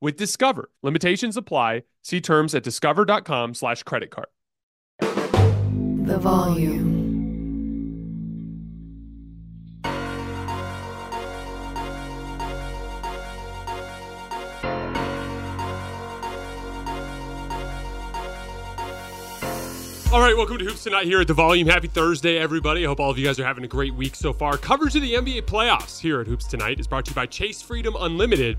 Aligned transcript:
with 0.00 0.16
Discover. 0.16 0.70
Limitations 0.82 1.36
apply. 1.36 1.82
See 2.02 2.20
terms 2.20 2.54
at 2.54 2.62
discover.com 2.62 3.54
slash 3.54 3.82
credit 3.82 4.10
card. 4.10 4.28
The 5.00 6.18
volume. 6.18 7.06
All 20.12 20.22
right, 20.22 20.34
welcome 20.34 20.56
to 20.56 20.64
Hoops 20.64 20.84
Tonight 20.84 21.04
here 21.04 21.20
at 21.20 21.26
the 21.26 21.34
Volume. 21.34 21.68
Happy 21.68 21.88
Thursday, 21.88 22.38
everybody. 22.38 22.84
I 22.84 22.88
hope 22.88 23.00
all 23.00 23.10
of 23.10 23.18
you 23.18 23.26
guys 23.26 23.38
are 23.38 23.44
having 23.44 23.64
a 23.64 23.68
great 23.68 23.92
week 23.92 24.14
so 24.14 24.32
far. 24.32 24.56
Coverage 24.56 24.96
of 24.96 25.02
the 25.02 25.12
NBA 25.12 25.42
playoffs 25.42 26.00
here 26.00 26.22
at 26.22 26.26
Hoops 26.26 26.46
Tonight 26.46 26.80
is 26.80 26.86
brought 26.86 27.04
to 27.04 27.10
you 27.10 27.14
by 27.14 27.26
Chase 27.26 27.60
Freedom 27.60 27.94
Unlimited. 27.98 28.56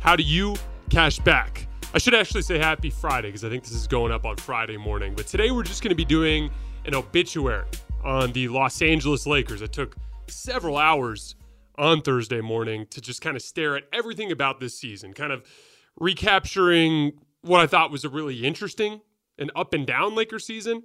How 0.00 0.16
do 0.16 0.22
you 0.22 0.56
cash 0.88 1.18
back? 1.18 1.66
I 1.94 1.98
should 1.98 2.14
actually 2.14 2.42
say 2.42 2.58
happy 2.58 2.90
Friday 2.90 3.28
because 3.28 3.44
I 3.44 3.48
think 3.48 3.62
this 3.62 3.72
is 3.72 3.86
going 3.86 4.12
up 4.12 4.24
on 4.24 4.36
Friday 4.36 4.76
morning. 4.76 5.14
But 5.14 5.26
today 5.26 5.50
we're 5.50 5.62
just 5.62 5.82
going 5.82 5.90
to 5.90 5.96
be 5.96 6.04
doing 6.04 6.50
an 6.86 6.94
obituary 6.94 7.66
on 8.04 8.32
the 8.32 8.48
Los 8.48 8.80
Angeles 8.82 9.26
Lakers. 9.26 9.62
It 9.62 9.72
took 9.72 9.96
several 10.28 10.76
hours 10.76 11.34
on 11.76 12.02
Thursday 12.02 12.40
morning 12.40 12.86
to 12.90 13.00
just 13.00 13.20
kind 13.20 13.36
of 13.36 13.42
stare 13.42 13.76
at 13.76 13.84
everything 13.92 14.32
about 14.32 14.60
this 14.60 14.78
season, 14.78 15.12
kind 15.12 15.32
of 15.32 15.44
recapturing 15.98 17.12
what 17.42 17.60
I 17.60 17.66
thought 17.66 17.90
was 17.90 18.04
a 18.04 18.08
really 18.08 18.44
interesting 18.44 19.00
and 19.38 19.50
up 19.54 19.74
and 19.74 19.86
down 19.86 20.14
Lakers 20.14 20.44
season. 20.44 20.82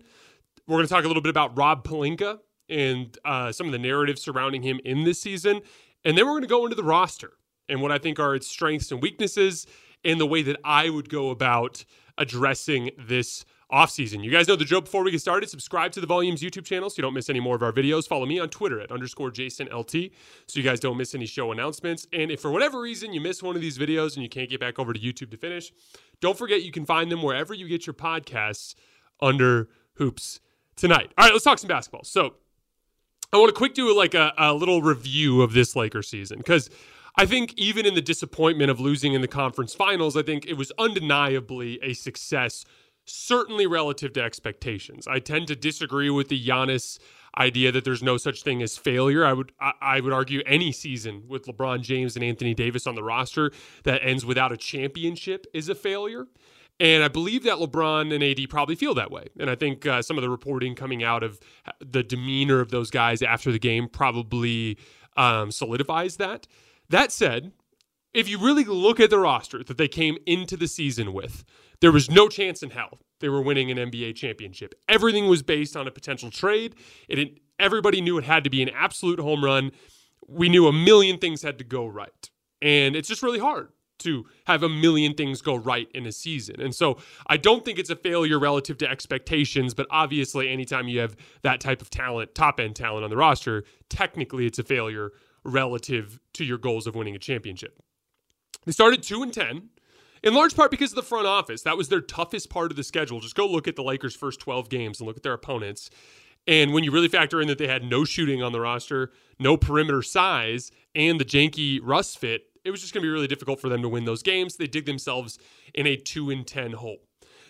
We're 0.67 0.78
going 0.78 0.88
to 0.88 0.94
talk 0.94 1.03
a 1.03 1.07
little 1.07 1.23
bit 1.23 1.29
about 1.29 1.57
Rob 1.57 1.85
Pelinka 1.85 2.39
and 2.69 3.17
uh, 3.25 3.51
some 3.51 3.66
of 3.66 3.72
the 3.72 3.79
narrative 3.79 4.19
surrounding 4.19 4.63
him 4.63 4.79
in 4.85 5.03
this 5.03 5.19
season. 5.19 5.61
And 6.05 6.17
then 6.17 6.25
we're 6.25 6.33
going 6.33 6.44
to 6.44 6.47
go 6.47 6.66
into 6.66 6.75
the 6.75 6.83
roster 6.83 7.33
and 7.67 7.81
what 7.81 7.91
I 7.91 7.97
think 7.97 8.19
are 8.19 8.35
its 8.35 8.47
strengths 8.47 8.91
and 8.91 9.01
weaknesses 9.01 9.66
and 10.03 10.19
the 10.19 10.25
way 10.25 10.41
that 10.41 10.58
I 10.64 10.90
would 10.90 11.09
go 11.09 11.30
about 11.30 11.86
addressing 12.18 12.91
this 12.97 13.46
offseason. 13.72 14.24
You 14.24 14.30
guys 14.30 14.47
know 14.47 14.56
the 14.56 14.66
drill 14.66 14.81
before 14.81 15.03
we 15.03 15.09
get 15.09 15.19
started. 15.19 15.50
Subscribe 15.50 15.91
to 15.94 16.02
the 16.02 16.06
Volumes 16.06 16.41
YouTube 16.41 16.64
channel 16.64 16.90
so 16.91 16.96
you 16.97 17.02
don't 17.02 17.14
miss 17.14 17.30
any 17.30 17.40
more 17.40 17.56
of 17.56 17.64
our 17.64 17.72
videos. 17.72 18.08
Follow 18.08 18.25
me 18.25 18.40
on 18.40 18.50
Twitter 18.50 18.80
at 18.80 18.91
underscore 18.91 19.31
JasonLT 19.31 20.12
so 20.47 20.59
you 20.59 20.64
guys 20.64 20.80
don't 20.80 20.96
miss 20.96 21.16
any 21.16 21.25
show 21.25 21.52
announcements. 21.52 22.06
And 22.14 22.30
if 22.30 22.40
for 22.40 22.52
whatever 22.52 22.80
reason 22.80 23.14
you 23.14 23.22
miss 23.22 23.41
one 23.41 23.56
of 23.56 23.62
these 23.62 23.80
videos 23.80 24.14
and 24.14 24.22
you 24.22 24.30
can't 24.30 24.50
get 24.50 24.59
back 24.59 24.78
over 24.78 24.94
to 24.94 25.00
YouTube 25.00 25.31
to 25.31 25.38
finish, 25.38 25.74
don't 26.20 26.38
forget 26.38 26.62
you 26.62 26.72
can 26.72 26.85
find 26.85 27.12
them 27.12 27.24
wherever 27.24 27.53
you 27.53 27.68
get 27.68 27.88
your 27.88 27.96
podcasts 27.96 28.75
under 29.20 29.70
Hoops 29.96 30.40
tonight. 30.75 31.12
All 31.18 31.25
right, 31.25 31.34
let's 31.34 31.44
talk 31.44 31.58
some 31.58 31.68
basketball. 31.68 32.03
So 32.03 32.35
I 33.31 33.38
want 33.38 33.50
to 33.50 33.58
quick 33.58 33.74
do 33.74 33.96
like 33.97 34.14
a, 34.14 34.34
a 34.38 34.53
little 34.53 34.84
review 34.84 35.41
of 35.41 35.53
this 35.53 35.75
Laker 35.75 36.03
season 36.03 36.38
because 36.38 36.70
I 37.16 37.25
think 37.25 37.53
even 37.57 37.85
in 37.85 37.94
the 37.94 38.01
disappointment 38.01 38.72
of 38.72 38.79
losing 38.79 39.13
in 39.13 39.22
the 39.22 39.28
conference 39.28 39.75
finals, 39.75 40.18
I 40.18 40.24
think 40.24 40.46
it 40.46 40.56
was 40.56 40.72
undeniably 40.79 41.79
a 41.84 41.94
success, 41.94 42.66
certainly 43.06 43.68
relative 43.68 44.13
to 44.13 44.24
expectations. 44.24 45.07
I 45.07 45.19
tend 45.19 45.47
to 45.47 45.56
disagree 45.56 46.09
with 46.09 46.29
the 46.29 46.44
Giannis 46.44 46.97
idea 47.38 47.72
that 47.72 47.84
there's 47.84 48.03
no 48.03 48.18
such 48.18 48.44
thing 48.44 48.62
as 48.62 48.78
failure. 48.78 49.25
I 49.25 49.34
would 49.34 49.52
I, 49.59 49.73
I 49.81 50.00
would 50.00 50.13
argue 50.13 50.41
any 50.46 50.72
season 50.72 51.23
with 51.28 51.46
LeBron 51.46 51.81
James 51.81 52.16
and 52.16 52.23
Anthony 52.23 52.53
Davis 52.53 52.88
on 52.88 52.96
the 52.96 53.03
roster 53.03 53.52
that 53.84 54.02
ends 54.03 54.25
without 54.25 54.52
a 54.52 54.57
championship 54.57 55.46
is 55.53 55.69
a 55.69 55.75
failure. 55.75 56.28
And 56.79 57.03
I 57.03 57.07
believe 57.07 57.44
that 57.44 57.57
LeBron 57.57 58.13
and 58.13 58.23
AD 58.23 58.50
probably 58.50 58.75
feel 58.75 58.96
that 58.96 59.12
way. 59.12 59.28
And 59.40 59.50
I 59.50 59.56
think 59.56 59.85
uh, 59.85 60.02
some 60.02 60.18
of 60.18 60.23
the 60.23 60.29
reporting 60.29 60.73
coming 60.73 61.03
out 61.03 61.22
of 61.22 61.40
the 61.79 62.02
demeanor 62.02 62.59
of 62.59 62.72
those 62.72 62.90
guys 62.90 63.22
after 63.22 63.52
the 63.52 63.59
game 63.59 63.88
probably 63.88 64.79
um, 65.16 65.52
solidifies 65.52 66.18
that. 66.18 66.47
That 66.93 67.11
said, 67.11 67.53
if 68.13 68.29
you 68.29 68.37
really 68.37 68.63
look 68.65 68.99
at 68.99 69.09
the 69.09 69.17
roster 69.17 69.63
that 69.63 69.79
they 69.79 69.87
came 69.87 70.15
into 70.27 70.55
the 70.55 70.67
season 70.67 71.11
with, 71.11 71.43
there 71.81 71.91
was 71.91 72.07
no 72.07 72.29
chance 72.29 72.61
in 72.61 72.69
hell 72.69 72.99
they 73.19 73.29
were 73.29 73.41
winning 73.41 73.71
an 73.71 73.79
NBA 73.79 74.15
championship. 74.15 74.75
Everything 74.87 75.27
was 75.27 75.41
based 75.41 75.75
on 75.75 75.87
a 75.87 75.91
potential 75.91 76.29
trade. 76.29 76.75
It 77.09 77.39
everybody 77.57 77.99
knew 77.99 78.19
it 78.19 78.25
had 78.25 78.43
to 78.43 78.51
be 78.51 78.61
an 78.61 78.69
absolute 78.69 79.19
home 79.19 79.43
run. 79.43 79.71
We 80.27 80.49
knew 80.49 80.67
a 80.67 80.71
million 80.71 81.17
things 81.17 81.41
had 81.41 81.57
to 81.57 81.63
go 81.63 81.87
right. 81.87 82.29
And 82.61 82.95
it's 82.95 83.07
just 83.07 83.23
really 83.23 83.39
hard 83.39 83.69
to 83.99 84.27
have 84.45 84.61
a 84.61 84.69
million 84.69 85.15
things 85.15 85.41
go 85.41 85.55
right 85.55 85.87
in 85.95 86.05
a 86.05 86.11
season. 86.11 86.61
And 86.61 86.75
so 86.75 86.99
I 87.25 87.37
don't 87.37 87.65
think 87.65 87.79
it's 87.79 87.89
a 87.89 87.95
failure 87.95 88.37
relative 88.37 88.77
to 88.77 88.87
expectations, 88.87 89.73
but 89.73 89.87
obviously 89.89 90.47
anytime 90.47 90.87
you 90.87 90.99
have 90.99 91.15
that 91.41 91.59
type 91.59 91.81
of 91.81 91.89
talent, 91.89 92.35
top 92.35 92.59
end 92.59 92.75
talent 92.75 93.03
on 93.03 93.09
the 93.09 93.17
roster, 93.17 93.63
technically 93.89 94.45
it's 94.45 94.59
a 94.59 94.63
failure 94.63 95.11
relative 95.43 96.19
to 96.33 96.43
your 96.43 96.57
goals 96.57 96.87
of 96.87 96.95
winning 96.95 97.15
a 97.15 97.19
championship. 97.19 97.81
They 98.65 98.71
started 98.71 99.03
2 99.03 99.23
and 99.23 99.33
10 99.33 99.69
in 100.23 100.33
large 100.33 100.55
part 100.55 100.71
because 100.71 100.91
of 100.91 100.95
the 100.95 101.03
front 101.03 101.27
office. 101.27 101.61
That 101.63 101.77
was 101.77 101.89
their 101.89 102.01
toughest 102.01 102.49
part 102.49 102.71
of 102.71 102.77
the 102.77 102.83
schedule. 102.83 103.19
Just 103.19 103.35
go 103.35 103.45
look 103.45 103.67
at 103.67 103.75
the 103.75 103.83
Lakers' 103.83 104.15
first 104.15 104.39
12 104.39 104.69
games 104.69 104.99
and 104.99 105.07
look 105.07 105.17
at 105.17 105.23
their 105.23 105.33
opponents. 105.33 105.89
And 106.47 106.73
when 106.73 106.83
you 106.83 106.91
really 106.91 107.07
factor 107.07 107.41
in 107.41 107.47
that 107.47 107.57
they 107.57 107.67
had 107.67 107.83
no 107.83 108.03
shooting 108.03 108.41
on 108.41 108.51
the 108.51 108.59
roster, 108.59 109.11
no 109.39 109.57
perimeter 109.57 110.01
size, 110.01 110.71
and 110.95 111.19
the 111.19 111.25
janky 111.25 111.79
Russ 111.81 112.15
fit, 112.15 112.43
it 112.65 112.71
was 112.71 112.81
just 112.81 112.93
going 112.93 113.01
to 113.01 113.07
be 113.07 113.11
really 113.11 113.27
difficult 113.27 113.59
for 113.59 113.69
them 113.69 113.81
to 113.81 113.89
win 113.89 114.05
those 114.05 114.23
games. 114.23 114.55
They 114.55 114.67
dig 114.67 114.85
themselves 114.85 115.37
in 115.73 115.87
a 115.87 115.97
2 115.97 116.29
and 116.29 116.47
10 116.47 116.73
hole. 116.73 116.99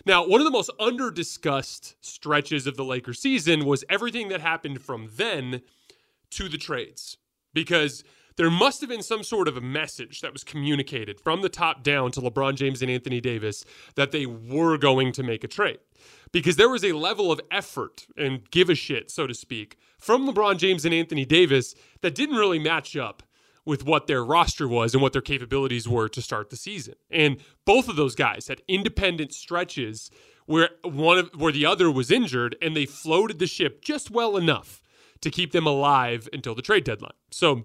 Now, 0.06 0.26
one 0.26 0.40
of 0.40 0.44
the 0.44 0.50
most 0.50 0.70
under 0.78 1.10
discussed 1.10 1.96
stretches 2.04 2.66
of 2.66 2.76
the 2.76 2.84
Lakers 2.84 3.20
season 3.20 3.64
was 3.64 3.84
everything 3.88 4.28
that 4.28 4.40
happened 4.40 4.82
from 4.82 5.08
then 5.16 5.62
to 6.30 6.48
the 6.48 6.58
trades 6.58 7.16
because 7.54 8.04
there 8.36 8.50
must 8.50 8.80
have 8.80 8.90
been 8.90 9.02
some 9.02 9.22
sort 9.22 9.46
of 9.46 9.56
a 9.56 9.60
message 9.60 10.20
that 10.20 10.32
was 10.32 10.42
communicated 10.42 11.20
from 11.20 11.42
the 11.42 11.48
top 11.48 11.82
down 11.82 12.10
to 12.12 12.20
LeBron 12.20 12.56
James 12.56 12.82
and 12.82 12.90
Anthony 12.90 13.20
Davis 13.20 13.64
that 13.94 14.10
they 14.10 14.26
were 14.26 14.76
going 14.76 15.12
to 15.12 15.22
make 15.22 15.44
a 15.44 15.48
trade. 15.48 15.78
Because 16.32 16.56
there 16.56 16.68
was 16.68 16.84
a 16.84 16.92
level 16.92 17.30
of 17.30 17.40
effort 17.50 18.06
and 18.16 18.50
give 18.50 18.68
a 18.68 18.74
shit, 18.74 19.10
so 19.10 19.26
to 19.28 19.34
speak, 19.34 19.78
from 19.98 20.28
LeBron 20.28 20.58
James 20.58 20.84
and 20.84 20.92
Anthony 20.92 21.24
Davis 21.24 21.76
that 22.00 22.14
didn't 22.14 22.36
really 22.36 22.58
match 22.58 22.96
up 22.96 23.22
with 23.64 23.84
what 23.86 24.08
their 24.08 24.24
roster 24.24 24.68
was 24.68 24.94
and 24.94 25.02
what 25.02 25.12
their 25.12 25.22
capabilities 25.22 25.88
were 25.88 26.08
to 26.08 26.20
start 26.20 26.50
the 26.50 26.56
season. 26.56 26.94
And 27.10 27.38
both 27.64 27.88
of 27.88 27.96
those 27.96 28.14
guys 28.14 28.48
had 28.48 28.62
independent 28.68 29.32
stretches 29.32 30.10
where 30.46 30.70
one 30.82 31.18
of, 31.18 31.30
where 31.34 31.52
the 31.52 31.64
other 31.64 31.90
was 31.90 32.10
injured 32.10 32.56
and 32.60 32.76
they 32.76 32.84
floated 32.84 33.38
the 33.38 33.46
ship 33.46 33.80
just 33.80 34.10
well 34.10 34.36
enough 34.36 34.82
to 35.24 35.30
keep 35.30 35.52
them 35.52 35.66
alive 35.66 36.28
until 36.32 36.54
the 36.54 36.62
trade 36.62 36.84
deadline. 36.84 37.12
So 37.30 37.64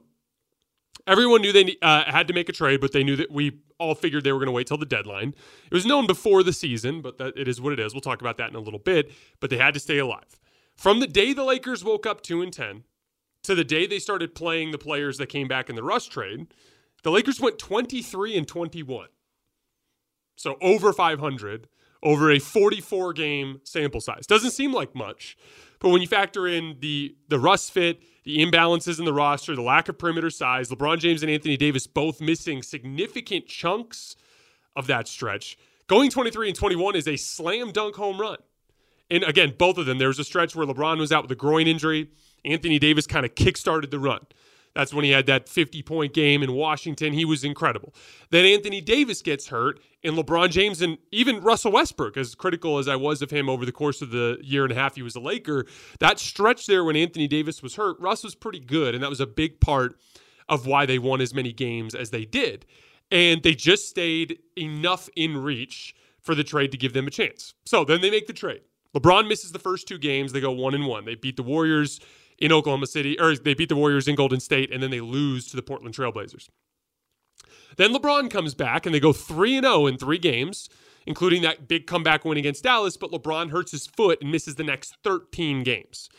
everyone 1.05 1.41
knew 1.41 1.51
they 1.51 1.75
uh, 1.81 2.11
had 2.11 2.27
to 2.29 2.33
make 2.33 2.49
a 2.49 2.53
trade, 2.53 2.81
but 2.81 2.93
they 2.93 3.03
knew 3.03 3.15
that 3.17 3.31
we 3.31 3.59
all 3.77 3.95
figured 3.95 4.23
they 4.23 4.31
were 4.31 4.39
going 4.39 4.47
to 4.47 4.53
wait 4.53 4.67
till 4.67 4.77
the 4.77 4.85
deadline. 4.85 5.33
It 5.69 5.73
was 5.73 5.85
known 5.85 6.07
before 6.07 6.41
the 6.41 6.53
season, 6.53 7.01
but 7.01 7.17
that 7.17 7.37
it 7.37 7.47
is 7.47 7.61
what 7.61 7.73
it 7.73 7.79
is. 7.79 7.93
We'll 7.93 8.01
talk 8.01 8.21
about 8.21 8.37
that 8.37 8.49
in 8.49 8.55
a 8.55 8.59
little 8.59 8.79
bit. 8.79 9.11
But 9.39 9.49
they 9.49 9.57
had 9.57 9.73
to 9.73 9.79
stay 9.79 9.97
alive. 9.97 10.39
From 10.75 10.99
the 10.99 11.07
day 11.07 11.33
the 11.33 11.43
Lakers 11.43 11.83
woke 11.83 12.05
up 12.05 12.21
2 12.21 12.41
and 12.41 12.53
10 12.53 12.83
to 13.43 13.55
the 13.55 13.63
day 13.63 13.85
they 13.85 13.99
started 13.99 14.35
playing 14.35 14.71
the 14.71 14.77
players 14.77 15.17
that 15.17 15.27
came 15.27 15.47
back 15.47 15.69
in 15.69 15.75
the 15.75 15.83
Russ 15.83 16.07
trade, 16.07 16.47
the 17.03 17.11
Lakers 17.11 17.39
went 17.39 17.59
23 17.59 18.37
and 18.37 18.47
21. 18.47 19.07
So 20.35 20.57
over 20.61 20.93
500 20.93 21.67
over 22.03 22.31
a 22.31 22.39
44 22.39 23.13
game 23.13 23.61
sample 23.63 24.01
size. 24.01 24.25
Doesn't 24.25 24.51
seem 24.51 24.73
like 24.73 24.95
much, 24.95 25.37
but 25.79 25.89
when 25.89 26.01
you 26.01 26.07
factor 26.07 26.47
in 26.47 26.77
the 26.79 27.15
the 27.27 27.39
Russ 27.39 27.69
fit, 27.69 28.01
the 28.23 28.37
imbalances 28.39 28.99
in 28.99 29.05
the 29.05 29.13
roster, 29.13 29.55
the 29.55 29.61
lack 29.61 29.89
of 29.89 29.97
perimeter 29.97 30.29
size, 30.29 30.69
LeBron 30.69 30.99
James 30.99 31.23
and 31.23 31.31
Anthony 31.31 31.57
Davis 31.57 31.87
both 31.87 32.21
missing 32.21 32.61
significant 32.61 33.47
chunks 33.47 34.15
of 34.75 34.87
that 34.87 35.07
stretch, 35.07 35.57
going 35.87 36.09
23 36.09 36.49
and 36.49 36.57
21 36.57 36.95
is 36.95 37.07
a 37.07 37.15
slam 37.15 37.71
dunk 37.71 37.95
home 37.95 38.19
run. 38.19 38.37
And 39.11 39.23
again, 39.23 39.55
both 39.57 39.77
of 39.77 39.85
them, 39.85 39.97
there 39.97 40.07
was 40.07 40.19
a 40.19 40.23
stretch 40.23 40.55
where 40.55 40.67
LeBron 40.67 40.99
was 40.99 41.11
out 41.11 41.23
with 41.23 41.31
a 41.31 41.35
groin 41.35 41.67
injury. 41.67 42.11
Anthony 42.45 42.77
Davis 42.79 43.07
kind 43.07 43.25
of 43.25 43.35
kickstarted 43.35 43.89
the 43.89 43.99
run. 43.99 44.27
That's 44.79 44.93
when 44.93 45.03
he 45.03 45.11
had 45.11 45.25
that 45.25 45.49
50 45.49 45.83
point 45.83 46.13
game 46.13 46.41
in 46.41 46.53
Washington. 46.53 47.11
He 47.11 47.25
was 47.25 47.43
incredible. 47.43 47.93
Then 48.29 48.45
Anthony 48.45 48.79
Davis 48.79 49.21
gets 49.21 49.49
hurt, 49.49 49.81
and 50.05 50.15
LeBron 50.15 50.51
James 50.51 50.81
and 50.81 50.97
even 51.11 51.41
Russell 51.41 51.73
Westbrook, 51.73 52.15
as 52.15 52.33
critical 52.33 52.77
as 52.77 52.87
I 52.87 52.95
was 52.95 53.21
of 53.21 53.29
him 53.29 53.49
over 53.49 53.65
the 53.65 53.73
course 53.73 54.01
of 54.01 54.11
the 54.11 54.37
year 54.41 54.63
and 54.63 54.71
a 54.71 54.75
half 54.75 54.95
he 54.95 55.01
was 55.01 55.17
a 55.17 55.19
Laker, 55.19 55.65
that 55.99 56.17
stretch 56.17 56.65
there 56.65 56.85
when 56.85 56.95
Anthony 56.95 57.27
Davis 57.27 57.61
was 57.61 57.75
hurt, 57.75 57.99
Russ 57.99 58.23
was 58.23 58.35
pretty 58.35 58.61
good. 58.61 58.95
And 58.95 59.03
that 59.03 59.09
was 59.09 59.19
a 59.19 59.27
big 59.27 59.59
part 59.59 59.99
of 60.47 60.65
why 60.65 60.85
they 60.85 60.97
won 60.97 61.19
as 61.19 61.33
many 61.33 61.51
games 61.51 61.93
as 61.93 62.11
they 62.11 62.23
did. 62.23 62.65
And 63.11 63.43
they 63.43 63.55
just 63.55 63.89
stayed 63.89 64.39
enough 64.57 65.09
in 65.13 65.35
reach 65.35 65.93
for 66.21 66.35
the 66.35 66.43
trade 66.45 66.71
to 66.71 66.77
give 66.77 66.93
them 66.93 67.05
a 67.05 67.11
chance. 67.11 67.53
So 67.65 67.83
then 67.83 67.99
they 67.99 68.11
make 68.11 68.27
the 68.27 68.33
trade. 68.33 68.61
LeBron 68.95 69.27
misses 69.27 69.51
the 69.51 69.59
first 69.59 69.89
two 69.89 69.97
games. 69.97 70.31
They 70.31 70.39
go 70.39 70.51
one 70.51 70.73
and 70.73 70.85
one. 70.85 71.03
They 71.03 71.15
beat 71.15 71.35
the 71.35 71.43
Warriors 71.43 71.99
in 72.41 72.51
Oklahoma 72.51 72.87
City, 72.87 73.19
or 73.19 73.35
they 73.35 73.53
beat 73.53 73.69
the 73.69 73.75
Warriors 73.75 74.07
in 74.07 74.15
Golden 74.15 74.39
State, 74.39 74.71
and 74.71 74.81
then 74.81 74.91
they 74.91 75.01
lose 75.01 75.47
to 75.47 75.55
the 75.55 75.61
Portland 75.61 75.95
Trailblazers. 75.95 76.49
Then 77.77 77.93
LeBron 77.93 78.29
comes 78.31 78.53
back 78.53 78.85
and 78.85 78.93
they 78.93 78.99
go 78.99 79.13
3 79.13 79.61
0 79.61 79.85
in 79.87 79.97
three 79.97 80.17
games, 80.17 80.69
including 81.05 81.41
that 81.43 81.67
big 81.67 81.87
comeback 81.87 82.25
win 82.25 82.37
against 82.37 82.63
Dallas, 82.63 82.97
but 82.97 83.11
LeBron 83.11 83.51
hurts 83.51 83.71
his 83.71 83.87
foot 83.87 84.21
and 84.21 84.31
misses 84.31 84.55
the 84.55 84.63
next 84.63 84.95
13 85.03 85.63
games. 85.63 86.09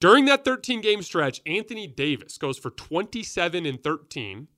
During 0.00 0.26
that 0.26 0.44
13 0.44 0.80
game 0.80 1.02
stretch, 1.02 1.40
Anthony 1.44 1.86
Davis 1.86 2.38
goes 2.38 2.58
for 2.58 2.70
27 2.70 3.66
and 3.66 3.82
13 3.82 4.48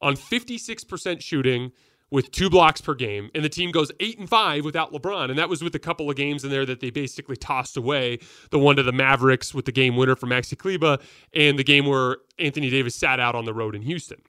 on 0.00 0.14
56% 0.16 1.20
shooting 1.20 1.72
with 2.10 2.30
two 2.30 2.48
blocks 2.48 2.80
per 2.80 2.94
game, 2.94 3.30
and 3.34 3.44
the 3.44 3.48
team 3.48 3.70
goes 3.70 3.92
eight 4.00 4.18
and 4.18 4.28
five 4.28 4.64
without 4.64 4.92
LeBron. 4.92 5.30
And 5.30 5.38
that 5.38 5.48
was 5.48 5.62
with 5.62 5.74
a 5.74 5.78
couple 5.78 6.08
of 6.08 6.16
games 6.16 6.44
in 6.44 6.50
there 6.50 6.64
that 6.64 6.80
they 6.80 6.90
basically 6.90 7.36
tossed 7.36 7.76
away. 7.76 8.18
The 8.50 8.58
one 8.58 8.76
to 8.76 8.82
the 8.82 8.92
Mavericks 8.92 9.52
with 9.52 9.66
the 9.66 9.72
game 9.72 9.96
winner 9.96 10.16
for 10.16 10.26
Maxi 10.26 10.56
Kleber, 10.56 10.98
and 11.34 11.58
the 11.58 11.64
game 11.64 11.86
where 11.86 12.18
Anthony 12.38 12.70
Davis 12.70 12.94
sat 12.94 13.20
out 13.20 13.34
on 13.34 13.44
the 13.44 13.54
road 13.54 13.74
in 13.74 13.82
Houston. 13.82 14.22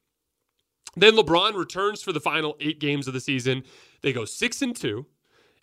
Then 0.96 1.16
LeBron 1.16 1.56
returns 1.56 2.02
for 2.02 2.12
the 2.12 2.20
final 2.20 2.58
eight 2.60 2.80
games 2.80 3.08
of 3.08 3.14
the 3.14 3.22
season. 3.22 3.64
They 4.02 4.12
go 4.12 4.26
six 4.26 4.62
and 4.62 4.76
two, 4.76 5.06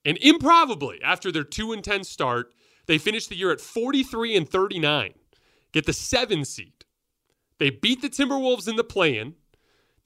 and 0.04 0.16
improbably, 0.19 1.00
after 1.02 1.30
their 1.32 1.44
two 1.44 1.72
and 1.72 1.82
ten 1.82 2.04
start, 2.04 2.54
they 2.86 2.98
finish 2.98 3.26
the 3.26 3.36
year 3.36 3.50
at 3.50 3.60
43 3.60 4.36
and 4.36 4.48
39, 4.48 5.14
get 5.72 5.86
the 5.86 5.92
seven 5.92 6.44
seed. 6.44 6.84
They 7.58 7.70
beat 7.70 8.02
the 8.02 8.08
Timberwolves 8.08 8.69
in 8.69 8.76
the 8.76 8.84
play-in 8.84 9.34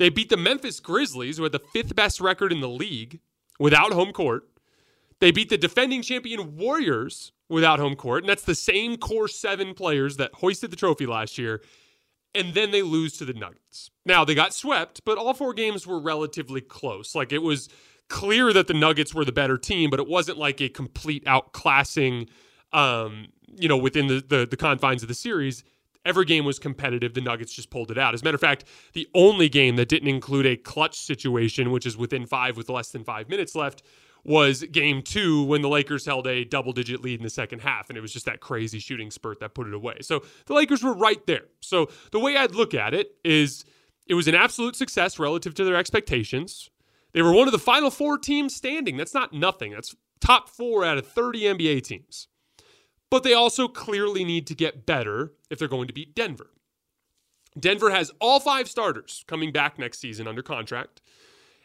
they 0.00 0.08
beat 0.08 0.30
the 0.30 0.36
Memphis 0.38 0.80
Grizzlies, 0.80 1.36
who 1.36 1.42
had 1.42 1.52
the 1.52 1.60
fifth 1.74 1.94
best 1.94 2.22
record 2.22 2.52
in 2.52 2.60
the 2.60 2.68
league 2.70 3.20
without 3.58 3.92
home 3.92 4.12
court. 4.12 4.48
They 5.20 5.30
beat 5.30 5.50
the 5.50 5.58
defending 5.58 6.00
champion 6.00 6.56
Warriors 6.56 7.32
without 7.50 7.78
home 7.78 7.96
court, 7.96 8.22
and 8.22 8.30
that's 8.30 8.44
the 8.44 8.54
same 8.54 8.96
core 8.96 9.28
seven 9.28 9.74
players 9.74 10.16
that 10.16 10.32
hoisted 10.36 10.70
the 10.70 10.76
trophy 10.76 11.04
last 11.04 11.36
year. 11.36 11.60
And 12.34 12.54
then 12.54 12.70
they 12.70 12.80
lose 12.80 13.18
to 13.18 13.26
the 13.26 13.34
Nuggets. 13.34 13.90
Now, 14.06 14.24
they 14.24 14.34
got 14.34 14.54
swept, 14.54 15.02
but 15.04 15.18
all 15.18 15.34
four 15.34 15.52
games 15.52 15.86
were 15.86 16.00
relatively 16.00 16.62
close. 16.62 17.14
Like 17.14 17.30
it 17.30 17.42
was 17.42 17.68
clear 18.08 18.54
that 18.54 18.68
the 18.68 18.74
Nuggets 18.74 19.14
were 19.14 19.26
the 19.26 19.32
better 19.32 19.58
team, 19.58 19.90
but 19.90 20.00
it 20.00 20.08
wasn't 20.08 20.38
like 20.38 20.62
a 20.62 20.70
complete 20.70 21.26
outclassing, 21.26 22.30
um, 22.72 23.26
you 23.54 23.68
know, 23.68 23.76
within 23.76 24.06
the, 24.06 24.24
the, 24.26 24.46
the 24.50 24.56
confines 24.56 25.02
of 25.02 25.08
the 25.08 25.14
series 25.14 25.62
every 26.04 26.24
game 26.24 26.44
was 26.44 26.58
competitive. 26.58 27.14
The 27.14 27.20
Nuggets 27.20 27.52
just 27.52 27.70
pulled 27.70 27.90
it 27.90 27.98
out. 27.98 28.14
As 28.14 28.22
a 28.22 28.24
matter 28.24 28.34
of 28.36 28.40
fact, 28.40 28.64
the 28.92 29.08
only 29.14 29.48
game 29.48 29.76
that 29.76 29.88
didn't 29.88 30.08
include 30.08 30.46
a 30.46 30.56
clutch 30.56 30.98
situation, 30.98 31.70
which 31.70 31.86
is 31.86 31.96
within 31.96 32.26
five 32.26 32.56
with 32.56 32.68
less 32.68 32.90
than 32.90 33.04
five 33.04 33.28
minutes 33.28 33.54
left, 33.54 33.82
was 34.24 34.62
game 34.64 35.02
two 35.02 35.44
when 35.44 35.62
the 35.62 35.68
Lakers 35.68 36.04
held 36.04 36.26
a 36.26 36.44
double 36.44 36.72
digit 36.72 37.02
lead 37.02 37.20
in 37.20 37.24
the 37.24 37.30
second 37.30 37.60
half. 37.60 37.88
And 37.88 37.96
it 37.96 38.00
was 38.00 38.12
just 38.12 38.26
that 38.26 38.40
crazy 38.40 38.78
shooting 38.78 39.10
spurt 39.10 39.40
that 39.40 39.54
put 39.54 39.66
it 39.66 39.74
away. 39.74 39.98
So 40.02 40.22
the 40.46 40.54
Lakers 40.54 40.82
were 40.82 40.94
right 40.94 41.24
there. 41.26 41.44
So 41.60 41.88
the 42.12 42.20
way 42.20 42.36
I'd 42.36 42.54
look 42.54 42.74
at 42.74 42.92
it 42.92 43.12
is 43.24 43.64
it 44.06 44.14
was 44.14 44.28
an 44.28 44.34
absolute 44.34 44.76
success 44.76 45.18
relative 45.18 45.54
to 45.54 45.64
their 45.64 45.76
expectations. 45.76 46.70
They 47.12 47.22
were 47.22 47.32
one 47.32 47.48
of 47.48 47.52
the 47.52 47.58
final 47.58 47.90
four 47.90 48.18
teams 48.18 48.54
standing. 48.54 48.96
That's 48.96 49.14
not 49.14 49.32
nothing. 49.32 49.72
That's 49.72 49.94
top 50.20 50.48
four 50.48 50.84
out 50.84 50.98
of 50.98 51.06
30 51.06 51.42
NBA 51.42 51.82
teams 51.82 52.28
but 53.10 53.22
they 53.22 53.34
also 53.34 53.68
clearly 53.68 54.24
need 54.24 54.46
to 54.46 54.54
get 54.54 54.86
better 54.86 55.32
if 55.50 55.58
they're 55.58 55.68
going 55.68 55.88
to 55.88 55.94
beat 55.94 56.14
Denver. 56.14 56.50
Denver 57.58 57.90
has 57.90 58.12
all 58.20 58.38
five 58.38 58.68
starters 58.68 59.24
coming 59.26 59.50
back 59.50 59.78
next 59.78 59.98
season 59.98 60.28
under 60.28 60.42
contract. 60.42 61.02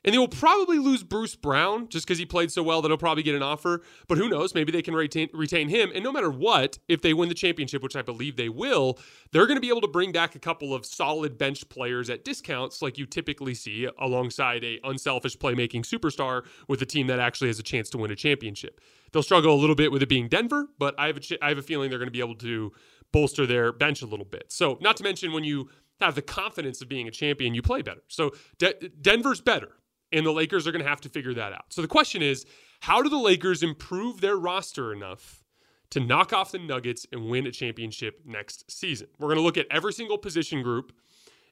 And 0.06 0.14
they 0.14 0.20
will 0.20 0.28
probably 0.28 0.78
lose 0.78 1.02
Bruce 1.02 1.36
Brown 1.36 1.90
just 1.90 2.06
because 2.06 2.20
he 2.20 2.28
played 2.28 2.52
so 2.52 2.62
well 2.62 2.84
that 2.84 2.90
he'll 2.90 2.98
probably 2.98 3.24
get 3.24 3.34
an 3.34 3.42
offer. 3.42 3.82
But 4.08 4.20
who 4.20 4.30
knows? 4.30 4.54
Maybe 4.54 4.72
they 4.72 4.84
can 4.84 4.94
retain, 4.94 5.30
retain 5.34 5.68
him. 5.68 5.92
And 5.96 6.04
no 6.04 6.12
matter 6.12 6.30
what, 6.30 6.78
if 6.88 7.02
they 7.02 7.12
win 7.16 7.28
the 7.28 7.36
championship, 7.36 7.82
which 7.82 7.96
I 7.96 8.04
believe 8.04 8.36
they 8.36 8.48
will, 8.48 9.00
they're 9.32 9.48
going 9.48 9.58
to 9.58 9.62
be 9.62 9.70
able 9.70 9.82
to 9.82 9.88
bring 9.88 10.12
back 10.12 10.36
a 10.36 10.40
couple 10.40 10.76
of 10.76 10.86
solid 10.86 11.40
bench 11.40 11.68
players 11.70 12.12
at 12.12 12.24
discounts 12.24 12.84
like 12.84 13.00
you 13.00 13.08
typically 13.08 13.56
see 13.56 13.90
alongside 14.00 14.64
a 14.64 14.80
unselfish 14.84 15.38
playmaking 15.40 15.82
superstar 15.82 16.46
with 16.68 16.84
a 16.84 16.86
team 16.86 17.08
that 17.08 17.20
actually 17.20 17.48
has 17.48 17.58
a 17.58 17.64
chance 17.64 17.90
to 17.90 17.98
win 17.98 18.12
a 18.12 18.16
championship. 18.16 18.80
They'll 19.12 19.24
struggle 19.24 19.56
a 19.56 19.60
little 19.60 19.76
bit 19.76 19.92
with 19.92 20.04
it 20.04 20.10
being 20.10 20.28
Denver, 20.28 20.68
but 20.78 20.94
I 21.00 21.08
have 21.08 21.18
a, 21.18 21.22
ch- 21.22 21.40
I 21.42 21.50
have 21.50 21.58
a 21.58 21.64
feeling 21.64 21.90
they're 21.90 21.98
going 21.98 22.08
to 22.08 22.12
be 22.12 22.20
able 22.20 22.36
to 22.36 22.72
bolster 23.12 23.48
their 23.48 23.72
bench 23.72 24.04
a 24.04 24.06
little 24.06 24.26
bit. 24.26 24.52
So, 24.52 24.78
not 24.82 24.98
to 24.98 25.04
mention 25.04 25.32
when 25.32 25.44
you 25.44 25.70
have 26.00 26.14
the 26.14 26.22
confidence 26.22 26.82
of 26.82 26.90
being 26.90 27.08
a 27.08 27.12
champion, 27.12 27.56
you 27.56 27.64
play 27.64 27.82
better. 27.82 28.04
So, 28.08 28.32
De- 28.60 28.90
Denver's 29.02 29.42
better 29.42 29.78
and 30.16 30.26
the 30.26 30.32
Lakers 30.32 30.66
are 30.66 30.72
going 30.72 30.84
to 30.84 30.90
have 30.90 31.02
to 31.02 31.10
figure 31.10 31.34
that 31.34 31.52
out. 31.52 31.66
So 31.70 31.82
the 31.82 31.90
question 31.90 32.22
is, 32.22 32.46
how 32.80 33.02
do 33.02 33.10
the 33.10 33.18
Lakers 33.18 33.62
improve 33.62 34.22
their 34.22 34.38
roster 34.38 34.94
enough 34.94 35.44
to 35.90 36.00
knock 36.00 36.32
off 36.32 36.54
the 36.54 36.58
Nuggets 36.58 37.06
and 37.12 37.30
win 37.30 37.46
a 37.46 37.52
championship 37.52 38.22
next 38.26 38.72
season? 38.72 39.08
We're 39.20 39.28
going 39.28 39.38
to 39.38 39.44
look 39.44 39.58
at 39.58 39.68
every 39.70 39.92
single 39.92 40.18
position 40.18 40.64
group 40.64 40.94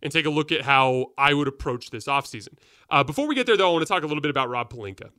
and 0.02 0.14
take 0.14 0.26
a 0.26 0.30
look 0.30 0.52
at 0.54 0.62
how 0.62 1.08
I 1.18 1.34
would 1.34 1.50
approach 1.50 1.90
this 1.90 2.06
offseason. 2.06 2.58
Uh, 2.90 3.04
before 3.04 3.28
we 3.28 3.36
get 3.36 3.46
there, 3.46 3.58
though, 3.58 3.70
I 3.70 3.74
want 3.74 3.86
to 3.86 3.94
talk 3.94 4.04
a 4.04 4.08
little 4.08 4.22
bit 4.22 4.32
about 4.32 4.50
Rob 4.50 4.72
Pelinka. 4.72 5.10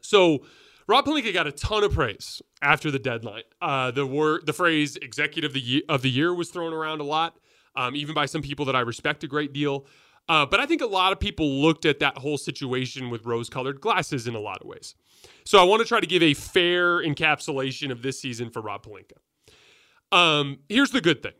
So, 0.00 0.44
Rob 0.86 1.06
Pelinka 1.06 1.32
got 1.32 1.48
a 1.48 1.52
ton 1.52 1.82
of 1.82 1.92
praise 1.92 2.40
after 2.62 2.92
the 2.92 3.00
deadline. 3.00 3.42
Uh, 3.60 3.90
the 3.90 4.06
word, 4.06 4.46
the 4.46 4.52
phrase 4.52 4.96
"executive 4.96 5.50
of 5.50 5.54
the 5.54 5.60
year, 5.60 5.82
of 5.88 6.02
the 6.02 6.10
year" 6.10 6.32
was 6.32 6.50
thrown 6.50 6.72
around 6.72 7.00
a 7.00 7.04
lot, 7.04 7.36
um, 7.74 7.96
even 7.96 8.14
by 8.14 8.26
some 8.26 8.40
people 8.42 8.64
that 8.66 8.76
I 8.76 8.80
respect 8.80 9.24
a 9.24 9.26
great 9.26 9.52
deal. 9.52 9.86
Uh, 10.28 10.44
but 10.44 10.58
I 10.58 10.66
think 10.66 10.82
a 10.82 10.86
lot 10.86 11.12
of 11.12 11.20
people 11.20 11.48
looked 11.48 11.84
at 11.84 12.00
that 12.00 12.18
whole 12.18 12.38
situation 12.38 13.10
with 13.10 13.24
rose 13.24 13.48
colored 13.48 13.80
glasses 13.80 14.26
in 14.26 14.34
a 14.34 14.40
lot 14.40 14.60
of 14.60 14.66
ways. 14.66 14.94
So 15.44 15.60
I 15.60 15.64
want 15.64 15.82
to 15.82 15.88
try 15.88 16.00
to 16.00 16.06
give 16.06 16.22
a 16.22 16.34
fair 16.34 16.98
encapsulation 16.98 17.90
of 17.90 18.02
this 18.02 18.20
season 18.20 18.50
for 18.50 18.60
Rob 18.60 18.84
Pelinka. 18.84 19.18
Um, 20.16 20.58
here's 20.68 20.90
the 20.90 21.00
good 21.00 21.22
thing 21.22 21.32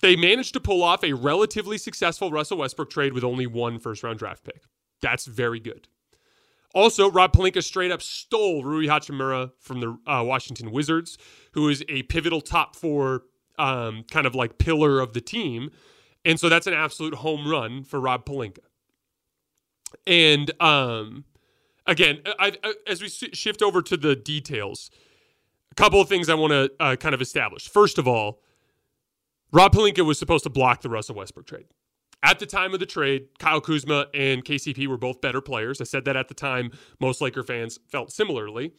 they 0.00 0.16
managed 0.16 0.52
to 0.54 0.60
pull 0.60 0.82
off 0.82 1.02
a 1.04 1.12
relatively 1.12 1.78
successful 1.78 2.30
Russell 2.30 2.58
Westbrook 2.58 2.90
trade 2.90 3.12
with 3.12 3.24
only 3.24 3.46
one 3.46 3.78
first 3.78 4.02
round 4.02 4.18
draft 4.18 4.44
pick. 4.44 4.62
That's 5.02 5.26
very 5.26 5.60
good. 5.60 5.88
Also, 6.74 7.10
Rob 7.10 7.32
Pelinka 7.32 7.62
straight 7.62 7.90
up 7.90 8.02
stole 8.02 8.62
Rui 8.62 8.86
Hachimura 8.86 9.52
from 9.60 9.80
the 9.80 9.98
uh, 10.06 10.22
Washington 10.22 10.70
Wizards, 10.70 11.16
who 11.52 11.68
is 11.68 11.82
a 11.88 12.02
pivotal 12.04 12.42
top 12.42 12.76
four 12.76 13.22
um, 13.58 14.04
kind 14.10 14.26
of 14.26 14.34
like 14.34 14.58
pillar 14.58 15.00
of 15.00 15.14
the 15.14 15.20
team 15.22 15.70
and 16.26 16.40
so 16.40 16.48
that's 16.48 16.66
an 16.66 16.74
absolute 16.74 17.14
home 17.14 17.48
run 17.48 17.84
for 17.84 18.00
Rob 18.00 18.26
Pelinka. 18.26 18.58
And 20.06 20.50
um, 20.60 21.24
again, 21.86 22.20
I, 22.38 22.52
I, 22.64 22.74
as 22.86 23.00
we 23.00 23.08
shift 23.08 23.62
over 23.62 23.80
to 23.82 23.96
the 23.96 24.16
details, 24.16 24.90
a 25.70 25.74
couple 25.76 26.00
of 26.00 26.08
things 26.08 26.28
I 26.28 26.34
want 26.34 26.50
to 26.50 26.70
uh, 26.80 26.96
kind 26.96 27.14
of 27.14 27.22
establish. 27.22 27.68
First 27.68 27.96
of 27.96 28.08
all, 28.08 28.40
Rob 29.52 29.72
Pelinka 29.72 30.04
was 30.04 30.18
supposed 30.18 30.42
to 30.42 30.50
block 30.50 30.82
the 30.82 30.90
Russell 30.90 31.14
Westbrook 31.14 31.46
trade. 31.46 31.66
At 32.24 32.40
the 32.40 32.46
time 32.46 32.74
of 32.74 32.80
the 32.80 32.86
trade, 32.86 33.28
Kyle 33.38 33.60
Kuzma 33.60 34.06
and 34.12 34.44
KCP 34.44 34.88
were 34.88 34.98
both 34.98 35.20
better 35.20 35.40
players. 35.40 35.80
I 35.80 35.84
said 35.84 36.06
that 36.06 36.16
at 36.16 36.26
the 36.26 36.34
time. 36.34 36.72
Most 36.98 37.20
Laker 37.20 37.44
fans 37.44 37.78
felt 37.88 38.10
similarly. 38.10 38.72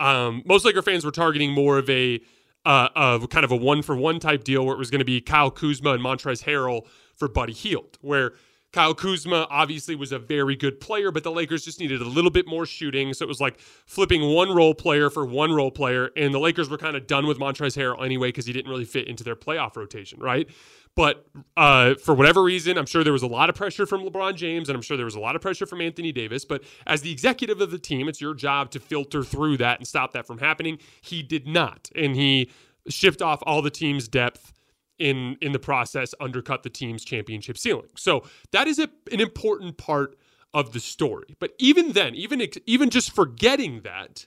Um, 0.00 0.42
most 0.44 0.64
Laker 0.64 0.82
fans 0.82 1.04
were 1.04 1.12
targeting 1.12 1.52
more 1.52 1.78
of 1.78 1.88
a 1.88 2.20
uh, 2.64 2.88
of 2.94 3.28
kind 3.30 3.44
of 3.44 3.50
a 3.50 3.56
one 3.56 3.82
for 3.82 3.96
one 3.96 4.20
type 4.20 4.44
deal 4.44 4.64
where 4.64 4.74
it 4.74 4.78
was 4.78 4.90
going 4.90 5.00
to 5.00 5.04
be 5.04 5.20
Kyle 5.20 5.50
Kuzma 5.50 5.92
and 5.92 6.02
Montrezl 6.02 6.44
Harrell 6.44 6.86
for 7.14 7.28
Buddy 7.28 7.52
Hield, 7.52 7.98
where 8.00 8.32
Kyle 8.72 8.94
Kuzma 8.94 9.48
obviously 9.50 9.96
was 9.96 10.12
a 10.12 10.18
very 10.18 10.54
good 10.54 10.78
player, 10.80 11.10
but 11.10 11.24
the 11.24 11.32
Lakers 11.32 11.64
just 11.64 11.80
needed 11.80 12.00
a 12.00 12.04
little 12.04 12.30
bit 12.30 12.46
more 12.46 12.64
shooting. 12.64 13.12
So 13.14 13.24
it 13.24 13.28
was 13.28 13.40
like 13.40 13.58
flipping 13.58 14.22
one 14.32 14.54
role 14.54 14.74
player 14.74 15.10
for 15.10 15.26
one 15.26 15.52
role 15.52 15.72
player. 15.72 16.10
And 16.16 16.32
the 16.32 16.38
Lakers 16.38 16.70
were 16.70 16.78
kind 16.78 16.96
of 16.96 17.08
done 17.08 17.26
with 17.26 17.38
Montrezl 17.38 17.76
Harrell 17.76 18.04
anyway 18.04 18.28
because 18.28 18.46
he 18.46 18.52
didn't 18.52 18.70
really 18.70 18.84
fit 18.84 19.08
into 19.08 19.24
their 19.24 19.34
playoff 19.34 19.76
rotation, 19.76 20.20
right? 20.20 20.48
But 20.96 21.26
uh, 21.56 21.94
for 21.94 22.14
whatever 22.14 22.42
reason, 22.42 22.76
I'm 22.76 22.86
sure 22.86 23.04
there 23.04 23.12
was 23.12 23.22
a 23.22 23.28
lot 23.28 23.48
of 23.48 23.54
pressure 23.54 23.86
from 23.86 24.02
LeBron 24.02 24.34
James, 24.34 24.68
and 24.68 24.76
I'm 24.76 24.82
sure 24.82 24.96
there 24.96 25.06
was 25.06 25.14
a 25.14 25.20
lot 25.20 25.36
of 25.36 25.42
pressure 25.42 25.64
from 25.64 25.80
Anthony 25.80 26.12
Davis. 26.12 26.44
But 26.44 26.62
as 26.86 27.02
the 27.02 27.12
executive 27.12 27.60
of 27.60 27.70
the 27.70 27.78
team, 27.78 28.08
it's 28.08 28.20
your 28.20 28.34
job 28.34 28.70
to 28.72 28.80
filter 28.80 29.22
through 29.22 29.56
that 29.58 29.78
and 29.78 29.86
stop 29.86 30.12
that 30.12 30.26
from 30.26 30.38
happening. 30.38 30.78
He 31.00 31.22
did 31.22 31.46
not, 31.46 31.90
and 31.94 32.16
he 32.16 32.50
shipped 32.88 33.22
off 33.22 33.42
all 33.46 33.62
the 33.62 33.70
team's 33.70 34.08
depth 34.08 34.52
in 34.98 35.36
in 35.40 35.52
the 35.52 35.58
process, 35.58 36.14
undercut 36.20 36.62
the 36.62 36.70
team's 36.70 37.04
championship 37.04 37.56
ceiling. 37.56 37.88
So 37.96 38.24
that 38.52 38.68
is 38.68 38.78
a, 38.78 38.90
an 39.10 39.20
important 39.20 39.78
part 39.78 40.16
of 40.52 40.72
the 40.72 40.80
story. 40.80 41.36
But 41.38 41.54
even 41.58 41.92
then, 41.92 42.14
even 42.14 42.46
even 42.66 42.90
just 42.90 43.12
forgetting 43.12 43.82
that, 43.82 44.26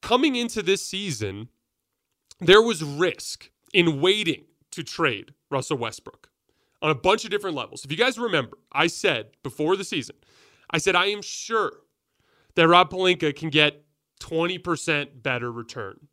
coming 0.00 0.36
into 0.36 0.62
this 0.62 0.84
season, 0.84 1.48
there 2.40 2.62
was 2.62 2.82
risk 2.82 3.50
in 3.74 4.00
waiting 4.00 4.44
to 4.78 4.84
trade 4.84 5.34
Russell 5.50 5.76
Westbrook 5.76 6.30
on 6.80 6.90
a 6.90 6.94
bunch 6.94 7.24
of 7.24 7.30
different 7.30 7.56
levels. 7.56 7.84
If 7.84 7.90
you 7.90 7.96
guys 7.96 8.16
remember, 8.16 8.56
I 8.70 8.86
said 8.86 9.30
before 9.42 9.76
the 9.76 9.82
season, 9.82 10.14
I 10.70 10.78
said 10.78 10.94
I 10.94 11.06
am 11.06 11.20
sure 11.20 11.72
that 12.54 12.68
Rob 12.68 12.90
Pelinka 12.90 13.34
can 13.34 13.50
get 13.50 13.84
20% 14.20 15.22
better 15.22 15.50
return 15.50 16.06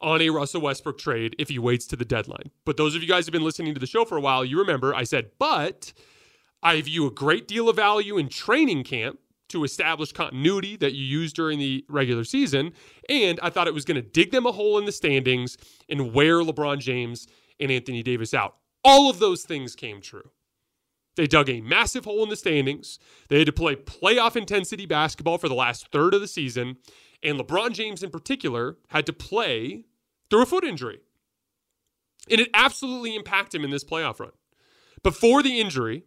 on 0.00 0.22
a 0.22 0.30
Russell 0.30 0.60
Westbrook 0.60 0.98
trade 0.98 1.34
if 1.40 1.48
he 1.48 1.58
waits 1.58 1.88
to 1.88 1.96
the 1.96 2.04
deadline. 2.04 2.50
But 2.64 2.76
those 2.76 2.94
of 2.94 3.02
you 3.02 3.08
guys 3.08 3.24
who 3.24 3.30
have 3.30 3.32
been 3.32 3.42
listening 3.42 3.74
to 3.74 3.80
the 3.80 3.86
show 3.86 4.04
for 4.04 4.16
a 4.16 4.20
while, 4.20 4.44
you 4.44 4.58
remember 4.58 4.94
I 4.94 5.02
said, 5.02 5.32
but 5.40 5.92
I 6.62 6.80
view 6.82 7.06
a 7.06 7.10
great 7.10 7.48
deal 7.48 7.68
of 7.68 7.76
value 7.76 8.16
in 8.16 8.28
training 8.28 8.84
camp 8.84 9.18
to 9.48 9.64
establish 9.64 10.12
continuity 10.12 10.76
that 10.76 10.94
you 10.94 11.04
use 11.04 11.32
during 11.32 11.58
the 11.58 11.84
regular 11.88 12.24
season. 12.24 12.72
And 13.08 13.40
I 13.42 13.50
thought 13.50 13.66
it 13.66 13.74
was 13.74 13.84
going 13.84 13.96
to 13.96 14.08
dig 14.08 14.30
them 14.30 14.46
a 14.46 14.52
hole 14.52 14.78
in 14.78 14.84
the 14.84 14.92
standings 14.92 15.56
and 15.88 16.12
wear 16.12 16.36
LeBron 16.42 16.78
James 16.78 17.26
and 17.60 17.70
Anthony 17.70 18.02
Davis 18.02 18.34
out. 18.34 18.56
All 18.84 19.08
of 19.08 19.18
those 19.18 19.42
things 19.42 19.74
came 19.74 20.00
true. 20.00 20.30
They 21.16 21.26
dug 21.26 21.48
a 21.48 21.60
massive 21.60 22.04
hole 22.04 22.22
in 22.22 22.28
the 22.28 22.36
standings. 22.36 22.98
They 23.28 23.38
had 23.38 23.46
to 23.46 23.52
play 23.52 23.76
playoff 23.76 24.36
intensity 24.36 24.84
basketball 24.84 25.38
for 25.38 25.48
the 25.48 25.54
last 25.54 25.88
third 25.92 26.12
of 26.12 26.20
the 26.20 26.28
season. 26.28 26.78
And 27.22 27.38
LeBron 27.38 27.72
James, 27.72 28.02
in 28.02 28.10
particular, 28.10 28.76
had 28.88 29.06
to 29.06 29.12
play 29.12 29.84
through 30.28 30.42
a 30.42 30.46
foot 30.46 30.64
injury. 30.64 31.00
And 32.30 32.40
it 32.40 32.50
absolutely 32.52 33.14
impacted 33.14 33.60
him 33.60 33.64
in 33.64 33.70
this 33.70 33.84
playoff 33.84 34.18
run. 34.18 34.32
Before 35.02 35.42
the 35.42 35.60
injury, 35.60 36.04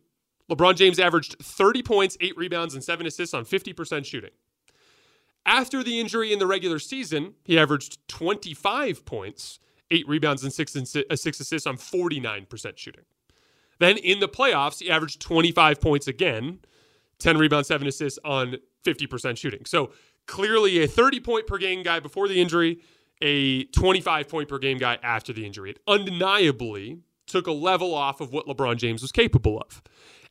LeBron 0.51 0.75
James 0.75 0.99
averaged 0.99 1.37
30 1.41 1.83
points, 1.83 2.17
eight 2.19 2.35
rebounds, 2.37 2.73
and 2.73 2.83
seven 2.83 3.05
assists 3.05 3.33
on 3.33 3.45
50% 3.45 4.05
shooting. 4.05 4.31
After 5.45 5.83
the 5.83 5.99
injury 5.99 6.33
in 6.33 6.39
the 6.39 6.47
regular 6.47 6.79
season, 6.79 7.35
he 7.45 7.57
averaged 7.57 8.05
25 8.09 9.05
points, 9.05 9.59
eight 9.91 10.07
rebounds, 10.07 10.43
and 10.43 10.53
six, 10.53 10.75
and 10.75 10.91
uh, 11.09 11.15
six 11.15 11.39
assists 11.39 11.67
on 11.67 11.77
49% 11.77 12.77
shooting. 12.77 13.03
Then 13.79 13.97
in 13.97 14.19
the 14.19 14.27
playoffs, 14.27 14.81
he 14.81 14.89
averaged 14.89 15.21
25 15.21 15.79
points 15.79 16.07
again, 16.07 16.59
10 17.19 17.37
rebounds, 17.37 17.67
seven 17.67 17.87
assists 17.87 18.19
on 18.25 18.57
50% 18.83 19.37
shooting. 19.37 19.65
So 19.65 19.91
clearly 20.25 20.83
a 20.83 20.87
30 20.87 21.19
point 21.19 21.47
per 21.47 21.57
game 21.57 21.83
guy 21.83 21.99
before 21.99 22.27
the 22.27 22.41
injury, 22.41 22.79
a 23.21 23.65
25 23.65 24.27
point 24.27 24.49
per 24.49 24.59
game 24.59 24.77
guy 24.77 24.97
after 25.03 25.33
the 25.33 25.45
injury. 25.45 25.71
It 25.71 25.79
undeniably 25.87 26.99
took 27.25 27.47
a 27.47 27.51
level 27.51 27.93
off 27.93 28.21
of 28.21 28.31
what 28.31 28.47
LeBron 28.47 28.77
James 28.77 29.01
was 29.01 29.11
capable 29.11 29.59
of. 29.59 29.81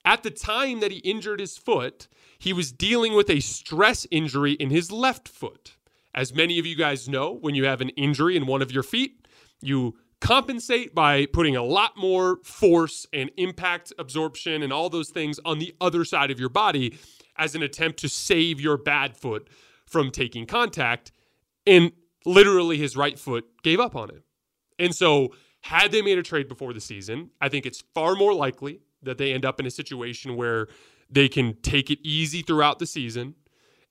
At 0.05 0.23
the 0.23 0.31
time 0.31 0.81
that 0.81 0.93
he 0.93 0.99
injured 0.99 1.41
his 1.41 1.59
foot, 1.59 2.09
he 2.39 2.53
was 2.53 2.73
dealing 2.73 3.15
with 3.15 3.29
a 3.29 3.41
stress 3.41 4.07
injury 4.11 4.53
in 4.53 4.71
his 4.71 4.93
left 4.93 5.29
foot. 5.29 5.77
As 6.15 6.35
many 6.35 6.59
of 6.59 6.65
you 6.65 6.77
guys 6.77 7.09
know, 7.09 7.33
when 7.33 7.55
you 7.55 7.65
have 7.65 7.81
an 7.81 7.91
injury 7.91 8.37
in 8.37 8.47
one 8.47 8.63
of 8.63 8.73
your 8.73 8.83
feet, 8.83 9.26
you 9.61 9.97
compensate 10.21 10.95
by 10.95 11.27
putting 11.27 11.57
a 11.57 11.63
lot 11.63 11.97
more 11.97 12.39
force 12.43 13.07
and 13.13 13.31
impact 13.37 13.93
absorption 13.99 14.63
and 14.63 14.73
all 14.73 14.89
those 14.89 15.11
things 15.11 15.39
on 15.45 15.59
the 15.59 15.75
other 15.81 16.05
side 16.05 16.31
of 16.31 16.41
your 16.41 16.49
body 16.49 16.99
as 17.37 17.55
an 17.55 17.63
attempt 17.63 17.99
to 17.99 18.09
save 18.09 18.61
your 18.61 18.77
bad 18.77 19.17
foot 19.17 19.49
from 19.87 20.11
taking 20.11 20.47
contact. 20.47 21.13
And 21.67 21.93
literally 22.25 22.79
his 22.79 22.97
right 22.97 23.19
foot 23.19 23.45
gave 23.63 23.81
up 23.81 23.95
on 23.95 24.11
him. 24.11 24.23
And 24.79 24.95
so, 24.95 25.33
had 25.63 25.91
they 25.91 26.01
made 26.01 26.17
a 26.17 26.23
trade 26.23 26.49
before 26.49 26.73
the 26.73 26.81
season, 26.81 27.31
I 27.41 27.49
think 27.49 27.67
it's 27.67 27.83
far 27.93 28.15
more 28.15 28.33
likely 28.33 28.83
that 29.03 29.19
they 29.19 29.33
end 29.33 29.45
up 29.45 29.59
in 29.59 29.67
a 29.67 29.71
situation 29.71 30.37
where 30.37 30.69
they 31.11 31.29
can 31.29 31.55
take 31.63 31.91
it 31.91 31.99
easy 32.05 32.43
throughout 32.43 32.79
the 32.79 32.87
season. 32.87 33.35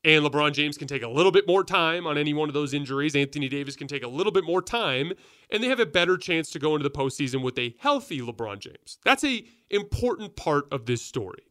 And 0.06 0.24
LeBron 0.24 0.54
James 0.54 0.78
can 0.78 0.88
take 0.88 1.02
a 1.02 1.10
little 1.10 1.32
bit 1.32 1.48
more 1.48 1.64
time 1.64 2.06
on 2.06 2.18
any 2.18 2.34
one 2.34 2.48
of 2.48 2.54
those 2.54 2.74
injuries. 2.74 3.16
Anthony 3.16 3.50
Davis 3.50 3.76
can 3.76 3.88
take 3.88 4.04
a 4.04 4.08
little 4.08 4.32
bit 4.32 4.46
more 4.46 4.62
time, 4.62 5.12
and 5.50 5.62
they 5.62 5.68
have 5.68 5.80
a 5.80 5.86
better 5.86 6.16
chance 6.16 6.50
to 6.52 6.60
go 6.60 6.76
into 6.76 6.84
the 6.84 6.92
postseason 6.92 7.42
with 7.42 7.58
a 7.58 7.76
healthy 7.80 8.22
LeBron 8.22 8.60
James. 8.60 9.00
That's 9.04 9.24
a 9.24 9.44
important 9.70 10.38
part 10.38 10.72
of 10.72 10.86
this 10.86 11.02
story. 11.02 11.44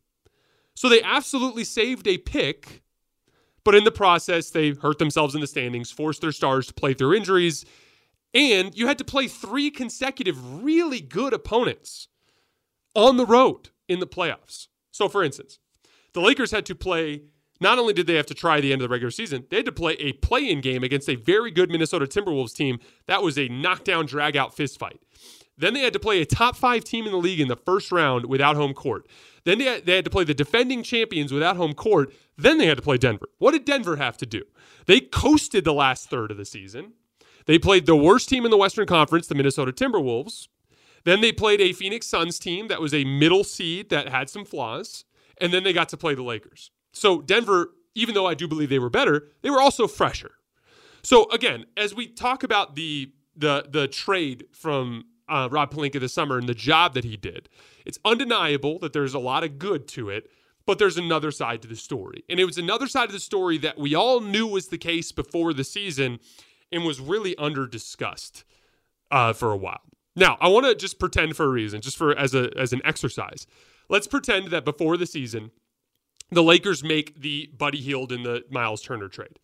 So 0.74 0.88
they 0.88 1.02
absolutely 1.02 1.64
saved 1.64 2.06
a 2.06 2.16
pick 2.16 2.84
but 3.64 3.74
in 3.74 3.84
the 3.84 3.90
process, 3.90 4.50
they 4.50 4.70
hurt 4.70 4.98
themselves 4.98 5.34
in 5.34 5.40
the 5.40 5.46
standings, 5.46 5.90
forced 5.90 6.20
their 6.20 6.32
stars 6.32 6.66
to 6.66 6.74
play 6.74 6.92
through 6.92 7.14
injuries, 7.14 7.64
and 8.34 8.76
you 8.76 8.86
had 8.86 8.98
to 8.98 9.04
play 9.04 9.26
three 9.26 9.70
consecutive 9.70 10.62
really 10.62 11.00
good 11.00 11.32
opponents 11.32 12.08
on 12.94 13.16
the 13.16 13.26
road 13.26 13.70
in 13.88 14.00
the 14.00 14.06
playoffs. 14.06 14.68
So, 14.90 15.08
for 15.08 15.24
instance, 15.24 15.58
the 16.12 16.20
Lakers 16.20 16.50
had 16.50 16.66
to 16.66 16.74
play. 16.74 17.22
Not 17.60 17.78
only 17.78 17.92
did 17.92 18.06
they 18.06 18.14
have 18.14 18.26
to 18.26 18.34
try 18.34 18.60
the 18.60 18.72
end 18.72 18.82
of 18.82 18.88
the 18.88 18.92
regular 18.92 19.10
season, 19.10 19.46
they 19.48 19.56
had 19.56 19.66
to 19.66 19.72
play 19.72 19.94
a 19.94 20.12
play 20.14 20.50
in 20.50 20.60
game 20.60 20.82
against 20.82 21.08
a 21.08 21.14
very 21.14 21.50
good 21.50 21.70
Minnesota 21.70 22.06
Timberwolves 22.06 22.54
team. 22.54 22.80
That 23.06 23.22
was 23.22 23.38
a 23.38 23.48
knockdown, 23.48 24.06
drag 24.06 24.36
out 24.36 24.54
fist 24.54 24.78
fight. 24.78 25.00
Then 25.56 25.74
they 25.74 25.80
had 25.80 25.92
to 25.92 26.00
play 26.00 26.20
a 26.20 26.26
top 26.26 26.56
five 26.56 26.82
team 26.82 27.06
in 27.06 27.12
the 27.12 27.18
league 27.18 27.40
in 27.40 27.48
the 27.48 27.56
first 27.56 27.92
round 27.92 28.26
without 28.26 28.56
home 28.56 28.74
court. 28.74 29.06
Then 29.44 29.58
they 29.58 29.64
had, 29.64 29.86
they 29.86 29.96
had 29.96 30.04
to 30.04 30.10
play 30.10 30.24
the 30.24 30.34
defending 30.34 30.82
champions 30.82 31.32
without 31.32 31.56
home 31.56 31.74
court. 31.74 32.12
Then 32.36 32.58
they 32.58 32.66
had 32.66 32.76
to 32.78 32.82
play 32.82 32.98
Denver. 32.98 33.28
What 33.38 33.52
did 33.52 33.64
Denver 33.64 33.96
have 33.96 34.16
to 34.18 34.26
do? 34.26 34.42
They 34.86 35.00
coasted 35.00 35.64
the 35.64 35.72
last 35.72 36.10
third 36.10 36.30
of 36.30 36.36
the 36.36 36.44
season. 36.44 36.94
They 37.46 37.58
played 37.58 37.86
the 37.86 37.94
worst 37.94 38.28
team 38.28 38.44
in 38.44 38.50
the 38.50 38.56
Western 38.56 38.86
Conference, 38.86 39.26
the 39.26 39.34
Minnesota 39.34 39.70
Timberwolves. 39.70 40.48
Then 41.04 41.20
they 41.20 41.30
played 41.30 41.60
a 41.60 41.72
Phoenix 41.74 42.06
Suns 42.06 42.38
team 42.38 42.68
that 42.68 42.80
was 42.80 42.94
a 42.94 43.04
middle 43.04 43.44
seed 43.44 43.90
that 43.90 44.08
had 44.08 44.30
some 44.30 44.44
flaws. 44.44 45.04
And 45.38 45.52
then 45.52 45.62
they 45.62 45.72
got 45.72 45.88
to 45.90 45.96
play 45.96 46.14
the 46.14 46.22
Lakers. 46.22 46.70
So 46.94 47.20
Denver, 47.20 47.72
even 47.94 48.14
though 48.14 48.26
I 48.26 48.34
do 48.34 48.48
believe 48.48 48.70
they 48.70 48.78
were 48.78 48.88
better, 48.88 49.28
they 49.42 49.50
were 49.50 49.60
also 49.60 49.86
fresher. 49.86 50.32
So 51.02 51.28
again, 51.30 51.66
as 51.76 51.94
we 51.94 52.06
talk 52.06 52.42
about 52.42 52.76
the 52.76 53.12
the 53.36 53.66
the 53.68 53.88
trade 53.88 54.46
from 54.52 55.04
uh, 55.28 55.48
Rob 55.50 55.72
Pelinka 55.72 56.00
this 56.00 56.14
summer 56.14 56.38
and 56.38 56.48
the 56.48 56.54
job 56.54 56.94
that 56.94 57.04
he 57.04 57.16
did, 57.16 57.48
it's 57.84 57.98
undeniable 58.04 58.78
that 58.78 58.92
there's 58.92 59.12
a 59.12 59.18
lot 59.18 59.44
of 59.44 59.58
good 59.58 59.86
to 59.88 60.08
it, 60.08 60.30
but 60.64 60.78
there's 60.78 60.96
another 60.96 61.30
side 61.30 61.60
to 61.62 61.68
the 61.68 61.76
story. 61.76 62.24
And 62.30 62.40
it 62.40 62.44
was 62.44 62.56
another 62.56 62.86
side 62.86 63.06
of 63.06 63.12
the 63.12 63.20
story 63.20 63.58
that 63.58 63.78
we 63.78 63.94
all 63.94 64.20
knew 64.20 64.46
was 64.46 64.68
the 64.68 64.78
case 64.78 65.12
before 65.12 65.52
the 65.52 65.64
season 65.64 66.20
and 66.72 66.84
was 66.84 67.00
really 67.00 67.36
under 67.36 67.66
discussed 67.66 68.44
uh, 69.10 69.32
for 69.32 69.52
a 69.52 69.56
while. 69.56 69.82
Now, 70.16 70.38
I 70.40 70.48
want 70.48 70.64
to 70.66 70.74
just 70.74 70.98
pretend 70.98 71.36
for 71.36 71.44
a 71.44 71.48
reason, 71.48 71.80
just 71.80 71.96
for 71.96 72.16
as 72.16 72.34
a 72.34 72.50
as 72.56 72.72
an 72.72 72.80
exercise. 72.84 73.46
Let's 73.90 74.06
pretend 74.06 74.48
that 74.48 74.64
before 74.64 74.96
the 74.96 75.06
season, 75.06 75.50
the 76.34 76.42
Lakers 76.42 76.82
make 76.84 77.20
the 77.20 77.50
Buddy 77.56 77.80
Hield 77.80 78.12
and 78.12 78.24
the 78.24 78.44
Miles 78.50 78.82
Turner 78.82 79.08
trade. 79.08 79.38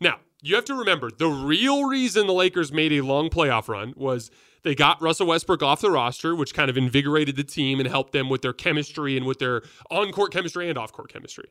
Now, 0.00 0.18
you 0.42 0.54
have 0.54 0.64
to 0.66 0.74
remember 0.74 1.10
the 1.10 1.28
real 1.28 1.84
reason 1.84 2.26
the 2.26 2.32
Lakers 2.32 2.72
made 2.72 2.92
a 2.92 3.00
long 3.00 3.30
playoff 3.30 3.68
run 3.68 3.94
was 3.96 4.30
they 4.62 4.74
got 4.74 5.00
Russell 5.00 5.26
Westbrook 5.26 5.62
off 5.62 5.80
the 5.80 5.90
roster, 5.90 6.34
which 6.34 6.54
kind 6.54 6.70
of 6.70 6.76
invigorated 6.76 7.36
the 7.36 7.44
team 7.44 7.80
and 7.80 7.88
helped 7.88 8.12
them 8.12 8.28
with 8.28 8.42
their 8.42 8.52
chemistry 8.52 9.16
and 9.16 9.26
with 9.26 9.38
their 9.38 9.62
on 9.90 10.10
court 10.12 10.32
chemistry 10.32 10.68
and 10.68 10.78
off 10.78 10.92
court 10.92 11.12
chemistry. 11.12 11.50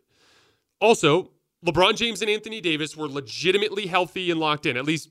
Also, 0.79 1.31
LeBron 1.65 1.95
James 1.95 2.21
and 2.21 2.29
Anthony 2.29 2.59
Davis 2.59 2.97
were 2.97 3.07
legitimately 3.07 3.87
healthy 3.87 4.29
and 4.29 4.39
locked 4.39 4.65
in. 4.65 4.75
At 4.75 4.85
least 4.85 5.09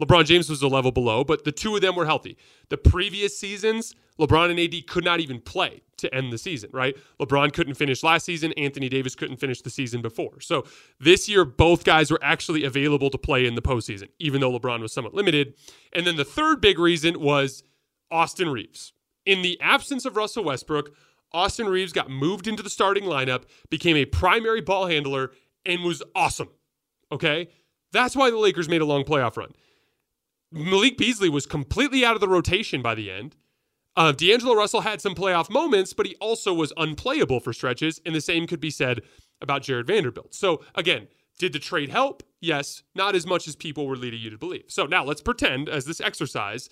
LeBron 0.00 0.24
James 0.24 0.50
was 0.50 0.62
a 0.62 0.68
level 0.68 0.90
below, 0.90 1.22
but 1.22 1.44
the 1.44 1.52
two 1.52 1.74
of 1.76 1.82
them 1.82 1.94
were 1.94 2.06
healthy. 2.06 2.36
The 2.68 2.76
previous 2.76 3.38
seasons, 3.38 3.94
LeBron 4.18 4.50
and 4.50 4.58
AD 4.58 4.86
could 4.86 5.04
not 5.04 5.20
even 5.20 5.40
play 5.40 5.82
to 5.98 6.12
end 6.12 6.32
the 6.32 6.38
season, 6.38 6.70
right? 6.72 6.96
LeBron 7.20 7.52
couldn't 7.52 7.74
finish 7.74 8.02
last 8.02 8.24
season. 8.26 8.52
Anthony 8.54 8.88
Davis 8.88 9.14
couldn't 9.14 9.36
finish 9.36 9.62
the 9.62 9.70
season 9.70 10.02
before. 10.02 10.40
So 10.40 10.64
this 10.98 11.28
year, 11.28 11.44
both 11.44 11.84
guys 11.84 12.10
were 12.10 12.18
actually 12.22 12.64
available 12.64 13.08
to 13.10 13.18
play 13.18 13.46
in 13.46 13.54
the 13.54 13.62
postseason, 13.62 14.08
even 14.18 14.40
though 14.40 14.58
LeBron 14.58 14.80
was 14.80 14.92
somewhat 14.92 15.14
limited. 15.14 15.54
And 15.92 16.06
then 16.06 16.16
the 16.16 16.24
third 16.24 16.60
big 16.60 16.78
reason 16.78 17.20
was 17.20 17.62
Austin 18.10 18.48
Reaves. 18.48 18.92
In 19.24 19.42
the 19.42 19.58
absence 19.60 20.04
of 20.04 20.16
Russell 20.16 20.44
Westbrook, 20.44 20.94
Austin 21.32 21.68
Reaves 21.68 21.92
got 21.92 22.10
moved 22.10 22.46
into 22.46 22.62
the 22.62 22.70
starting 22.70 23.04
lineup, 23.04 23.44
became 23.70 23.96
a 23.96 24.04
primary 24.04 24.60
ball 24.60 24.86
handler, 24.86 25.32
and 25.64 25.82
was 25.82 26.02
awesome. 26.14 26.48
Okay? 27.10 27.48
That's 27.92 28.14
why 28.16 28.30
the 28.30 28.38
Lakers 28.38 28.68
made 28.68 28.82
a 28.82 28.84
long 28.84 29.04
playoff 29.04 29.36
run. 29.36 29.52
Malik 30.54 30.96
Beasley 30.96 31.28
was 31.28 31.46
completely 31.46 32.04
out 32.04 32.14
of 32.14 32.20
the 32.20 32.28
rotation 32.28 32.80
by 32.80 32.94
the 32.94 33.10
end. 33.10 33.34
Uh, 33.96 34.12
D'Angelo 34.12 34.54
Russell 34.54 34.82
had 34.82 35.00
some 35.00 35.14
playoff 35.14 35.50
moments, 35.50 35.92
but 35.92 36.06
he 36.06 36.14
also 36.20 36.54
was 36.54 36.72
unplayable 36.76 37.40
for 37.40 37.52
stretches, 37.52 38.00
and 38.06 38.14
the 38.14 38.20
same 38.20 38.46
could 38.46 38.60
be 38.60 38.70
said 38.70 39.00
about 39.40 39.62
Jarred 39.62 39.88
Vanderbilt. 39.88 40.32
So 40.32 40.62
again, 40.76 41.08
did 41.40 41.52
the 41.52 41.58
trade 41.58 41.90
help? 41.90 42.22
Yes, 42.40 42.84
not 42.94 43.16
as 43.16 43.26
much 43.26 43.48
as 43.48 43.56
people 43.56 43.86
were 43.86 43.96
leading 43.96 44.20
you 44.20 44.30
to 44.30 44.38
believe. 44.38 44.64
So 44.68 44.86
now 44.86 45.04
let's 45.04 45.20
pretend, 45.20 45.68
as 45.68 45.86
this 45.86 46.00
exercise, 46.00 46.68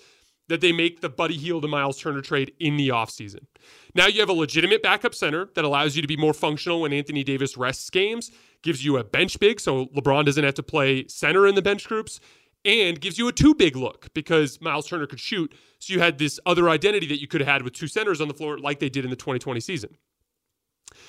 that 0.48 0.60
they 0.60 0.72
make 0.72 1.00
the 1.00 1.08
Buddy 1.08 1.36
Hield 1.36 1.64
and 1.64 1.70
Miles 1.70 1.98
Turner 1.98 2.20
trade 2.20 2.52
in 2.60 2.76
the 2.76 2.88
offseason. 2.88 3.46
Now 3.94 4.06
you 4.06 4.20
have 4.20 4.28
a 4.28 4.34
legitimate 4.34 4.82
backup 4.82 5.14
center 5.14 5.48
that 5.54 5.64
allows 5.64 5.96
you 5.96 6.02
to 6.02 6.08
be 6.08 6.16
more 6.16 6.34
functional 6.34 6.82
when 6.82 6.92
Anthony 6.92 7.24
Davis 7.24 7.56
rests 7.56 7.90
games, 7.90 8.30
gives 8.62 8.84
you 8.84 8.96
a 8.96 9.04
bench 9.04 9.40
big 9.40 9.60
so 9.60 9.86
LeBron 9.86 10.24
doesn't 10.24 10.44
have 10.44 10.54
to 10.54 10.62
play 10.62 11.06
center 11.08 11.46
in 11.46 11.54
the 11.54 11.62
bench 11.62 11.88
groups, 11.88 12.20
and 12.64 13.00
gives 13.00 13.18
you 13.18 13.28
a 13.28 13.32
two 13.32 13.54
big 13.54 13.76
look 13.76 14.12
because 14.14 14.60
Miles 14.60 14.86
Turner 14.86 15.06
could 15.06 15.20
shoot. 15.20 15.54
So 15.78 15.92
you 15.92 16.00
had 16.00 16.18
this 16.18 16.38
other 16.46 16.68
identity 16.68 17.06
that 17.08 17.20
you 17.20 17.26
could 17.26 17.40
have 17.40 17.48
had 17.48 17.62
with 17.62 17.72
two 17.72 17.88
centers 17.88 18.20
on 18.20 18.28
the 18.28 18.34
floor 18.34 18.58
like 18.58 18.78
they 18.78 18.88
did 18.88 19.04
in 19.04 19.10
the 19.10 19.16
2020 19.16 19.60
season. 19.60 19.96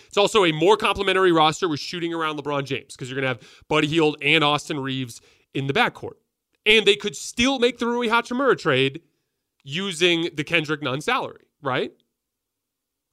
It's 0.07 0.17
also 0.17 0.45
a 0.45 0.51
more 0.51 0.77
complementary 0.77 1.31
roster 1.31 1.67
with 1.67 1.79
shooting 1.79 2.13
around 2.13 2.37
LeBron 2.37 2.65
James 2.65 2.95
because 2.95 3.09
you're 3.09 3.19
going 3.19 3.35
to 3.35 3.39
have 3.39 3.63
Buddy 3.67 3.87
Hield 3.87 4.17
and 4.21 4.43
Austin 4.43 4.79
Reaves 4.79 5.21
in 5.53 5.67
the 5.67 5.73
backcourt. 5.73 6.13
And 6.65 6.85
they 6.85 6.95
could 6.95 7.15
still 7.15 7.59
make 7.59 7.77
the 7.77 7.87
Rui 7.87 8.07
Hachimura 8.07 8.57
trade 8.57 9.01
using 9.63 10.29
the 10.33 10.43
Kendrick 10.43 10.81
Nunn 10.81 11.01
salary, 11.01 11.43
right? 11.61 11.91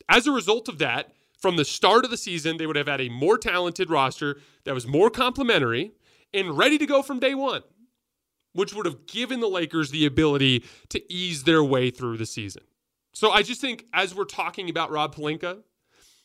As 0.09 0.27
a 0.27 0.33
result 0.33 0.69
of 0.69 0.79
that, 0.79 1.13
from 1.39 1.57
the 1.57 1.65
start 1.65 2.05
of 2.05 2.11
the 2.11 2.17
season, 2.17 2.59
they 2.59 2.67
would 2.67 2.77
have 2.77 2.89
had 2.89 3.01
a 3.01 3.09
more 3.09 3.39
talented 3.39 3.91
roster 3.91 4.41
that 4.65 4.75
was 4.75 4.87
more 4.87 5.11
complementary 5.11 5.93
and 6.35 6.57
ready 6.57 6.77
to 6.79 6.87
go 6.87 7.03
from 7.03 7.19
day 7.19 7.35
one, 7.35 7.63
which 8.53 8.75
would 8.75 8.87
have 8.87 9.07
given 9.07 9.41
the 9.41 9.49
Lakers 9.49 9.91
the 9.91 10.07
ability 10.07 10.65
to 10.89 11.13
ease 11.13 11.45
their 11.45 11.63
way 11.63 11.91
through 11.91 12.17
the 12.17 12.27
season. 12.27 12.63
So 13.13 13.31
I 13.31 13.43
just 13.43 13.61
think 13.61 13.87
as 13.93 14.15
we're 14.15 14.25
talking 14.25 14.71
about 14.71 14.91
Rob 14.91 15.15
Pelinka, 15.15 15.63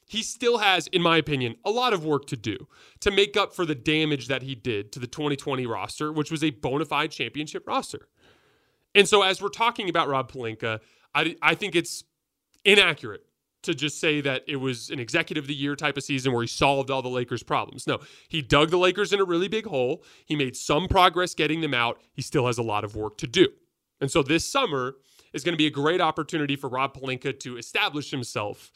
he 0.07 0.21
still 0.21 0.59
has, 0.59 0.87
in 0.87 1.01
my 1.01 1.17
opinion, 1.17 1.55
a 1.65 1.71
lot 1.71 1.93
of 1.93 2.05
work 2.05 2.27
to 2.27 2.37
do 2.37 2.67
to 2.99 3.09
make 3.09 3.35
up 3.35 3.55
for 3.55 3.65
the 3.65 3.73
damage 3.73 4.27
that 4.27 4.43
he 4.43 4.53
did 4.53 4.91
to 4.91 4.99
the 4.99 5.07
2020 5.07 5.65
roster, 5.65 6.11
which 6.11 6.29
was 6.29 6.43
a 6.43 6.51
bona 6.51 6.85
fide 6.85 7.11
championship 7.11 7.67
roster. 7.67 8.07
And 8.93 9.07
so, 9.07 9.23
as 9.23 9.41
we're 9.41 9.49
talking 9.49 9.89
about 9.89 10.07
Rob 10.07 10.31
Pelinka, 10.31 10.79
I, 11.13 11.35
I 11.41 11.55
think 11.55 11.75
it's 11.75 12.03
inaccurate 12.63 13.25
to 13.65 13.75
just 13.75 13.99
say 13.99 14.21
that 14.21 14.43
it 14.47 14.57
was 14.57 14.89
an 14.89 14.99
executive 14.99 15.45
of 15.45 15.47
the 15.47 15.55
year 15.55 15.75
type 15.75 15.97
of 15.97 16.03
season 16.03 16.33
where 16.33 16.41
he 16.41 16.47
solved 16.47 16.89
all 16.89 17.01
the 17.01 17.09
Lakers' 17.09 17.43
problems. 17.43 17.87
No, 17.87 17.99
he 18.27 18.41
dug 18.41 18.69
the 18.69 18.77
Lakers 18.77 19.13
in 19.13 19.19
a 19.19 19.23
really 19.23 19.47
big 19.47 19.65
hole. 19.65 20.03
He 20.25 20.35
made 20.35 20.55
some 20.55 20.87
progress 20.87 21.33
getting 21.33 21.61
them 21.61 21.73
out. 21.73 22.01
He 22.13 22.21
still 22.21 22.47
has 22.47 22.57
a 22.57 22.63
lot 22.63 22.83
of 22.83 22.95
work 22.95 23.17
to 23.19 23.27
do. 23.27 23.47
And 24.01 24.09
so, 24.09 24.23
this 24.23 24.45
summer 24.45 24.95
is 25.33 25.43
going 25.43 25.53
to 25.53 25.57
be 25.57 25.67
a 25.67 25.71
great 25.71 26.01
opportunity 26.01 26.55
for 26.55 26.69
Rob 26.69 26.95
Pelinka 26.95 27.39
to 27.41 27.57
establish 27.57 28.11
himself 28.11 28.71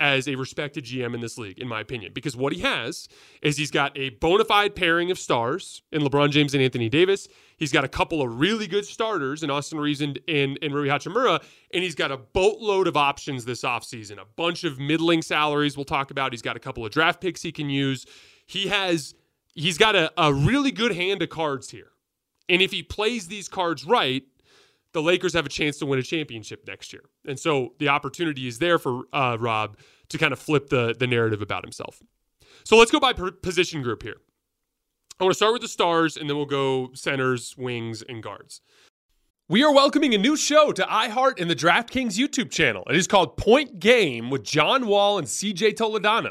as 0.00 0.26
a 0.26 0.34
respected 0.34 0.84
GM 0.84 1.14
in 1.14 1.20
this 1.20 1.36
league, 1.36 1.58
in 1.58 1.68
my 1.68 1.80
opinion, 1.80 2.12
because 2.14 2.34
what 2.34 2.54
he 2.54 2.60
has 2.60 3.06
is 3.42 3.58
he's 3.58 3.70
got 3.70 3.96
a 3.96 4.08
bona 4.08 4.44
fide 4.44 4.74
pairing 4.74 5.10
of 5.10 5.18
stars 5.18 5.82
in 5.92 6.00
LeBron 6.00 6.30
James 6.30 6.54
and 6.54 6.62
Anthony 6.62 6.88
Davis. 6.88 7.28
He's 7.58 7.70
got 7.70 7.84
a 7.84 7.88
couple 7.88 8.22
of 8.22 8.40
really 8.40 8.66
good 8.66 8.86
starters 8.86 9.42
in 9.42 9.50
Austin 9.50 9.78
Reaves 9.78 10.00
and, 10.00 10.18
and, 10.26 10.58
and 10.62 10.74
Rui 10.74 10.88
Hachimura, 10.88 11.42
and 11.74 11.84
he's 11.84 11.94
got 11.94 12.10
a 12.10 12.16
boatload 12.16 12.88
of 12.88 12.96
options 12.96 13.44
this 13.44 13.62
offseason, 13.62 14.18
a 14.18 14.24
bunch 14.36 14.64
of 14.64 14.80
middling 14.80 15.20
salaries 15.20 15.76
we'll 15.76 15.84
talk 15.84 16.10
about. 16.10 16.32
He's 16.32 16.42
got 16.42 16.56
a 16.56 16.60
couple 16.60 16.84
of 16.84 16.90
draft 16.90 17.20
picks 17.20 17.42
he 17.42 17.52
can 17.52 17.68
use. 17.68 18.06
He 18.46 18.68
has 18.68 19.14
he's 19.54 19.76
got 19.76 19.94
a, 19.94 20.10
a 20.16 20.32
really 20.32 20.72
good 20.72 20.92
hand 20.92 21.22
of 21.22 21.28
cards 21.28 21.70
here. 21.70 21.90
And 22.48 22.62
if 22.62 22.72
he 22.72 22.82
plays 22.82 23.28
these 23.28 23.48
cards 23.48 23.84
right, 23.84 24.24
the 24.92 25.02
Lakers 25.02 25.32
have 25.34 25.46
a 25.46 25.50
chance 25.50 25.78
to 25.78 25.86
win 25.86 25.98
a 25.98 26.02
championship 26.02 26.64
next 26.66 26.92
year. 26.92 27.02
And 27.26 27.38
so 27.38 27.74
the 27.78 27.88
opportunity 27.88 28.46
is 28.46 28.58
there 28.58 28.78
for 28.78 29.04
uh, 29.12 29.36
Rob 29.38 29.76
to 30.08 30.18
kind 30.18 30.32
of 30.32 30.38
flip 30.38 30.68
the, 30.68 30.94
the 30.98 31.06
narrative 31.06 31.42
about 31.42 31.64
himself. 31.64 32.02
So 32.64 32.76
let's 32.76 32.90
go 32.90 33.00
by 33.00 33.12
position 33.12 33.82
group 33.82 34.02
here. 34.02 34.16
I 35.18 35.24
want 35.24 35.32
to 35.32 35.36
start 35.36 35.52
with 35.52 35.62
the 35.62 35.68
stars 35.68 36.16
and 36.16 36.28
then 36.28 36.36
we'll 36.36 36.46
go 36.46 36.90
centers, 36.94 37.54
wings, 37.56 38.02
and 38.02 38.22
guards. 38.22 38.62
We 39.48 39.64
are 39.64 39.72
welcoming 39.72 40.14
a 40.14 40.18
new 40.18 40.36
show 40.36 40.72
to 40.72 40.82
iHeart 40.82 41.40
and 41.40 41.50
the 41.50 41.56
DraftKings 41.56 42.16
YouTube 42.16 42.50
channel. 42.50 42.84
It 42.88 42.96
is 42.96 43.06
called 43.06 43.36
Point 43.36 43.80
Game 43.80 44.30
with 44.30 44.44
John 44.44 44.86
Wall 44.86 45.18
and 45.18 45.26
CJ 45.26 45.74
Toledano. 45.74 46.30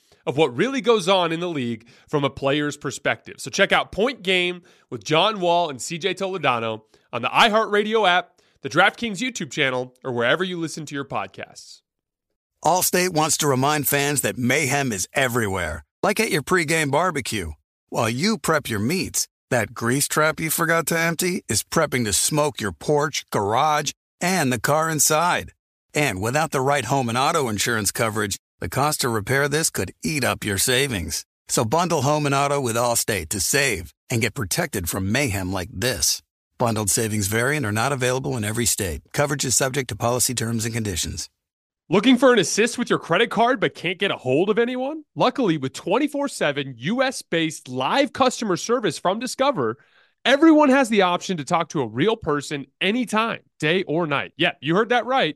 of 0.25 0.37
what 0.37 0.55
really 0.55 0.81
goes 0.81 1.07
on 1.07 1.31
in 1.31 1.39
the 1.39 1.49
league 1.49 1.87
from 2.07 2.23
a 2.23 2.29
player's 2.29 2.77
perspective. 2.77 3.35
So 3.39 3.49
check 3.49 3.71
out 3.71 3.91
Point 3.91 4.23
Game 4.23 4.63
with 4.89 5.03
John 5.03 5.39
Wall 5.39 5.69
and 5.69 5.79
CJ 5.79 6.15
Toledano 6.15 6.81
on 7.11 7.21
the 7.21 7.29
iHeartRadio 7.29 8.07
app, 8.07 8.41
the 8.61 8.69
DraftKings 8.69 9.17
YouTube 9.17 9.51
channel, 9.51 9.95
or 10.03 10.11
wherever 10.11 10.43
you 10.43 10.59
listen 10.59 10.85
to 10.85 10.95
your 10.95 11.05
podcasts. 11.05 11.81
Allstate 12.63 13.09
wants 13.09 13.37
to 13.37 13.47
remind 13.47 13.87
fans 13.87 14.21
that 14.21 14.37
mayhem 14.37 14.91
is 14.91 15.07
everywhere, 15.13 15.83
like 16.03 16.19
at 16.19 16.29
your 16.29 16.43
pregame 16.43 16.91
barbecue. 16.91 17.51
While 17.89 18.09
you 18.09 18.37
prep 18.37 18.69
your 18.69 18.79
meats, 18.79 19.27
that 19.49 19.73
grease 19.73 20.07
trap 20.07 20.39
you 20.39 20.49
forgot 20.49 20.85
to 20.87 20.99
empty 20.99 21.43
is 21.49 21.63
prepping 21.63 22.05
to 22.05 22.13
smoke 22.13 22.61
your 22.61 22.71
porch, 22.71 23.25
garage, 23.31 23.91
and 24.21 24.53
the 24.53 24.59
car 24.59 24.89
inside. 24.89 25.53
And 25.93 26.21
without 26.21 26.51
the 26.51 26.61
right 26.61 26.85
home 26.85 27.09
and 27.09 27.17
auto 27.17 27.49
insurance 27.49 27.91
coverage, 27.91 28.37
the 28.61 28.69
cost 28.69 29.01
to 29.01 29.09
repair 29.09 29.49
this 29.49 29.71
could 29.71 29.91
eat 30.03 30.23
up 30.23 30.45
your 30.45 30.59
savings. 30.59 31.25
So 31.47 31.65
bundle 31.65 32.03
home 32.03 32.27
and 32.27 32.35
auto 32.35 32.61
with 32.61 32.75
Allstate 32.75 33.29
to 33.29 33.39
save 33.39 33.91
and 34.07 34.21
get 34.21 34.35
protected 34.35 34.87
from 34.87 35.11
mayhem 35.11 35.51
like 35.51 35.69
this. 35.73 36.21
Bundled 36.59 36.91
savings 36.91 37.25
variant 37.25 37.65
are 37.65 37.71
not 37.71 37.91
available 37.91 38.37
in 38.37 38.43
every 38.43 38.67
state. 38.67 39.01
Coverage 39.13 39.45
is 39.45 39.57
subject 39.57 39.89
to 39.89 39.95
policy 39.95 40.35
terms 40.35 40.63
and 40.63 40.75
conditions. 40.75 41.27
Looking 41.89 42.17
for 42.17 42.33
an 42.33 42.37
assist 42.37 42.77
with 42.77 42.87
your 42.87 42.99
credit 42.99 43.31
card 43.31 43.59
but 43.59 43.73
can't 43.73 43.97
get 43.97 44.11
a 44.11 44.15
hold 44.15 44.51
of 44.51 44.59
anyone? 44.59 45.05
Luckily, 45.15 45.57
with 45.57 45.73
24 45.73 46.27
7 46.27 46.75
US 46.77 47.23
based 47.23 47.67
live 47.67 48.13
customer 48.13 48.57
service 48.57 48.99
from 48.99 49.17
Discover, 49.17 49.77
everyone 50.23 50.69
has 50.69 50.87
the 50.87 51.01
option 51.01 51.37
to 51.37 51.43
talk 51.43 51.69
to 51.69 51.81
a 51.81 51.87
real 51.87 52.15
person 52.15 52.67
anytime, 52.79 53.39
day 53.59 53.81
or 53.83 54.05
night. 54.05 54.33
Yeah, 54.37 54.51
you 54.61 54.75
heard 54.75 54.89
that 54.89 55.07
right 55.07 55.35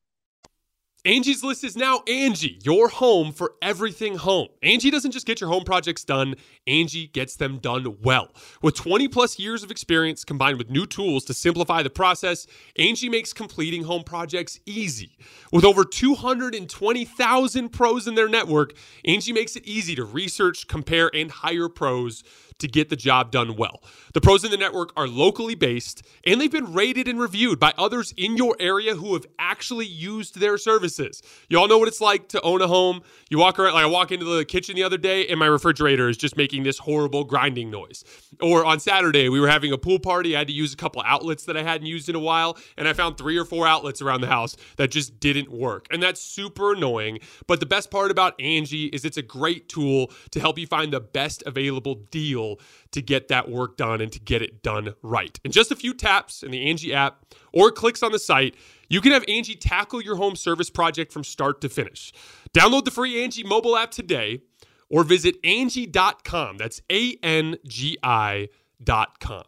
Angie's 1.03 1.43
List 1.43 1.63
is 1.63 1.75
now 1.75 2.03
Angie, 2.07 2.59
your 2.61 2.87
home 2.87 3.31
for 3.31 3.53
everything 3.59 4.17
home. 4.17 4.49
Angie 4.61 4.91
doesn't 4.91 5.09
just 5.09 5.25
get 5.25 5.41
your 5.41 5.49
home 5.49 5.63
projects 5.63 6.03
done, 6.03 6.35
Angie 6.67 7.07
gets 7.07 7.37
them 7.37 7.57
done 7.57 7.97
well. 8.03 8.29
With 8.61 8.75
20 8.75 9.07
plus 9.07 9.39
years 9.39 9.63
of 9.63 9.71
experience 9.71 10.23
combined 10.23 10.59
with 10.59 10.69
new 10.69 10.85
tools 10.85 11.25
to 11.25 11.33
simplify 11.33 11.81
the 11.81 11.89
process, 11.89 12.45
Angie 12.77 13.09
makes 13.09 13.33
completing 13.33 13.85
home 13.85 14.03
projects 14.03 14.59
easy. 14.67 15.17
With 15.51 15.65
over 15.65 15.83
220,000 15.85 17.69
pros 17.69 18.07
in 18.07 18.13
their 18.13 18.29
network, 18.29 18.73
Angie 19.03 19.33
makes 19.33 19.55
it 19.55 19.65
easy 19.65 19.95
to 19.95 20.03
research, 20.03 20.67
compare, 20.67 21.09
and 21.15 21.31
hire 21.31 21.67
pros 21.67 22.23
to 22.61 22.67
get 22.67 22.89
the 22.89 22.95
job 22.95 23.31
done 23.31 23.55
well. 23.55 23.83
The 24.13 24.21
pros 24.21 24.43
in 24.43 24.51
the 24.51 24.57
network 24.57 24.91
are 24.95 25.07
locally 25.07 25.55
based 25.55 26.03
and 26.25 26.39
they've 26.39 26.51
been 26.51 26.73
rated 26.73 27.07
and 27.07 27.19
reviewed 27.19 27.59
by 27.59 27.73
others 27.77 28.13
in 28.17 28.37
your 28.37 28.55
area 28.59 28.95
who 28.95 29.13
have 29.13 29.25
actually 29.39 29.85
used 29.85 30.39
their 30.39 30.57
services. 30.57 31.21
You 31.49 31.59
all 31.59 31.67
know 31.67 31.77
what 31.77 31.87
it's 31.87 32.01
like 32.01 32.27
to 32.29 32.41
own 32.41 32.61
a 32.61 32.67
home. 32.67 33.01
You 33.29 33.39
walk 33.39 33.59
around, 33.59 33.73
like 33.73 33.83
I 33.83 33.87
walk 33.87 34.11
into 34.11 34.25
the 34.25 34.45
kitchen 34.45 34.75
the 34.75 34.83
other 34.83 34.97
day 34.97 35.27
and 35.27 35.39
my 35.39 35.45
refrigerator 35.45 36.09
is 36.09 36.17
just 36.17 36.37
making 36.37 36.63
this 36.63 36.79
horrible 36.79 37.23
grinding 37.23 37.69
noise. 37.69 38.03
Or 38.41 38.65
on 38.65 38.79
Saturday, 38.79 39.29
we 39.29 39.39
were 39.39 39.49
having 39.49 39.71
a 39.71 39.77
pool 39.77 39.99
party. 39.99 40.35
I 40.35 40.39
had 40.39 40.47
to 40.47 40.53
use 40.53 40.73
a 40.73 40.77
couple 40.77 41.01
outlets 41.05 41.45
that 41.45 41.57
I 41.57 41.63
hadn't 41.63 41.87
used 41.87 42.09
in 42.09 42.15
a 42.15 42.19
while 42.19 42.57
and 42.77 42.87
I 42.87 42.93
found 42.93 43.17
three 43.17 43.37
or 43.37 43.45
four 43.45 43.67
outlets 43.67 44.01
around 44.01 44.21
the 44.21 44.27
house 44.27 44.55
that 44.77 44.91
just 44.91 45.19
didn't 45.19 45.51
work. 45.51 45.87
And 45.91 46.01
that's 46.01 46.21
super 46.21 46.73
annoying. 46.73 47.19
But 47.47 47.59
the 47.59 47.65
best 47.65 47.91
part 47.91 48.11
about 48.11 48.39
Angie 48.39 48.87
is 48.87 49.05
it's 49.05 49.17
a 49.17 49.21
great 49.21 49.69
tool 49.69 50.11
to 50.31 50.39
help 50.39 50.57
you 50.57 50.67
find 50.67 50.93
the 50.93 50.99
best 50.99 51.43
available 51.45 51.95
deal 51.95 52.50
to 52.91 53.01
get 53.01 53.27
that 53.29 53.49
work 53.49 53.77
done 53.77 54.01
and 54.01 54.11
to 54.11 54.19
get 54.19 54.41
it 54.41 54.63
done 54.63 54.93
right. 55.01 55.39
In 55.43 55.51
just 55.51 55.71
a 55.71 55.75
few 55.75 55.93
taps 55.93 56.43
in 56.43 56.51
the 56.51 56.69
Angie 56.69 56.93
app 56.93 57.25
or 57.53 57.71
clicks 57.71 58.03
on 58.03 58.11
the 58.11 58.19
site, 58.19 58.55
you 58.89 59.01
can 59.01 59.11
have 59.11 59.23
Angie 59.27 59.55
tackle 59.55 60.01
your 60.01 60.15
home 60.15 60.35
service 60.35 60.69
project 60.69 61.11
from 61.11 61.23
start 61.23 61.61
to 61.61 61.69
finish. 61.69 62.11
Download 62.53 62.83
the 62.83 62.91
free 62.91 63.23
Angie 63.23 63.43
mobile 63.43 63.77
app 63.77 63.91
today 63.91 64.41
or 64.89 65.03
visit 65.03 65.35
Angie.com. 65.43 66.57
That's 66.57 66.81
A 66.91 67.17
N 67.23 67.57
G 67.65 67.97
I.com. 68.03 69.43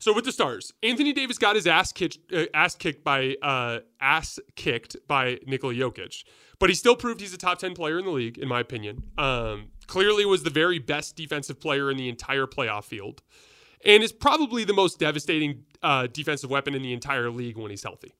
So 0.00 0.14
with 0.14 0.24
the 0.24 0.32
stars, 0.32 0.72
Anthony 0.84 1.12
Davis 1.12 1.38
got 1.38 1.56
his 1.56 1.66
ass 1.66 1.90
kicked, 1.90 2.18
uh, 2.32 2.44
ass 2.54 2.76
kicked 2.76 3.02
by 3.02 3.34
uh, 3.42 3.80
ass 4.00 4.38
kicked 4.54 4.96
by 5.08 5.40
Nikola 5.44 5.74
Jokic, 5.74 6.22
but 6.58 6.68
he 6.68 6.74
still 6.74 6.96
proved 6.96 7.20
he's 7.20 7.34
a 7.34 7.38
top 7.38 7.58
ten 7.58 7.74
player 7.74 7.98
in 7.98 8.04
the 8.04 8.10
league, 8.10 8.38
in 8.38 8.48
my 8.48 8.60
opinion. 8.60 9.02
Um, 9.16 9.70
clearly, 9.86 10.24
was 10.24 10.42
the 10.42 10.50
very 10.50 10.78
best 10.78 11.16
defensive 11.16 11.60
player 11.60 11.90
in 11.90 11.96
the 11.96 12.08
entire 12.08 12.46
playoff 12.46 12.84
field, 12.84 13.22
and 13.84 14.02
is 14.02 14.12
probably 14.12 14.64
the 14.64 14.74
most 14.74 14.98
devastating 14.98 15.64
uh, 15.82 16.06
defensive 16.08 16.50
weapon 16.50 16.74
in 16.74 16.82
the 16.82 16.92
entire 16.92 17.30
league 17.30 17.56
when 17.56 17.70
he's 17.70 17.82
healthy. 17.82 18.12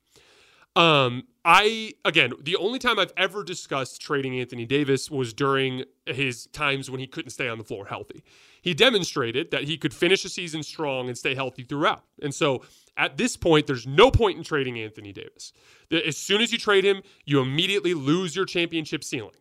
Um, 0.78 1.24
I 1.44 1.94
again, 2.04 2.32
the 2.40 2.54
only 2.54 2.78
time 2.78 3.00
I've 3.00 3.12
ever 3.16 3.42
discussed 3.42 4.00
trading 4.00 4.38
Anthony 4.38 4.64
Davis 4.64 5.10
was 5.10 5.32
during 5.32 5.84
his 6.06 6.46
times 6.46 6.88
when 6.88 7.00
he 7.00 7.08
couldn't 7.08 7.30
stay 7.30 7.48
on 7.48 7.58
the 7.58 7.64
floor 7.64 7.86
healthy. 7.86 8.22
He 8.62 8.74
demonstrated 8.74 9.50
that 9.50 9.64
he 9.64 9.76
could 9.76 9.92
finish 9.92 10.24
a 10.24 10.28
season 10.28 10.62
strong 10.62 11.08
and 11.08 11.18
stay 11.18 11.34
healthy 11.34 11.64
throughout. 11.64 12.04
And 12.22 12.32
so 12.32 12.62
at 12.96 13.16
this 13.16 13.36
point, 13.36 13.66
there's 13.66 13.88
no 13.88 14.12
point 14.12 14.38
in 14.38 14.44
trading 14.44 14.78
Anthony 14.78 15.12
Davis. 15.12 15.52
As 15.90 16.16
soon 16.16 16.40
as 16.40 16.52
you 16.52 16.58
trade 16.58 16.84
him, 16.84 17.02
you 17.24 17.40
immediately 17.40 17.94
lose 17.94 18.36
your 18.36 18.44
championship 18.44 19.02
ceiling 19.02 19.34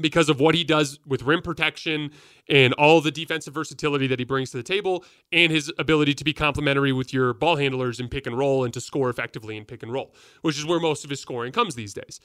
because 0.00 0.28
of 0.28 0.40
what 0.40 0.54
he 0.54 0.64
does 0.64 0.98
with 1.06 1.22
rim 1.22 1.42
protection 1.42 2.10
and 2.48 2.72
all 2.74 3.00
the 3.00 3.10
defensive 3.10 3.54
versatility 3.54 4.06
that 4.06 4.18
he 4.18 4.24
brings 4.24 4.50
to 4.50 4.56
the 4.56 4.62
table 4.62 5.04
and 5.32 5.52
his 5.52 5.72
ability 5.78 6.14
to 6.14 6.24
be 6.24 6.32
complementary 6.32 6.92
with 6.92 7.12
your 7.12 7.34
ball 7.34 7.56
handlers 7.56 8.00
in 8.00 8.08
pick 8.08 8.26
and 8.26 8.36
roll 8.36 8.64
and 8.64 8.72
to 8.74 8.80
score 8.80 9.10
effectively 9.10 9.56
in 9.56 9.64
pick 9.64 9.82
and 9.82 9.92
roll, 9.92 10.14
which 10.42 10.58
is 10.58 10.64
where 10.64 10.80
most 10.80 11.04
of 11.04 11.10
his 11.10 11.20
scoring 11.20 11.52
comes 11.52 11.74
these 11.74 11.94
days. 11.94 12.20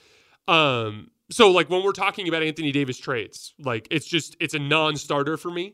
Um, 0.47 1.11
so 1.29 1.51
like 1.51 1.69
when 1.69 1.83
we're 1.83 1.91
talking 1.91 2.27
about 2.27 2.41
Anthony 2.41 2.71
Davis 2.71 2.97
trades, 2.97 3.53
like 3.59 3.87
it's 3.91 4.07
just 4.07 4.37
it's 4.39 4.53
a 4.53 4.59
non-starter 4.59 5.37
for 5.37 5.51
me 5.51 5.73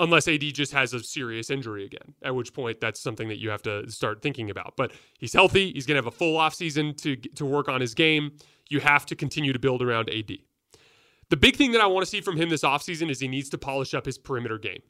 unless 0.00 0.28
AD 0.28 0.40
just 0.40 0.72
has 0.72 0.94
a 0.94 1.02
serious 1.02 1.50
injury 1.50 1.84
again, 1.84 2.14
at 2.22 2.34
which 2.34 2.52
point 2.52 2.80
that's 2.80 3.00
something 3.00 3.28
that 3.28 3.38
you 3.38 3.50
have 3.50 3.62
to 3.62 3.90
start 3.90 4.22
thinking 4.22 4.50
about. 4.50 4.74
But 4.76 4.92
he's 5.18 5.32
healthy, 5.32 5.72
he's 5.72 5.86
going 5.86 5.96
to 5.96 6.04
have 6.04 6.12
a 6.12 6.16
full 6.16 6.38
offseason 6.38 6.96
to 7.02 7.16
to 7.16 7.44
work 7.44 7.68
on 7.68 7.80
his 7.80 7.94
game. 7.94 8.32
You 8.68 8.80
have 8.80 9.06
to 9.06 9.16
continue 9.16 9.52
to 9.52 9.58
build 9.58 9.82
around 9.82 10.10
AD. 10.10 10.38
The 11.30 11.36
big 11.36 11.56
thing 11.56 11.72
that 11.72 11.80
I 11.80 11.86
want 11.86 12.04
to 12.04 12.10
see 12.10 12.20
from 12.20 12.36
him 12.36 12.48
this 12.48 12.62
offseason 12.62 13.10
is 13.10 13.20
he 13.20 13.28
needs 13.28 13.50
to 13.50 13.58
polish 13.58 13.94
up 13.94 14.06
his 14.06 14.18
perimeter 14.18 14.58
game. 14.58 14.82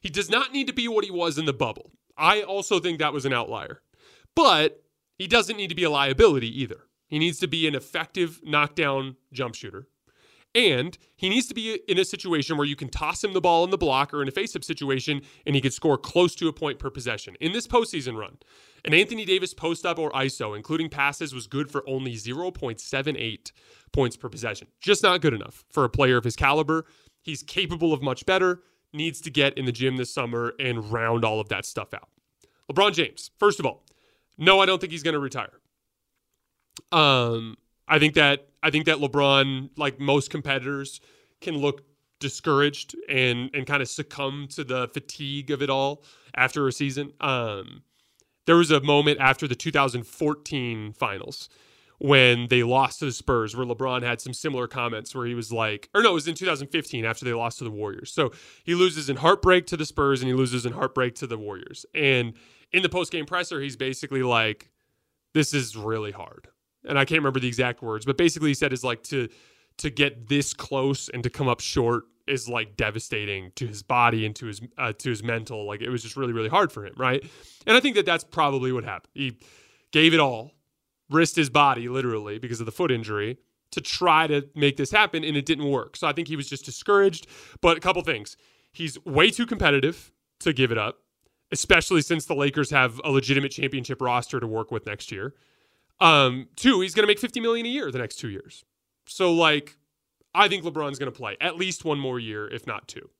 He 0.00 0.10
does 0.10 0.30
not 0.30 0.52
need 0.52 0.66
to 0.66 0.72
be 0.72 0.88
what 0.88 1.04
he 1.04 1.10
was 1.10 1.38
in 1.38 1.46
the 1.46 1.52
bubble. 1.52 1.92
I 2.16 2.42
also 2.42 2.78
think 2.78 2.98
that 2.98 3.12
was 3.12 3.24
an 3.24 3.32
outlier. 3.32 3.82
But 4.34 4.82
he 5.18 5.26
doesn't 5.26 5.56
need 5.56 5.68
to 5.68 5.74
be 5.74 5.84
a 5.84 5.90
liability 5.90 6.60
either. 6.60 6.82
He 7.08 7.18
needs 7.18 7.38
to 7.40 7.46
be 7.46 7.66
an 7.66 7.74
effective 7.74 8.40
knockdown 8.44 9.16
jump 9.32 9.54
shooter. 9.54 9.88
And 10.56 10.96
he 11.16 11.28
needs 11.28 11.46
to 11.48 11.54
be 11.54 11.78
in 11.86 11.98
a 11.98 12.04
situation 12.04 12.56
where 12.56 12.66
you 12.66 12.76
can 12.76 12.88
toss 12.88 13.22
him 13.22 13.34
the 13.34 13.42
ball 13.42 13.62
in 13.62 13.70
the 13.70 13.76
block 13.76 14.14
or 14.14 14.22
in 14.22 14.28
a 14.28 14.30
face 14.30 14.56
up 14.56 14.64
situation 14.64 15.20
and 15.44 15.54
he 15.54 15.60
could 15.60 15.74
score 15.74 15.98
close 15.98 16.34
to 16.36 16.48
a 16.48 16.52
point 16.52 16.78
per 16.78 16.88
possession. 16.88 17.36
In 17.40 17.52
this 17.52 17.66
postseason 17.66 18.18
run, 18.18 18.38
an 18.86 18.94
Anthony 18.94 19.26
Davis 19.26 19.52
post 19.52 19.84
up 19.84 19.98
or 19.98 20.10
ISO, 20.12 20.56
including 20.56 20.88
passes, 20.88 21.34
was 21.34 21.46
good 21.46 21.70
for 21.70 21.86
only 21.86 22.14
0.78 22.14 23.52
points 23.92 24.16
per 24.16 24.30
possession. 24.30 24.68
Just 24.80 25.02
not 25.02 25.20
good 25.20 25.34
enough 25.34 25.66
for 25.70 25.84
a 25.84 25.90
player 25.90 26.16
of 26.16 26.24
his 26.24 26.36
caliber. 26.36 26.86
He's 27.20 27.42
capable 27.42 27.92
of 27.92 28.00
much 28.00 28.24
better, 28.24 28.62
needs 28.94 29.20
to 29.22 29.30
get 29.30 29.58
in 29.58 29.66
the 29.66 29.72
gym 29.72 29.98
this 29.98 30.14
summer 30.14 30.54
and 30.58 30.90
round 30.90 31.22
all 31.22 31.38
of 31.38 31.50
that 31.50 31.66
stuff 31.66 31.92
out. 31.92 32.08
LeBron 32.72 32.94
James, 32.94 33.30
first 33.38 33.60
of 33.60 33.66
all, 33.66 33.84
no, 34.38 34.60
I 34.60 34.64
don't 34.64 34.80
think 34.80 34.92
he's 34.92 35.02
going 35.02 35.14
to 35.14 35.20
retire. 35.20 35.60
Um, 36.92 37.56
I 37.88 37.98
think 37.98 38.14
that 38.14 38.48
I 38.62 38.70
think 38.70 38.86
that 38.86 38.98
LeBron, 38.98 39.70
like 39.76 40.00
most 40.00 40.30
competitors, 40.30 41.00
can 41.40 41.56
look 41.58 41.82
discouraged 42.18 42.96
and 43.08 43.50
and 43.54 43.66
kind 43.66 43.82
of 43.82 43.88
succumb 43.88 44.48
to 44.50 44.64
the 44.64 44.88
fatigue 44.88 45.50
of 45.50 45.62
it 45.62 45.70
all 45.70 46.02
after 46.34 46.66
a 46.66 46.72
season. 46.72 47.12
Um, 47.20 47.82
there 48.46 48.56
was 48.56 48.70
a 48.70 48.80
moment 48.80 49.18
after 49.20 49.46
the 49.48 49.54
2014 49.54 50.92
finals 50.92 51.48
when 51.98 52.46
they 52.48 52.62
lost 52.62 52.98
to 52.98 53.06
the 53.06 53.12
Spurs 53.12 53.56
where 53.56 53.66
LeBron 53.66 54.02
had 54.02 54.20
some 54.20 54.34
similar 54.34 54.68
comments 54.68 55.14
where 55.14 55.26
he 55.26 55.34
was 55.34 55.50
like, 55.50 55.88
or 55.94 56.02
no, 56.02 56.10
it 56.10 56.14
was 56.14 56.28
in 56.28 56.34
2015 56.34 57.04
after 57.04 57.24
they 57.24 57.32
lost 57.32 57.58
to 57.58 57.64
the 57.64 57.70
Warriors. 57.70 58.12
So 58.12 58.32
he 58.64 58.74
loses 58.74 59.08
in 59.08 59.16
heartbreak 59.16 59.66
to 59.68 59.76
the 59.76 59.86
Spurs 59.86 60.20
and 60.20 60.28
he 60.28 60.34
loses 60.34 60.66
in 60.66 60.72
heartbreak 60.72 61.14
to 61.16 61.26
the 61.26 61.38
Warriors. 61.38 61.86
And 61.94 62.34
in 62.72 62.82
the 62.82 62.88
post 62.88 63.12
game 63.12 63.24
presser, 63.26 63.60
he's 63.60 63.76
basically 63.76 64.22
like, 64.22 64.70
this 65.32 65.54
is 65.54 65.76
really 65.76 66.12
hard. 66.12 66.48
And 66.86 66.98
I 66.98 67.04
can't 67.04 67.20
remember 67.20 67.40
the 67.40 67.48
exact 67.48 67.82
words, 67.82 68.04
but 68.04 68.16
basically 68.16 68.50
he 68.50 68.54
said 68.54 68.72
is 68.72 68.84
like 68.84 69.02
to 69.04 69.28
to 69.78 69.90
get 69.90 70.28
this 70.28 70.54
close 70.54 71.08
and 71.10 71.22
to 71.22 71.30
come 71.30 71.48
up 71.48 71.60
short 71.60 72.04
is 72.26 72.48
like 72.48 72.76
devastating 72.76 73.52
to 73.54 73.66
his 73.66 73.82
body 73.82 74.26
and 74.26 74.34
to 74.36 74.46
his 74.46 74.60
uh, 74.78 74.92
to 74.92 75.10
his 75.10 75.22
mental. 75.22 75.66
Like 75.66 75.80
it 75.80 75.90
was 75.90 76.02
just 76.02 76.16
really 76.16 76.32
really 76.32 76.48
hard 76.48 76.72
for 76.72 76.84
him, 76.84 76.94
right? 76.96 77.22
And 77.66 77.76
I 77.76 77.80
think 77.80 77.96
that 77.96 78.06
that's 78.06 78.24
probably 78.24 78.72
what 78.72 78.84
happened. 78.84 79.10
He 79.14 79.38
gave 79.92 80.14
it 80.14 80.20
all, 80.20 80.52
risked 81.10 81.36
his 81.36 81.50
body 81.50 81.88
literally 81.88 82.38
because 82.38 82.60
of 82.60 82.66
the 82.66 82.72
foot 82.72 82.90
injury 82.90 83.38
to 83.72 83.80
try 83.80 84.26
to 84.26 84.48
make 84.54 84.76
this 84.76 84.90
happen, 84.90 85.24
and 85.24 85.36
it 85.36 85.46
didn't 85.46 85.68
work. 85.70 85.96
So 85.96 86.06
I 86.06 86.12
think 86.12 86.28
he 86.28 86.36
was 86.36 86.48
just 86.48 86.64
discouraged. 86.64 87.26
But 87.60 87.76
a 87.76 87.80
couple 87.80 88.02
things: 88.02 88.36
he's 88.72 89.02
way 89.04 89.30
too 89.30 89.46
competitive 89.46 90.10
to 90.40 90.52
give 90.52 90.72
it 90.72 90.78
up, 90.78 90.98
especially 91.52 92.02
since 92.02 92.26
the 92.26 92.34
Lakers 92.34 92.70
have 92.70 93.00
a 93.04 93.10
legitimate 93.10 93.50
championship 93.50 94.00
roster 94.00 94.40
to 94.40 94.46
work 94.46 94.70
with 94.70 94.86
next 94.86 95.12
year. 95.12 95.34
Um, 96.00 96.48
two, 96.56 96.80
he's 96.80 96.94
going 96.94 97.04
to 97.04 97.06
make 97.06 97.18
50 97.18 97.40
million 97.40 97.66
a 97.66 97.68
year 97.68 97.90
the 97.90 97.98
next 97.98 98.16
two 98.16 98.28
years. 98.28 98.64
So 99.06 99.32
like, 99.32 99.76
I 100.34 100.48
think 100.48 100.64
LeBron's 100.64 100.98
going 100.98 101.10
to 101.10 101.16
play 101.16 101.36
at 101.40 101.56
least 101.56 101.84
one 101.84 101.98
more 101.98 102.18
year, 102.18 102.48
if 102.48 102.66
not 102.66 102.86
two. 102.88 103.10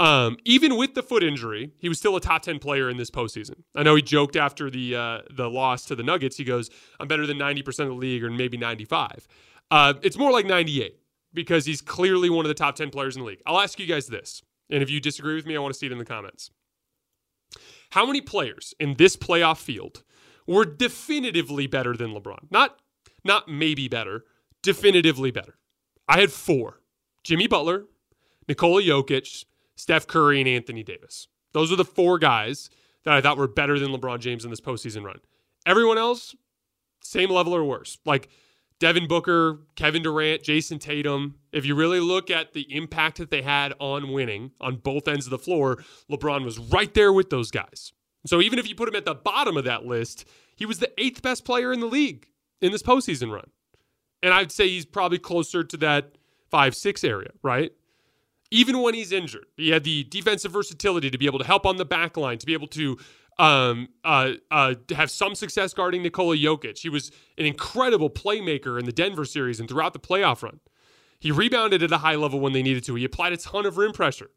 Um, 0.00 0.36
even 0.44 0.76
with 0.76 0.94
the 0.94 1.02
foot 1.02 1.24
injury, 1.24 1.72
he 1.78 1.88
was 1.88 1.98
still 1.98 2.14
a 2.14 2.20
top 2.20 2.42
10 2.42 2.60
player 2.60 2.88
in 2.88 2.98
this 2.98 3.10
postseason. 3.10 3.64
I 3.74 3.82
know 3.82 3.96
he 3.96 4.02
joked 4.02 4.36
after 4.36 4.70
the 4.70 4.94
uh, 4.94 5.18
the 5.34 5.50
loss 5.50 5.84
to 5.86 5.96
the 5.96 6.04
Nuggets. 6.04 6.36
He 6.36 6.44
goes, 6.44 6.70
I'm 7.00 7.08
better 7.08 7.26
than 7.26 7.36
90% 7.36 7.66
of 7.80 7.88
the 7.88 7.94
league 7.94 8.22
or 8.22 8.30
maybe 8.30 8.56
95. 8.56 9.26
Uh, 9.70 9.94
it's 10.02 10.16
more 10.16 10.30
like 10.30 10.46
98 10.46 11.00
because 11.34 11.66
he's 11.66 11.80
clearly 11.80 12.30
one 12.30 12.44
of 12.44 12.48
the 12.48 12.54
top 12.54 12.76
10 12.76 12.90
players 12.90 13.16
in 13.16 13.22
the 13.22 13.26
league. 13.26 13.42
I'll 13.44 13.58
ask 13.58 13.80
you 13.80 13.86
guys 13.86 14.06
this. 14.06 14.42
And 14.70 14.82
if 14.82 14.90
you 14.90 15.00
disagree 15.00 15.34
with 15.34 15.46
me, 15.46 15.56
I 15.56 15.58
want 15.58 15.74
to 15.74 15.78
see 15.78 15.86
it 15.86 15.92
in 15.92 15.98
the 15.98 16.04
comments. 16.04 16.50
How 17.90 18.06
many 18.06 18.20
players 18.20 18.74
in 18.78 18.94
this 18.94 19.16
playoff 19.16 19.58
field 19.58 20.04
were 20.48 20.64
definitively 20.64 21.68
better 21.68 21.94
than 21.94 22.12
LeBron. 22.12 22.50
Not 22.50 22.80
not 23.24 23.48
maybe 23.48 23.86
better, 23.86 24.24
definitively 24.62 25.30
better. 25.30 25.58
I 26.08 26.18
had 26.18 26.32
four. 26.32 26.80
Jimmy 27.22 27.46
Butler, 27.46 27.84
Nikola 28.48 28.82
Jokic, 28.82 29.44
Steph 29.76 30.06
Curry, 30.06 30.40
and 30.40 30.48
Anthony 30.48 30.82
Davis. 30.82 31.28
Those 31.52 31.70
are 31.70 31.76
the 31.76 31.84
four 31.84 32.18
guys 32.18 32.70
that 33.04 33.14
I 33.14 33.20
thought 33.20 33.36
were 33.36 33.48
better 33.48 33.78
than 33.78 33.90
LeBron 33.90 34.20
James 34.20 34.44
in 34.44 34.50
this 34.50 34.60
postseason 34.60 35.04
run. 35.04 35.18
Everyone 35.66 35.98
else, 35.98 36.34
same 37.02 37.30
level 37.30 37.54
or 37.54 37.64
worse. 37.64 37.98
Like 38.06 38.28
Devin 38.78 39.08
Booker, 39.08 39.60
Kevin 39.76 40.02
Durant, 40.02 40.42
Jayson 40.42 40.78
Tatum. 40.78 41.34
If 41.52 41.66
you 41.66 41.74
really 41.74 42.00
look 42.00 42.30
at 42.30 42.54
the 42.54 42.66
impact 42.74 43.18
that 43.18 43.30
they 43.30 43.42
had 43.42 43.74
on 43.78 44.12
winning 44.12 44.52
on 44.60 44.76
both 44.76 45.08
ends 45.08 45.26
of 45.26 45.30
the 45.30 45.38
floor, 45.38 45.84
LeBron 46.10 46.44
was 46.44 46.58
right 46.58 46.92
there 46.94 47.12
with 47.12 47.28
those 47.28 47.50
guys. 47.50 47.92
So 48.28 48.40
even 48.40 48.58
if 48.58 48.68
you 48.68 48.74
put 48.74 48.88
him 48.88 48.96
at 48.96 49.04
the 49.04 49.14
bottom 49.14 49.56
of 49.56 49.64
that 49.64 49.86
list, 49.86 50.24
he 50.54 50.66
was 50.66 50.78
the 50.78 50.92
eighth 51.00 51.22
best 51.22 51.44
player 51.44 51.72
in 51.72 51.80
the 51.80 51.86
league 51.86 52.28
in 52.60 52.72
this 52.72 52.82
postseason 52.82 53.32
run. 53.32 53.50
And 54.22 54.34
I'd 54.34 54.52
say 54.52 54.68
he's 54.68 54.84
probably 54.84 55.18
closer 55.18 55.64
to 55.64 55.76
that 55.78 56.18
five, 56.50 56.74
six 56.74 57.04
area, 57.04 57.30
right? 57.42 57.72
Even 58.50 58.80
when 58.82 58.94
he's 58.94 59.12
injured, 59.12 59.46
he 59.56 59.70
had 59.70 59.84
the 59.84 60.04
defensive 60.04 60.52
versatility 60.52 61.10
to 61.10 61.18
be 61.18 61.26
able 61.26 61.38
to 61.38 61.44
help 61.44 61.66
on 61.66 61.76
the 61.76 61.84
back 61.84 62.16
line, 62.16 62.38
to 62.38 62.46
be 62.46 62.54
able 62.54 62.66
to 62.68 62.98
um, 63.38 63.88
uh, 64.04 64.32
uh, 64.50 64.74
have 64.90 65.10
some 65.10 65.34
success 65.34 65.72
guarding 65.72 66.02
Nikola 66.02 66.36
Jokic. 66.36 66.78
He 66.78 66.88
was 66.88 67.12
an 67.36 67.46
incredible 67.46 68.10
playmaker 68.10 68.78
in 68.78 68.86
the 68.86 68.92
Denver 68.92 69.24
series 69.24 69.60
and 69.60 69.68
throughout 69.68 69.92
the 69.92 70.00
playoff 70.00 70.42
run. 70.42 70.60
He 71.20 71.30
rebounded 71.30 71.82
at 71.82 71.92
a 71.92 71.98
high 71.98 72.14
level 72.14 72.40
when 72.40 72.52
they 72.52 72.62
needed 72.62 72.84
to. 72.84 72.94
He 72.94 73.04
applied 73.04 73.32
a 73.32 73.36
ton 73.36 73.66
of 73.66 73.76
rim 73.76 73.92
pressure. 73.92 74.30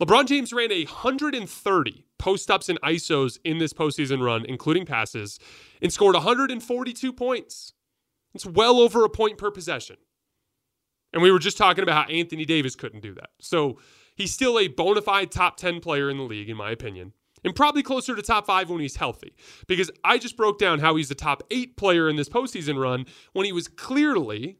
LeBron 0.00 0.26
James 0.26 0.52
ran 0.52 0.72
a 0.72 0.84
130 0.84 2.04
post 2.18 2.50
ups 2.50 2.68
and 2.68 2.80
ISOs 2.80 3.38
in 3.44 3.58
this 3.58 3.72
postseason 3.72 4.24
run, 4.24 4.44
including 4.46 4.84
passes, 4.84 5.38
and 5.80 5.92
scored 5.92 6.14
142 6.14 7.12
points. 7.12 7.74
It's 8.34 8.44
well 8.44 8.80
over 8.80 9.04
a 9.04 9.08
point 9.08 9.38
per 9.38 9.52
possession. 9.52 9.96
And 11.12 11.22
we 11.22 11.30
were 11.30 11.38
just 11.38 11.56
talking 11.56 11.84
about 11.84 12.08
how 12.08 12.12
Anthony 12.12 12.44
Davis 12.44 12.74
couldn't 12.74 13.02
do 13.02 13.14
that. 13.14 13.30
So 13.40 13.78
he's 14.16 14.32
still 14.32 14.58
a 14.58 14.66
bona 14.66 15.00
fide 15.00 15.30
top 15.30 15.56
10 15.56 15.78
player 15.78 16.10
in 16.10 16.16
the 16.16 16.24
league, 16.24 16.50
in 16.50 16.56
my 16.56 16.72
opinion, 16.72 17.12
and 17.44 17.54
probably 17.54 17.84
closer 17.84 18.16
to 18.16 18.22
top 18.22 18.46
five 18.46 18.68
when 18.68 18.80
he's 18.80 18.96
healthy. 18.96 19.36
Because 19.68 19.92
I 20.02 20.18
just 20.18 20.36
broke 20.36 20.58
down 20.58 20.80
how 20.80 20.96
he's 20.96 21.08
the 21.08 21.14
top 21.14 21.44
eight 21.52 21.76
player 21.76 22.08
in 22.08 22.16
this 22.16 22.28
postseason 22.28 22.80
run 22.82 23.06
when 23.32 23.46
he 23.46 23.52
was 23.52 23.68
clearly 23.68 24.58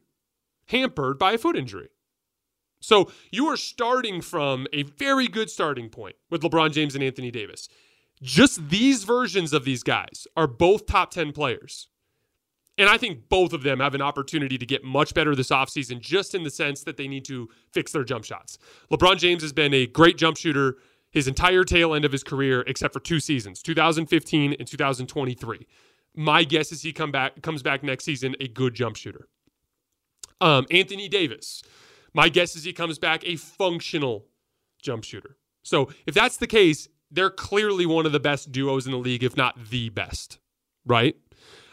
hampered 0.67 1.19
by 1.19 1.33
a 1.33 1.37
foot 1.37 1.57
injury. 1.57 1.89
So 2.85 3.09
you 3.31 3.47
are 3.47 3.57
starting 3.57 4.21
from 4.21 4.67
a 4.71 4.83
very 4.83 5.27
good 5.27 5.49
starting 5.49 5.89
point 5.89 6.15
with 6.29 6.41
LeBron 6.41 6.71
James 6.71 6.93
and 6.93 7.03
Anthony 7.03 7.31
Davis. 7.31 7.67
Just 8.21 8.69
these 8.69 9.03
versions 9.03 9.53
of 9.53 9.65
these 9.65 9.81
guys 9.81 10.27
are 10.37 10.47
both 10.47 10.85
top 10.85 11.09
10 11.09 11.31
players. 11.31 11.89
And 12.77 12.87
I 12.87 12.97
think 12.97 13.27
both 13.29 13.53
of 13.53 13.63
them 13.63 13.79
have 13.79 13.95
an 13.95 14.01
opportunity 14.01 14.57
to 14.57 14.65
get 14.65 14.83
much 14.83 15.13
better 15.13 15.33
this 15.33 15.49
offseason, 15.49 15.99
just 15.99 16.35
in 16.35 16.43
the 16.43 16.49
sense 16.49 16.83
that 16.83 16.97
they 16.97 17.07
need 17.07 17.25
to 17.25 17.49
fix 17.71 17.91
their 17.91 18.03
jump 18.03 18.23
shots. 18.23 18.57
LeBron 18.91 19.17
James 19.17 19.41
has 19.41 19.53
been 19.53 19.73
a 19.73 19.87
great 19.87 20.17
jump 20.17 20.37
shooter 20.37 20.77
his 21.09 21.27
entire 21.27 21.63
tail 21.63 21.93
end 21.93 22.03
of 22.03 22.11
his 22.11 22.23
career, 22.23 22.63
except 22.67 22.93
for 22.93 22.99
two 22.99 23.19
seasons, 23.21 23.61
2015 23.63 24.55
and 24.59 24.67
2023. 24.67 25.65
My 26.17 26.43
guess 26.43 26.71
is 26.71 26.81
he 26.81 26.91
come 26.93 27.11
back 27.11 27.41
comes 27.41 27.63
back 27.63 27.81
next 27.81 28.03
season 28.03 28.35
a 28.39 28.47
good 28.47 28.75
jump 28.75 28.95
shooter. 28.97 29.27
Um, 30.41 30.65
Anthony 30.69 31.07
Davis. 31.07 31.63
My 32.15 32.29
guess 32.29 32.55
is 32.55 32.63
he 32.63 32.71
comes 32.71 32.97
back 32.97 33.23
a 33.25 33.35
functional 33.35 34.25
jump 34.81 35.03
shooter. 35.03 35.37
So 35.63 35.89
if 36.07 36.15
that's 36.15 36.37
the 36.37 36.47
case, 36.47 36.87
they're 37.11 37.29
clearly 37.29 37.85
one 37.85 38.05
of 38.05 38.13
the 38.13 38.21
best 38.21 38.53
duos 38.53 38.85
in 38.85 38.93
the 38.93 38.97
league, 38.97 39.23
if 39.23 39.35
not 39.35 39.57
the 39.69 39.89
best, 39.89 40.39
right? 40.85 41.15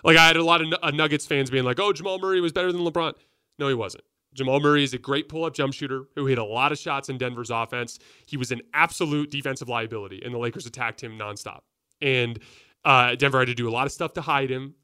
Like 0.02 0.16
I 0.16 0.26
had 0.26 0.36
a 0.36 0.44
lot 0.44 0.60
of 0.60 0.74
uh, 0.82 0.90
Nuggets 0.90 1.26
fans 1.26 1.48
being 1.48 1.64
like, 1.64 1.78
"Oh, 1.78 1.92
Jamal 1.92 2.18
Murray 2.18 2.40
was 2.40 2.52
better 2.52 2.72
than 2.72 2.82
LeBron." 2.82 3.14
No, 3.60 3.68
he 3.68 3.74
wasn't. 3.74 4.02
Jamal 4.34 4.58
Murray 4.58 4.82
is 4.82 4.94
a 4.94 4.98
great 4.98 5.28
pull 5.28 5.44
up 5.44 5.54
jump 5.54 5.74
shooter 5.74 6.04
who 6.16 6.26
hit 6.26 6.38
a 6.38 6.44
lot 6.44 6.72
of 6.72 6.78
shots 6.78 7.08
in 7.08 7.18
Denver's 7.18 7.50
offense. 7.50 8.00
He 8.26 8.36
was 8.36 8.50
an 8.50 8.62
absolute 8.74 9.30
defensive 9.30 9.68
liability, 9.68 10.22
and 10.24 10.34
the 10.34 10.38
Lakers 10.38 10.66
attacked 10.66 11.02
him 11.02 11.16
nonstop. 11.16 11.60
And 12.00 12.40
uh, 12.84 13.14
Denver 13.14 13.38
had 13.38 13.48
to 13.48 13.54
do 13.54 13.68
a 13.68 13.70
lot 13.70 13.86
of 13.86 13.92
stuff 13.92 14.14
to 14.14 14.22
hide 14.22 14.50
him. 14.50 14.74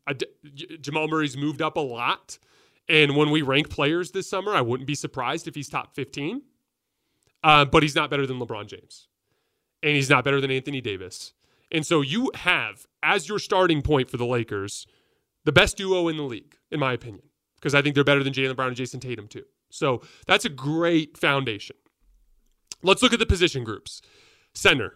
Jamal 0.80 1.08
Murray's 1.08 1.36
moved 1.36 1.62
up 1.62 1.76
a 1.76 1.80
lot. 1.80 2.38
And 2.88 3.16
when 3.16 3.30
we 3.30 3.42
rank 3.42 3.68
players 3.70 4.12
this 4.12 4.28
summer, 4.28 4.54
I 4.54 4.60
wouldn't 4.60 4.86
be 4.86 4.94
surprised 4.94 5.46
if 5.46 5.54
he's 5.54 5.68
top 5.68 5.94
15. 5.94 6.42
Uh, 7.44 7.64
but 7.64 7.82
he's 7.82 7.94
not 7.94 8.10
better 8.10 8.26
than 8.26 8.38
LeBron 8.38 8.66
James. 8.66 9.08
And 9.82 9.94
he's 9.94 10.10
not 10.10 10.24
better 10.24 10.40
than 10.40 10.50
Anthony 10.50 10.80
Davis. 10.80 11.34
And 11.70 11.86
so 11.86 12.00
you 12.00 12.32
have, 12.34 12.86
as 13.02 13.28
your 13.28 13.38
starting 13.38 13.82
point 13.82 14.10
for 14.10 14.16
the 14.16 14.26
Lakers, 14.26 14.86
the 15.44 15.52
best 15.52 15.76
duo 15.76 16.08
in 16.08 16.16
the 16.16 16.22
league, 16.24 16.56
in 16.70 16.80
my 16.80 16.92
opinion 16.92 17.28
because 17.58 17.74
I 17.74 17.82
think 17.82 17.94
they're 17.94 18.04
better 18.04 18.22
than 18.22 18.32
Jaylen 18.32 18.56
Brown 18.56 18.68
and 18.68 18.76
Jayson 18.76 19.00
Tatum 19.00 19.28
too. 19.28 19.44
So 19.70 20.02
that's 20.26 20.44
a 20.44 20.48
great 20.48 21.18
foundation. 21.18 21.76
Let's 22.82 23.02
look 23.02 23.12
at 23.12 23.18
the 23.18 23.26
position 23.26 23.64
groups. 23.64 24.00
Center. 24.54 24.94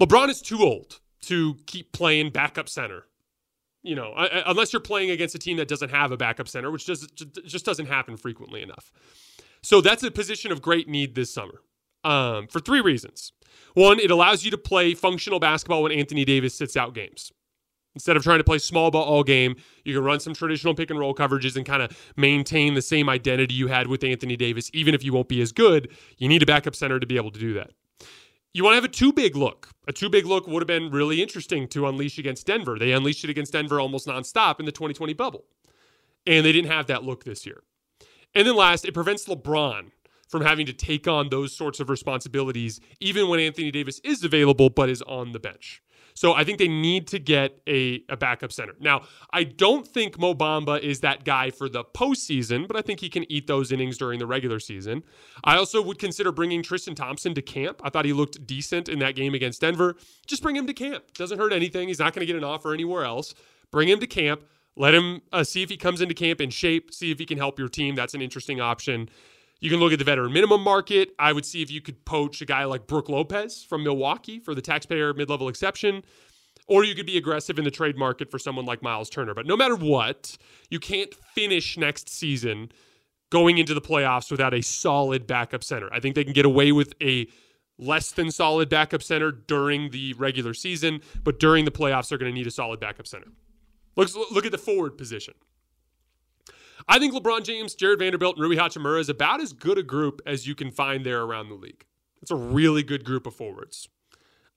LeBron 0.00 0.30
is 0.30 0.40
too 0.40 0.62
old 0.62 1.00
to 1.22 1.56
keep 1.66 1.92
playing 1.92 2.30
backup 2.30 2.68
center. 2.68 3.04
You 3.82 3.96
know, 3.96 4.14
unless 4.46 4.72
you're 4.72 4.80
playing 4.80 5.10
against 5.10 5.34
a 5.34 5.38
team 5.38 5.56
that 5.56 5.66
doesn't 5.66 5.90
have 5.90 6.12
a 6.12 6.16
backup 6.16 6.48
center, 6.48 6.70
which 6.70 6.86
just 6.86 7.16
just 7.44 7.64
doesn't 7.64 7.86
happen 7.86 8.16
frequently 8.16 8.62
enough. 8.62 8.92
So 9.62 9.80
that's 9.80 10.02
a 10.02 10.10
position 10.10 10.52
of 10.52 10.62
great 10.62 10.88
need 10.88 11.14
this 11.14 11.32
summer 11.32 11.60
um, 12.04 12.46
for 12.46 12.60
three 12.60 12.80
reasons. 12.80 13.32
One, 13.74 13.98
it 13.98 14.10
allows 14.10 14.44
you 14.44 14.50
to 14.50 14.58
play 14.58 14.94
functional 14.94 15.40
basketball 15.40 15.82
when 15.82 15.92
Anthony 15.92 16.24
Davis 16.24 16.54
sits 16.54 16.76
out 16.76 16.94
games. 16.94 17.32
Instead 17.94 18.16
of 18.16 18.22
trying 18.22 18.38
to 18.38 18.44
play 18.44 18.58
small 18.58 18.90
ball 18.90 19.04
all 19.04 19.22
game, 19.22 19.54
you 19.84 19.94
can 19.94 20.02
run 20.02 20.18
some 20.18 20.32
traditional 20.32 20.74
pick 20.74 20.90
and 20.90 20.98
roll 20.98 21.14
coverages 21.14 21.56
and 21.56 21.66
kind 21.66 21.82
of 21.82 21.96
maintain 22.16 22.74
the 22.74 22.80
same 22.82 23.08
identity 23.08 23.54
you 23.54 23.66
had 23.66 23.86
with 23.86 24.02
Anthony 24.02 24.36
Davis, 24.36 24.70
even 24.72 24.94
if 24.94 25.04
you 25.04 25.12
won't 25.12 25.28
be 25.28 25.42
as 25.42 25.52
good. 25.52 25.90
You 26.16 26.28
need 26.28 26.42
a 26.42 26.46
backup 26.46 26.74
center 26.74 26.98
to 26.98 27.06
be 27.06 27.16
able 27.16 27.30
to 27.30 27.40
do 27.40 27.52
that. 27.54 27.70
You 28.54 28.64
want 28.64 28.72
to 28.72 28.76
have 28.76 28.84
a 28.84 28.88
two 28.88 29.14
big 29.14 29.34
look. 29.34 29.70
A 29.88 29.92
two 29.92 30.10
big 30.10 30.26
look 30.26 30.46
would 30.46 30.60
have 30.60 30.66
been 30.66 30.90
really 30.90 31.22
interesting 31.22 31.66
to 31.68 31.86
unleash 31.86 32.18
against 32.18 32.46
Denver. 32.46 32.78
They 32.78 32.92
unleashed 32.92 33.24
it 33.24 33.30
against 33.30 33.54
Denver 33.54 33.80
almost 33.80 34.06
nonstop 34.06 34.60
in 34.60 34.66
the 34.66 34.72
2020 34.72 35.14
bubble. 35.14 35.44
And 36.26 36.44
they 36.44 36.52
didn't 36.52 36.70
have 36.70 36.86
that 36.88 37.02
look 37.02 37.24
this 37.24 37.46
year. 37.46 37.62
And 38.34 38.46
then 38.46 38.54
last, 38.54 38.84
it 38.84 38.92
prevents 38.92 39.26
LeBron 39.26 39.90
from 40.28 40.42
having 40.42 40.66
to 40.66 40.72
take 40.72 41.08
on 41.08 41.30
those 41.30 41.56
sorts 41.56 41.80
of 41.80 41.88
responsibilities, 41.88 42.78
even 43.00 43.28
when 43.28 43.40
Anthony 43.40 43.70
Davis 43.70 44.00
is 44.04 44.22
available 44.22 44.68
but 44.68 44.90
is 44.90 45.02
on 45.02 45.32
the 45.32 45.40
bench. 45.40 45.82
So 46.14 46.34
I 46.34 46.44
think 46.44 46.58
they 46.58 46.68
need 46.68 47.06
to 47.08 47.18
get 47.18 47.60
a, 47.66 48.02
a 48.08 48.16
backup 48.16 48.52
center. 48.52 48.74
Now, 48.80 49.02
I 49.32 49.44
don't 49.44 49.86
think 49.86 50.18
Mo 50.18 50.34
Bamba 50.34 50.80
is 50.80 51.00
that 51.00 51.24
guy 51.24 51.50
for 51.50 51.68
the 51.68 51.84
postseason, 51.84 52.66
but 52.66 52.76
I 52.76 52.82
think 52.82 53.00
he 53.00 53.08
can 53.08 53.30
eat 53.30 53.46
those 53.46 53.72
innings 53.72 53.98
during 53.98 54.18
the 54.18 54.26
regular 54.26 54.60
season. 54.60 55.02
I 55.44 55.56
also 55.56 55.82
would 55.82 55.98
consider 55.98 56.32
bringing 56.32 56.62
Tristan 56.62 56.94
Thompson 56.94 57.34
to 57.34 57.42
camp. 57.42 57.80
I 57.82 57.90
thought 57.90 58.04
he 58.04 58.12
looked 58.12 58.46
decent 58.46 58.88
in 58.88 58.98
that 59.00 59.16
game 59.16 59.34
against 59.34 59.60
Denver. 59.60 59.96
Just 60.26 60.42
bring 60.42 60.56
him 60.56 60.66
to 60.66 60.74
camp. 60.74 61.04
Doesn't 61.14 61.38
hurt 61.38 61.52
anything. 61.52 61.88
He's 61.88 61.98
not 61.98 62.14
going 62.14 62.20
to 62.20 62.26
get 62.26 62.36
an 62.36 62.44
offer 62.44 62.72
anywhere 62.72 63.04
else. 63.04 63.34
Bring 63.70 63.88
him 63.88 64.00
to 64.00 64.06
camp. 64.06 64.44
Let 64.76 64.94
him 64.94 65.20
uh, 65.32 65.44
see 65.44 65.62
if 65.62 65.68
he 65.68 65.76
comes 65.76 66.00
into 66.00 66.14
camp 66.14 66.40
in 66.40 66.50
shape, 66.50 66.94
see 66.94 67.10
if 67.10 67.18
he 67.18 67.26
can 67.26 67.36
help 67.36 67.58
your 67.58 67.68
team. 67.68 67.94
That's 67.94 68.14
an 68.14 68.22
interesting 68.22 68.60
option. 68.60 69.10
You 69.62 69.70
can 69.70 69.78
look 69.78 69.92
at 69.92 70.00
the 70.00 70.04
veteran 70.04 70.32
minimum 70.32 70.60
market. 70.60 71.10
I 71.20 71.32
would 71.32 71.46
see 71.46 71.62
if 71.62 71.70
you 71.70 71.80
could 71.80 72.04
poach 72.04 72.42
a 72.42 72.44
guy 72.44 72.64
like 72.64 72.88
Brook 72.88 73.08
Lopez 73.08 73.62
from 73.62 73.84
Milwaukee 73.84 74.40
for 74.40 74.56
the 74.56 74.60
taxpayer 74.60 75.14
mid 75.14 75.30
level 75.30 75.46
exception. 75.46 76.02
Or 76.66 76.82
you 76.82 76.96
could 76.96 77.06
be 77.06 77.16
aggressive 77.16 77.58
in 77.58 77.64
the 77.64 77.70
trade 77.70 77.96
market 77.96 78.28
for 78.28 78.40
someone 78.40 78.64
like 78.64 78.82
Miles 78.82 79.08
Turner. 79.08 79.34
But 79.34 79.46
no 79.46 79.56
matter 79.56 79.76
what, 79.76 80.36
you 80.68 80.80
can't 80.80 81.14
finish 81.14 81.78
next 81.78 82.08
season 82.08 82.72
going 83.30 83.58
into 83.58 83.72
the 83.72 83.80
playoffs 83.80 84.32
without 84.32 84.52
a 84.52 84.62
solid 84.62 85.28
backup 85.28 85.62
center. 85.62 85.88
I 85.92 86.00
think 86.00 86.16
they 86.16 86.24
can 86.24 86.32
get 86.32 86.44
away 86.44 86.72
with 86.72 86.94
a 87.00 87.28
less 87.78 88.10
than 88.10 88.32
solid 88.32 88.68
backup 88.68 89.02
center 89.02 89.30
during 89.30 89.90
the 89.90 90.12
regular 90.14 90.54
season, 90.54 91.02
but 91.22 91.38
during 91.38 91.64
the 91.66 91.70
playoffs, 91.70 92.08
they're 92.08 92.18
going 92.18 92.32
to 92.32 92.36
need 92.36 92.48
a 92.48 92.50
solid 92.52 92.80
backup 92.80 93.06
center. 93.06 93.28
Look, 93.94 94.10
look 94.32 94.44
at 94.44 94.50
the 94.50 94.58
forward 94.58 94.98
position. 94.98 95.34
I 96.88 96.98
think 96.98 97.14
LeBron 97.14 97.44
James, 97.44 97.74
Jarred 97.74 97.98
Vanderbilt, 97.98 98.36
and 98.36 98.44
Rui 98.44 98.56
Hachimura 98.56 99.00
is 99.00 99.08
about 99.08 99.40
as 99.40 99.52
good 99.52 99.78
a 99.78 99.82
group 99.82 100.20
as 100.26 100.46
you 100.46 100.54
can 100.54 100.70
find 100.70 101.04
there 101.04 101.22
around 101.22 101.48
the 101.48 101.54
league. 101.54 101.84
It's 102.20 102.30
a 102.30 102.36
really 102.36 102.82
good 102.82 103.04
group 103.04 103.26
of 103.26 103.34
forwards. 103.34 103.88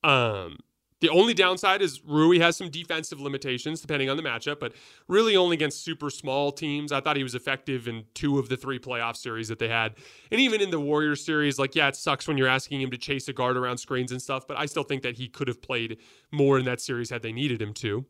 Um, 0.04 0.58
the 1.02 1.10
only 1.10 1.34
downside 1.34 1.82
is 1.82 2.02
Rui 2.06 2.40
has 2.40 2.56
some 2.56 2.70
defensive 2.70 3.20
limitations 3.20 3.82
depending 3.82 4.10
on 4.10 4.18
the 4.18 4.24
matchup, 4.24 4.60
but 4.60 4.74
really 5.08 5.36
only 5.36 5.56
against 5.56 5.84
super 5.84 6.10
small 6.10 6.52
teams. 6.52 6.92
I 6.92 7.02
thought 7.02 7.18
he 7.18 7.24
was 7.24 7.36
effective 7.36 7.88
in 7.88 8.06
two 8.14 8.40
of 8.40 8.50
the 8.50 8.56
three 8.56 8.80
playoff 8.80 9.18
series 9.18 9.48
that 9.50 9.60
they 9.60 9.68
had. 9.68 9.96
And 10.32 10.40
even 10.40 10.62
in 10.62 10.72
the 10.72 10.80
Warriors 10.80 11.24
series, 11.24 11.60
like, 11.60 11.76
yeah, 11.76 11.90
it 11.90 11.96
sucks 11.96 12.28
when 12.28 12.38
you're 12.38 12.48
asking 12.48 12.82
him 12.82 12.92
to 12.92 12.98
chase 12.98 13.28
a 13.28 13.34
guard 13.34 13.58
around 13.58 13.78
screens 13.78 14.12
and 14.12 14.22
stuff, 14.22 14.48
but 14.48 14.58
I 14.58 14.66
still 14.68 14.84
think 14.84 15.04
that 15.04 15.16
he 15.16 15.28
could 15.28 15.48
have 15.48 15.62
played 15.62 15.98
more 16.32 16.58
in 16.58 16.66
that 16.66 16.80
series 16.80 17.10
had 17.10 17.22
they 17.22 17.34
needed 17.34 17.62
him 17.62 17.74
to. 17.76 18.06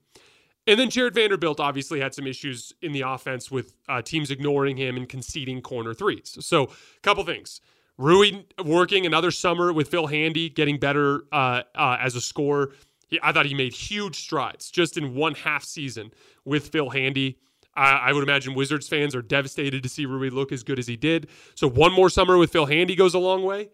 And 0.68 0.80
then 0.80 0.90
Jarred 0.90 1.14
Vanderbilt 1.14 1.60
obviously 1.60 2.00
had 2.00 2.14
some 2.14 2.26
issues 2.26 2.74
in 2.82 2.92
the 2.92 3.02
offense 3.02 3.52
with 3.52 3.74
uh, 3.88 4.02
teams 4.02 4.32
ignoring 4.32 4.78
him 4.78 4.98
and 4.98 5.08
conceding 5.08 5.62
corner 5.62 5.94
threes. 5.94 6.38
So, 6.42 6.64
a 6.64 7.02
couple 7.04 7.24
things. 7.24 7.62
Rui 7.98 8.44
working 8.64 9.06
another 9.06 9.32
summer 9.32 9.72
with 9.72 9.88
Phil 9.90 10.08
Handy, 10.08 10.50
getting 10.50 10.80
better 10.80 11.26
uh, 11.32 11.62
uh, 11.76 11.98
as 12.00 12.16
a 12.16 12.22
scorer. 12.22 12.74
He, 13.08 13.20
I 13.22 13.32
thought 13.32 13.46
he 13.46 13.54
made 13.54 13.74
huge 13.74 14.20
strides 14.20 14.72
just 14.72 14.98
in 14.98 15.14
one 15.14 15.36
half 15.36 15.64
season 15.64 16.12
with 16.44 16.70
Phil 16.70 16.90
Handy. 16.90 17.38
I 17.78 18.14
would 18.14 18.24
imagine 18.24 18.54
Wizards 18.54 18.88
fans 18.88 19.14
are 19.16 19.22
devastated 19.22 19.84
to 19.84 19.90
see 19.90 20.06
Rui 20.06 20.30
look 20.30 20.54
as 20.54 20.64
good 20.64 20.80
as 20.80 20.88
he 20.88 20.96
did. 20.96 21.28
So, 21.56 21.70
one 21.70 21.92
more 21.92 22.10
summer 22.10 22.38
with 22.38 22.52
Phil 22.52 22.66
Handy 22.66 22.96
goes 22.96 23.14
a 23.14 23.20
long 23.20 23.44
way. 23.44 23.70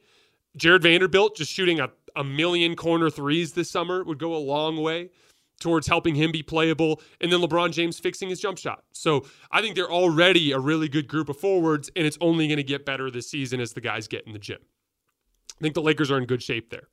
Jarred 0.57 0.81
Vanderbilt 0.81 1.37
just 1.37 1.51
shooting 1.51 1.79
a, 1.79 1.89
a 2.15 2.23
million 2.23 2.75
corner 2.75 3.11
threes 3.11 3.53
this 3.53 3.69
summer 3.69 4.03
would 4.03 4.17
go 4.17 4.35
a 4.35 4.37
long 4.37 4.81
way 4.81 5.11
towards 5.61 5.87
helping 5.87 6.15
him 6.15 6.31
be 6.31 6.43
playable, 6.43 7.01
and 7.21 7.31
then 7.31 7.39
LeBron 7.39 7.71
James 7.71 7.99
fixing 7.99 8.29
his 8.29 8.39
jump 8.39 8.57
shot. 8.57 8.83
So 8.91 9.25
I 9.51 9.61
think 9.61 9.75
they're 9.75 9.91
already 9.91 10.51
a 10.51 10.59
really 10.59 10.89
good 10.89 11.07
group 11.07 11.29
of 11.29 11.37
forwards, 11.37 11.89
and 11.95 12.05
it's 12.05 12.17
only 12.19 12.47
going 12.47 12.57
to 12.57 12.63
get 12.63 12.85
better 12.85 13.09
this 13.09 13.29
season 13.29 13.61
as 13.61 13.73
the 13.73 13.81
guys 13.81 14.07
get 14.07 14.27
in 14.27 14.33
the 14.33 14.39
gym. 14.39 14.59
I 15.59 15.61
think 15.61 15.75
the 15.75 15.81
Lakers 15.81 16.11
are 16.11 16.17
in 16.17 16.25
good 16.25 16.43
shape 16.43 16.69
there. 16.69 16.87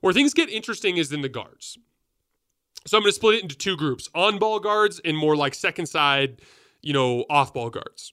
Where 0.00 0.12
things 0.12 0.32
get 0.32 0.48
interesting 0.48 0.96
is 0.96 1.12
in 1.12 1.20
the 1.20 1.28
guards. 1.28 1.76
So 2.86 2.96
I'm 2.96 3.02
going 3.02 3.10
to 3.10 3.14
split 3.14 3.36
it 3.36 3.42
into 3.42 3.56
two 3.56 3.76
groups 3.76 4.08
on 4.14 4.38
ball 4.38 4.58
guards 4.58 5.00
and 5.04 5.16
more 5.16 5.36
like 5.36 5.54
second 5.54 5.86
side, 5.86 6.40
you 6.80 6.92
know, 6.92 7.24
off 7.28 7.52
ball 7.52 7.70
guards. 7.70 8.12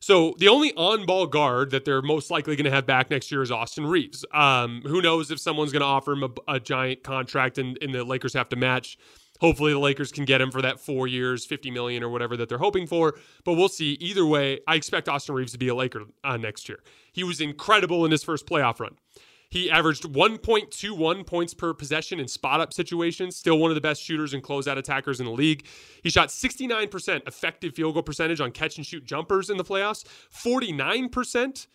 So 0.00 0.34
the 0.38 0.48
only 0.48 0.72
on-ball 0.76 1.26
guard 1.26 1.70
that 1.72 1.84
they're 1.84 2.00
most 2.00 2.30
likely 2.30 2.56
going 2.56 2.64
to 2.64 2.70
have 2.70 2.86
back 2.86 3.10
next 3.10 3.30
year 3.30 3.42
is 3.42 3.50
Austin 3.50 3.86
Reaves. 3.86 4.24
Um, 4.32 4.80
who 4.86 5.02
knows 5.02 5.30
if 5.30 5.38
someone's 5.38 5.72
going 5.72 5.80
to 5.80 5.86
offer 5.86 6.12
him 6.12 6.24
a, 6.24 6.54
a 6.54 6.60
giant 6.60 7.02
contract 7.02 7.58
and, 7.58 7.78
and, 7.82 7.94
the 7.94 8.02
Lakers 8.02 8.32
have 8.32 8.48
to 8.48 8.56
match 8.56 8.96
Hopefully 9.40 9.72
the 9.72 9.78
Lakers 9.78 10.12
can 10.12 10.24
get 10.24 10.40
him 10.40 10.50
for 10.50 10.62
that 10.62 10.80
four 10.80 11.06
years, 11.06 11.44
50 11.46 11.70
million 11.70 12.02
or 12.02 12.08
whatever 12.08 12.36
that 12.36 12.48
they're 12.48 12.58
hoping 12.58 12.86
for. 12.86 13.18
But 13.44 13.54
we'll 13.54 13.68
see. 13.68 13.92
Either 13.94 14.26
way, 14.26 14.60
I 14.66 14.74
expect 14.74 15.08
Austin 15.08 15.34
Reaves 15.34 15.52
to 15.52 15.58
be 15.58 15.68
a 15.68 15.74
Laker 15.74 16.02
uh, 16.22 16.36
next 16.36 16.68
year. 16.68 16.80
He 17.12 17.24
was 17.24 17.40
incredible 17.40 18.04
in 18.04 18.10
his 18.10 18.22
first 18.22 18.46
playoff 18.46 18.80
run. 18.80 18.96
He 19.50 19.68
averaged 19.68 20.04
1.21 20.04 21.26
points 21.26 21.54
per 21.54 21.74
possession 21.74 22.20
in 22.20 22.28
spot 22.28 22.60
up 22.60 22.72
situations, 22.72 23.34
still 23.34 23.58
one 23.58 23.72
of 23.72 23.74
the 23.74 23.80
best 23.80 24.00
shooters 24.00 24.32
and 24.32 24.44
closeout 24.44 24.78
attackers 24.78 25.18
in 25.18 25.26
the 25.26 25.32
league. 25.32 25.66
He 26.04 26.10
shot 26.10 26.28
69% 26.28 27.26
effective 27.26 27.74
field 27.74 27.94
goal 27.94 28.04
percentage 28.04 28.40
on 28.40 28.52
catch 28.52 28.76
and 28.76 28.86
shoot 28.86 29.04
jumpers 29.04 29.50
in 29.50 29.56
the 29.56 29.64
playoffs, 29.64 30.04
49% 30.32 31.66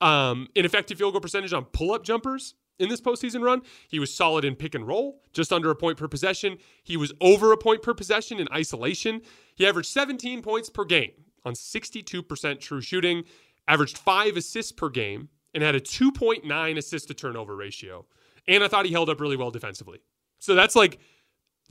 um, 0.00 0.48
in 0.54 0.64
effective 0.64 0.96
field 0.98 1.12
goal 1.14 1.20
percentage 1.20 1.52
on 1.52 1.64
pull 1.64 1.92
up 1.92 2.04
jumpers 2.04 2.54
in 2.78 2.88
this 2.88 3.00
postseason 3.00 3.42
run. 3.42 3.62
He 3.88 3.98
was 3.98 4.14
solid 4.14 4.44
in 4.44 4.56
pick 4.56 4.74
and 4.74 4.86
roll, 4.86 5.22
just 5.32 5.52
under 5.52 5.70
a 5.70 5.76
point 5.76 5.98
per 5.98 6.08
possession. 6.08 6.58
He 6.82 6.96
was 6.96 7.12
over 7.20 7.52
a 7.52 7.56
point 7.56 7.82
per 7.82 7.94
possession 7.94 8.38
in 8.38 8.48
isolation. 8.52 9.22
He 9.54 9.66
averaged 9.66 9.88
17 9.88 10.42
points 10.42 10.70
per 10.70 10.84
game 10.84 11.12
on 11.44 11.54
62% 11.54 12.60
true 12.60 12.80
shooting, 12.80 13.24
averaged 13.68 13.98
five 13.98 14.36
assists 14.36 14.72
per 14.72 14.88
game, 14.88 15.28
and 15.52 15.62
had 15.62 15.74
a 15.74 15.80
2.9 15.80 16.78
assist 16.78 17.08
to 17.08 17.14
turnover 17.14 17.54
ratio. 17.54 18.06
And 18.48 18.64
I 18.64 18.68
thought 18.68 18.86
he 18.86 18.92
held 18.92 19.08
up 19.08 19.20
really 19.20 19.36
well 19.36 19.50
defensively. 19.50 20.00
So 20.38 20.54
that's 20.54 20.76
like 20.76 20.98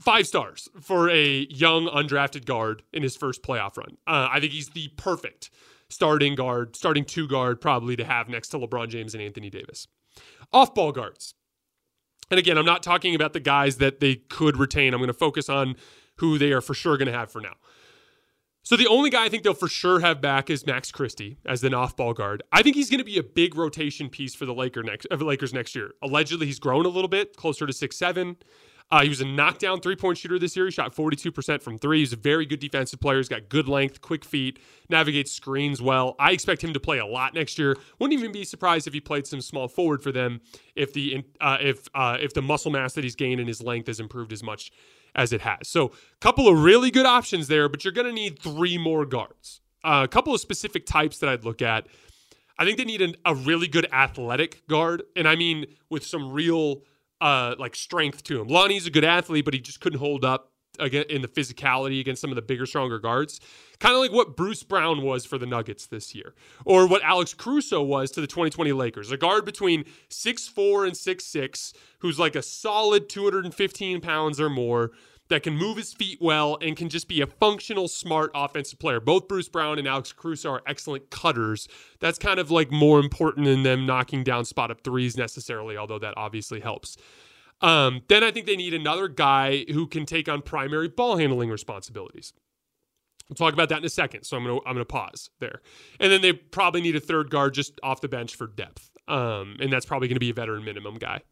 five 0.00 0.26
stars 0.26 0.68
for 0.80 1.10
a 1.10 1.46
young 1.50 1.86
undrafted 1.86 2.44
guard 2.44 2.82
in 2.92 3.02
his 3.02 3.16
first 3.16 3.42
playoff 3.42 3.76
run. 3.76 3.96
Uh, 4.06 4.28
I 4.30 4.40
think 4.40 4.52
he's 4.52 4.70
the 4.70 4.88
perfect 4.96 5.50
starting 5.88 6.34
guard, 6.34 6.74
starting 6.74 7.04
two 7.04 7.28
guard 7.28 7.60
probably 7.60 7.94
to 7.96 8.04
have 8.04 8.28
next 8.28 8.48
to 8.48 8.58
LeBron 8.58 8.88
James 8.88 9.14
and 9.14 9.22
Anthony 9.22 9.50
Davis. 9.50 9.86
Off 10.52 10.74
ball 10.74 10.92
guards. 10.92 11.34
And 12.30 12.38
again, 12.38 12.56
I'm 12.56 12.64
not 12.64 12.82
talking 12.82 13.14
about 13.14 13.32
the 13.32 13.40
guys 13.40 13.76
that 13.76 14.00
they 14.00 14.16
could 14.16 14.56
retain. 14.56 14.94
I'm 14.94 15.00
going 15.00 15.08
to 15.08 15.14
focus 15.14 15.48
on 15.48 15.76
who 16.16 16.38
they 16.38 16.52
are 16.52 16.60
for 16.60 16.74
sure 16.74 16.96
going 16.96 17.06
to 17.06 17.12
have 17.12 17.30
for 17.30 17.40
now. 17.40 17.54
So 18.62 18.76
the 18.76 18.86
only 18.86 19.10
guy 19.10 19.26
I 19.26 19.28
think 19.28 19.42
they'll 19.42 19.52
for 19.52 19.68
sure 19.68 20.00
have 20.00 20.22
back 20.22 20.48
is 20.48 20.66
Max 20.66 20.90
Christie 20.90 21.36
as 21.44 21.62
an 21.64 21.74
off-ball 21.74 22.14
guard. 22.14 22.42
I 22.50 22.62
think 22.62 22.76
he's 22.76 22.88
going 22.88 22.98
to 22.98 23.04
be 23.04 23.18
a 23.18 23.22
big 23.22 23.56
rotation 23.56 24.08
piece 24.08 24.34
for 24.34 24.46
the 24.46 24.54
next, 24.54 25.06
uh, 25.10 25.16
Lakers 25.16 25.52
next 25.52 25.74
year. 25.74 25.92
Allegedly, 26.02 26.46
he's 26.46 26.58
grown 26.58 26.86
a 26.86 26.88
little 26.88 27.08
bit, 27.08 27.36
closer 27.36 27.66
to 27.66 27.72
six 27.74 27.96
seven. 27.98 28.36
Uh, 28.90 29.02
he 29.02 29.08
was 29.08 29.20
a 29.20 29.24
knockdown 29.24 29.80
three 29.80 29.96
point 29.96 30.18
shooter 30.18 30.38
this 30.38 30.56
year. 30.56 30.66
He 30.66 30.70
shot 30.70 30.94
42% 30.94 31.62
from 31.62 31.78
three. 31.78 32.00
He's 32.00 32.12
a 32.12 32.16
very 32.16 32.46
good 32.46 32.60
defensive 32.60 33.00
player. 33.00 33.16
He's 33.16 33.28
got 33.28 33.48
good 33.48 33.68
length, 33.68 34.00
quick 34.00 34.24
feet, 34.24 34.58
navigates 34.88 35.32
screens 35.32 35.82
well. 35.82 36.14
I 36.18 36.32
expect 36.32 36.62
him 36.62 36.72
to 36.74 36.80
play 36.80 36.98
a 36.98 37.06
lot 37.06 37.34
next 37.34 37.58
year. 37.58 37.76
Wouldn't 37.98 38.18
even 38.18 38.30
be 38.30 38.44
surprised 38.44 38.86
if 38.86 38.92
he 38.92 39.00
played 39.00 39.26
some 39.26 39.40
small 39.40 39.68
forward 39.68 40.02
for 40.02 40.12
them 40.12 40.40
if 40.76 40.92
the 40.92 41.24
uh, 41.40 41.58
if 41.60 41.88
uh, 41.94 42.18
if 42.20 42.34
the 42.34 42.42
muscle 42.42 42.70
mass 42.70 42.92
that 42.94 43.04
he's 43.04 43.16
gained 43.16 43.40
and 43.40 43.48
his 43.48 43.62
length 43.62 43.86
has 43.88 44.00
improved 44.00 44.32
as 44.32 44.42
much 44.42 44.70
as 45.14 45.32
it 45.32 45.40
has. 45.40 45.68
So, 45.68 45.86
a 45.86 46.18
couple 46.20 46.48
of 46.48 46.62
really 46.62 46.90
good 46.90 47.06
options 47.06 47.48
there, 47.48 47.68
but 47.68 47.84
you're 47.84 47.92
going 47.92 48.06
to 48.06 48.12
need 48.12 48.38
three 48.38 48.78
more 48.78 49.06
guards. 49.06 49.60
Uh, 49.82 50.02
a 50.04 50.08
couple 50.08 50.34
of 50.34 50.40
specific 50.40 50.86
types 50.86 51.18
that 51.18 51.28
I'd 51.28 51.44
look 51.44 51.62
at. 51.62 51.86
I 52.58 52.64
think 52.64 52.78
they 52.78 52.84
need 52.84 53.02
an, 53.02 53.16
a 53.24 53.34
really 53.34 53.66
good 53.66 53.86
athletic 53.92 54.66
guard, 54.68 55.02
and 55.16 55.26
I 55.28 55.36
mean 55.36 55.66
with 55.90 56.04
some 56.04 56.32
real 56.32 56.82
uh, 57.20 57.54
like 57.58 57.76
strength 57.76 58.22
to 58.24 58.40
him. 58.40 58.48
Lonnie's 58.48 58.86
a 58.86 58.90
good 58.90 59.04
athlete, 59.04 59.44
but 59.44 59.54
he 59.54 59.60
just 59.60 59.80
couldn't 59.80 59.98
hold 59.98 60.24
up 60.24 60.50
again 60.78 61.04
in 61.08 61.22
the 61.22 61.28
physicality 61.28 62.00
against 62.00 62.20
some 62.20 62.30
of 62.30 62.36
the 62.36 62.42
bigger, 62.42 62.66
stronger 62.66 62.98
guards. 62.98 63.40
Kind 63.78 63.94
of 63.94 64.00
like 64.00 64.12
what 64.12 64.36
Bruce 64.36 64.62
Brown 64.62 65.02
was 65.02 65.24
for 65.24 65.38
the 65.38 65.46
Nuggets 65.46 65.86
this 65.86 66.14
year, 66.14 66.34
or 66.64 66.86
what 66.86 67.02
Alex 67.02 67.34
Caruso 67.34 67.82
was 67.82 68.10
to 68.12 68.20
the 68.20 68.26
2020 68.26 68.72
Lakers. 68.72 69.10
A 69.10 69.16
guard 69.16 69.44
between 69.44 69.84
six 70.08 70.46
four 70.48 70.84
and 70.84 70.96
six 70.96 71.24
six, 71.24 71.72
who's 71.98 72.18
like 72.18 72.36
a 72.36 72.42
solid 72.42 73.08
215 73.08 74.00
pounds 74.00 74.40
or 74.40 74.48
more 74.48 74.92
that 75.28 75.42
can 75.42 75.56
move 75.56 75.76
his 75.76 75.92
feet 75.92 76.18
well 76.20 76.58
and 76.60 76.76
can 76.76 76.88
just 76.88 77.08
be 77.08 77.20
a 77.20 77.26
functional, 77.26 77.88
smart 77.88 78.30
offensive 78.34 78.78
player. 78.78 79.00
Both 79.00 79.28
Bruce 79.28 79.48
Brown 79.48 79.78
and 79.78 79.88
Alex 79.88 80.12
Caruso 80.12 80.50
are 80.50 80.62
excellent 80.66 81.10
cutters. 81.10 81.68
That's 82.00 82.18
kind 82.18 82.38
of 82.38 82.50
like 82.50 82.70
more 82.70 83.00
important 83.00 83.46
than 83.46 83.62
them 83.62 83.86
knocking 83.86 84.22
down 84.22 84.44
spot 84.44 84.70
up 84.70 84.82
threes 84.82 85.16
necessarily, 85.16 85.76
although 85.76 85.98
that 85.98 86.14
obviously 86.16 86.60
helps. 86.60 86.96
Um, 87.60 88.02
then 88.08 88.22
I 88.22 88.30
think 88.30 88.46
they 88.46 88.56
need 88.56 88.74
another 88.74 89.08
guy 89.08 89.64
who 89.72 89.86
can 89.86 90.04
take 90.04 90.28
on 90.28 90.42
primary 90.42 90.88
ball 90.88 91.16
handling 91.16 91.50
responsibilities. 91.50 92.32
We'll 93.28 93.36
talk 93.36 93.54
about 93.54 93.70
that 93.70 93.78
in 93.78 93.84
a 93.84 93.90
second, 93.90 94.24
so 94.24 94.36
I'm 94.36 94.44
gonna 94.44 94.58
I'm 94.66 94.74
gonna 94.74 94.84
pause 94.84 95.30
there. 95.40 95.62
And 95.98 96.12
then 96.12 96.20
they 96.20 96.34
probably 96.34 96.82
need 96.82 96.94
a 96.94 97.00
third 97.00 97.30
guard 97.30 97.54
just 97.54 97.80
off 97.82 98.02
the 98.02 98.08
bench 98.08 98.36
for 98.36 98.46
depth, 98.46 98.90
um, 99.08 99.56
and 99.60 99.72
that's 99.72 99.86
probably 99.86 100.08
to 100.08 100.20
be 100.20 100.28
a 100.28 100.34
veteran 100.34 100.62
minimum 100.62 100.96
guy. 100.96 101.22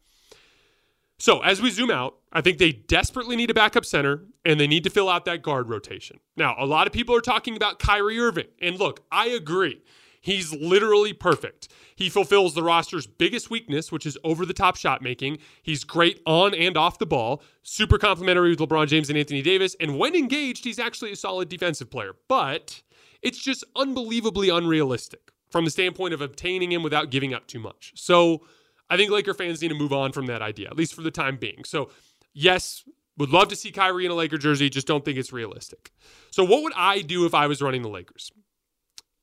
So 1.23 1.39
as 1.39 1.61
we 1.61 1.71
zoom 1.71 1.89
out, 1.89 2.17
I 2.33 2.41
think 2.41 2.57
they 2.57 2.73
desperately 2.73 3.37
need 3.37 3.49
a 3.49 3.53
backup 3.53 3.85
center 3.85 4.25
and 4.43 4.59
they 4.59 4.67
need 4.67 4.83
to 4.83 4.89
fill 4.89 5.07
out 5.07 5.23
that 5.23 5.41
guard 5.41 5.69
rotation. 5.69 6.19
Now, 6.35 6.53
a 6.59 6.65
lot 6.65 6.85
of 6.85 6.91
people 6.91 7.15
are 7.15 7.21
talking 7.21 7.55
about 7.55 7.79
Kyrie 7.79 8.19
Irving. 8.19 8.47
And 8.61 8.77
look, 8.77 9.05
I 9.09 9.27
agree. 9.27 9.81
He's 10.19 10.51
literally 10.51 11.13
perfect. 11.13 11.69
He 11.95 12.09
fulfills 12.09 12.55
the 12.55 12.61
roster's 12.61 13.07
biggest 13.07 13.49
weakness, 13.49 13.89
which 13.89 14.05
is 14.05 14.17
over 14.25 14.45
the 14.45 14.53
top 14.53 14.75
shot 14.75 15.01
making. 15.01 15.37
He's 15.61 15.85
great 15.85 16.19
on 16.25 16.53
and 16.53 16.75
off 16.75 16.99
the 16.99 17.05
ball, 17.05 17.41
super 17.61 17.97
complementary 17.97 18.49
with 18.49 18.59
LeBron 18.59 18.87
James 18.87 19.07
and 19.07 19.17
Anthony 19.17 19.41
Davis. 19.41 19.77
And 19.79 19.97
when 19.97 20.15
engaged, 20.15 20.65
he's 20.65 20.77
actually 20.77 21.13
a 21.13 21.15
solid 21.15 21.47
defensive 21.47 21.89
player. 21.89 22.15
But 22.27 22.81
it's 23.21 23.39
just 23.39 23.63
unbelievably 23.77 24.49
unrealistic 24.49 25.31
from 25.49 25.63
the 25.63 25.71
standpoint 25.71 26.13
of 26.13 26.19
obtaining 26.19 26.73
him 26.73 26.83
without 26.83 27.11
giving 27.11 27.33
up 27.33 27.47
too 27.47 27.59
much. 27.59 27.93
So, 27.95 28.41
I 28.89 28.97
think 28.97 29.11
Laker 29.11 29.33
fans 29.33 29.61
need 29.61 29.69
to 29.69 29.75
move 29.75 29.93
on 29.93 30.11
from 30.11 30.27
that 30.27 30.41
idea, 30.41 30.67
at 30.67 30.77
least 30.77 30.93
for 30.93 31.01
the 31.01 31.11
time 31.11 31.37
being. 31.37 31.63
So, 31.65 31.89
yes, 32.33 32.83
would 33.17 33.29
love 33.29 33.47
to 33.49 33.55
see 33.55 33.71
Kyrie 33.71 34.05
in 34.05 34.11
a 34.11 34.15
Laker 34.15 34.37
jersey, 34.37 34.69
just 34.69 34.87
don't 34.87 35.03
think 35.05 35.17
it's 35.17 35.33
realistic. 35.33 35.91
So, 36.31 36.43
what 36.43 36.63
would 36.63 36.73
I 36.75 37.01
do 37.01 37.25
if 37.25 37.33
I 37.33 37.47
was 37.47 37.61
running 37.61 37.81
the 37.81 37.89
Lakers? 37.89 38.31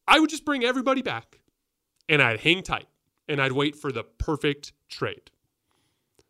I 0.09 0.19
would 0.19 0.31
just 0.31 0.45
bring 0.45 0.65
everybody 0.65 1.03
back 1.03 1.41
and 2.09 2.23
I'd 2.23 2.41
hang 2.41 2.63
tight 2.63 2.89
and 3.29 3.41
I'd 3.41 3.53
wait 3.53 3.77
for 3.77 3.93
the 3.93 4.03
perfect 4.03 4.73
trade. 4.89 5.31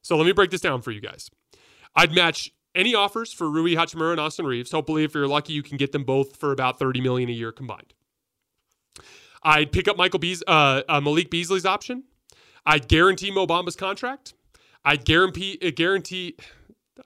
So, 0.02 0.16
let 0.16 0.26
me 0.26 0.32
break 0.32 0.50
this 0.50 0.60
down 0.60 0.82
for 0.82 0.90
you 0.90 1.00
guys. 1.00 1.30
I'd 1.94 2.14
match 2.14 2.50
any 2.74 2.94
offers 2.94 3.32
for 3.32 3.50
Rui 3.50 3.74
Hachimura 3.74 4.12
and 4.12 4.20
Austin 4.20 4.46
Reaves. 4.46 4.70
Hopefully, 4.70 5.04
if 5.04 5.14
you're 5.14 5.26
lucky, 5.26 5.52
you 5.52 5.62
can 5.62 5.76
get 5.76 5.92
them 5.92 6.04
both 6.04 6.36
for 6.36 6.52
about 6.52 6.78
30 6.78 7.00
million 7.00 7.28
a 7.28 7.32
year 7.32 7.52
combined. 7.52 7.94
I'd 9.42 9.72
pick 9.72 9.88
up 9.88 9.96
Michael 9.96 10.18
Beas- 10.18 10.42
uh, 10.46 10.82
uh, 10.88 11.00
Malik 11.00 11.30
Beasley's 11.30 11.66
option. 11.66 12.04
I'd 12.70 12.86
guarantee 12.86 13.32
Mo 13.32 13.46
Bamba's 13.46 13.74
contract. 13.74 14.34
I'd 14.84 15.04
guarantee 15.04 15.58
uh, 15.60 15.72
guarantee. 15.74 16.36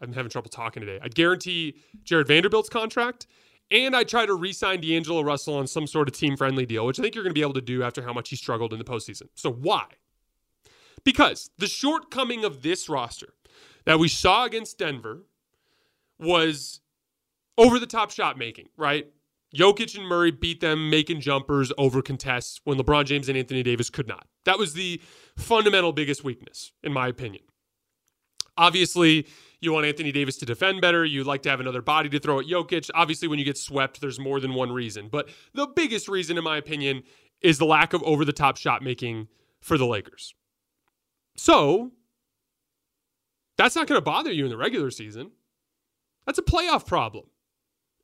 I'm 0.03 0.13
having 0.13 0.29
trouble 0.29 0.51
talking 0.51 0.83
today. 0.83 0.99
I'd 1.03 1.15
guarantee 1.15 1.77
Jarred 2.05 2.29
Vanderbilt's 2.29 2.69
contract, 2.69 3.27
and 3.71 3.97
I'd 3.97 4.09
try 4.09 4.27
to 4.27 4.35
re-sign 4.35 4.83
D'Angelo 4.83 5.23
Russell 5.23 5.55
on 5.55 5.67
some 5.67 5.87
sort 5.87 6.07
of 6.07 6.15
team-friendly 6.15 6.67
deal, 6.67 6.85
which 6.85 6.99
I 6.99 7.03
think 7.03 7.15
you're 7.15 7.25
going 7.25 7.33
to 7.33 7.39
be 7.39 7.41
able 7.41 7.55
to 7.55 7.63
do 7.63 7.83
after 7.83 8.03
how 8.03 8.13
much 8.13 8.29
he 8.29 8.37
struggled 8.37 8.75
in 8.75 8.79
the 8.79 8.85
postseason. 8.85 9.29
So 9.35 9.51
why? 9.51 9.87
Because 11.03 11.51
the 11.57 11.67
shortcoming 11.67 12.45
of 12.45 12.61
this 12.63 12.91
roster 12.91 13.33
that 13.87 13.99
we 13.99 14.09
saw 14.09 14.45
against 14.45 14.77
Denver 14.77 15.23
was 16.19 16.81
over 17.57 17.79
the 17.79 17.87
top 17.87 18.11
shot 18.11 18.37
making, 18.37 18.69
right? 18.77 19.07
Jokic 19.55 19.97
and 19.97 20.07
Murray 20.07 20.31
beat 20.31 20.61
them 20.61 20.91
making 20.91 21.21
jumpers 21.21 21.73
over 21.79 22.03
contests 22.03 22.61
when 22.65 22.79
LeBron 22.79 23.05
James 23.05 23.29
and 23.29 23.39
Anthony 23.39 23.63
Davis 23.63 23.91
could 23.91 24.09
not. 24.09 24.27
That 24.45 24.59
was 24.59 24.75
the 24.75 25.01
fundamental 25.37 25.93
biggest 25.93 26.25
weakness, 26.25 26.73
in 26.83 26.93
my 26.93 27.09
opinion. 27.09 27.45
Obviously, 28.57 29.27
you 29.61 29.73
want 29.73 29.87
Anthony 29.87 30.13
Davis 30.13 30.37
to 30.39 30.47
defend 30.47 30.81
better. 30.81 31.05
You'd 31.05 31.27
like 31.27 31.43
to 31.43 31.51
have 31.51 31.61
another 31.61 31.83
body 31.83 32.09
to 32.11 32.19
throw 32.19 32.41
at 32.41 32.47
Jokic. 32.47 32.91
Obviously, 32.95 33.29
when 33.29 33.39
you 33.39 33.45
get 33.45 33.59
swept, 33.59 34.01
there's 34.01 34.21
more 34.21 34.41
than 34.41 34.55
one 34.55 34.73
reason. 34.73 35.09
But 35.09 35.29
the 35.55 35.67
biggest 35.67 36.09
reason, 36.09 36.39
in 36.39 36.45
my 36.45 36.57
opinion, 36.57 37.03
is 37.41 37.59
the 37.59 37.65
lack 37.65 37.93
of 37.93 38.03
over 38.03 38.25
the 38.25 38.33
top 38.33 38.57
shot 38.57 38.83
making 38.83 39.29
for 39.61 39.79
the 39.79 39.87
Lakers. 39.87 40.35
So, 41.37 41.93
that's 43.57 43.75
not 43.75 43.87
going 43.87 43.99
to 43.99 44.05
bother 44.05 44.33
you 44.33 44.45
in 44.45 44.51
the 44.51 44.57
regular 44.57 44.91
season. 44.91 45.33
That's 46.27 46.39
a 46.39 46.43
playoff 46.43 46.87
problem. 46.87 47.27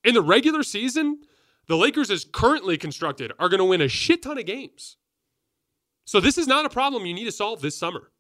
In 0.05 0.15
the 0.15 0.23
regular 0.23 0.63
season, 0.63 1.21
the 1.71 1.77
Lakers, 1.77 2.11
as 2.11 2.25
currently 2.25 2.77
constructed, 2.77 3.31
are 3.39 3.49
going 3.49 3.59
to 3.59 3.65
win 3.65 3.81
a 3.81 3.87
shit 3.87 4.23
ton 4.23 4.37
of 4.39 4.45
games. 4.45 4.97
So 6.05 6.19
this 6.19 6.37
is 6.37 6.49
not 6.49 6.67
a 6.67 6.69
problem 6.69 7.07
you 7.07 7.15
need 7.15 7.27
to 7.27 7.33
solve 7.33 7.61
this 7.61 7.79
summer. 7.79 8.11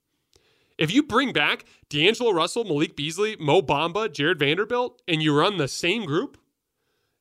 If 0.79 0.95
you 0.95 1.03
bring 1.03 1.33
back 1.33 1.65
D'Angelo 1.89 2.31
Russell, 2.31 2.63
Malik 2.63 2.95
Beasley, 2.95 3.37
Mo 3.41 3.61
Bamba, 3.61 4.13
Jarred 4.13 4.39
Vanderbilt, 4.39 5.03
and 5.09 5.21
you 5.21 5.37
run 5.37 5.57
the 5.57 5.67
same 5.67 6.05
group, 6.05 6.39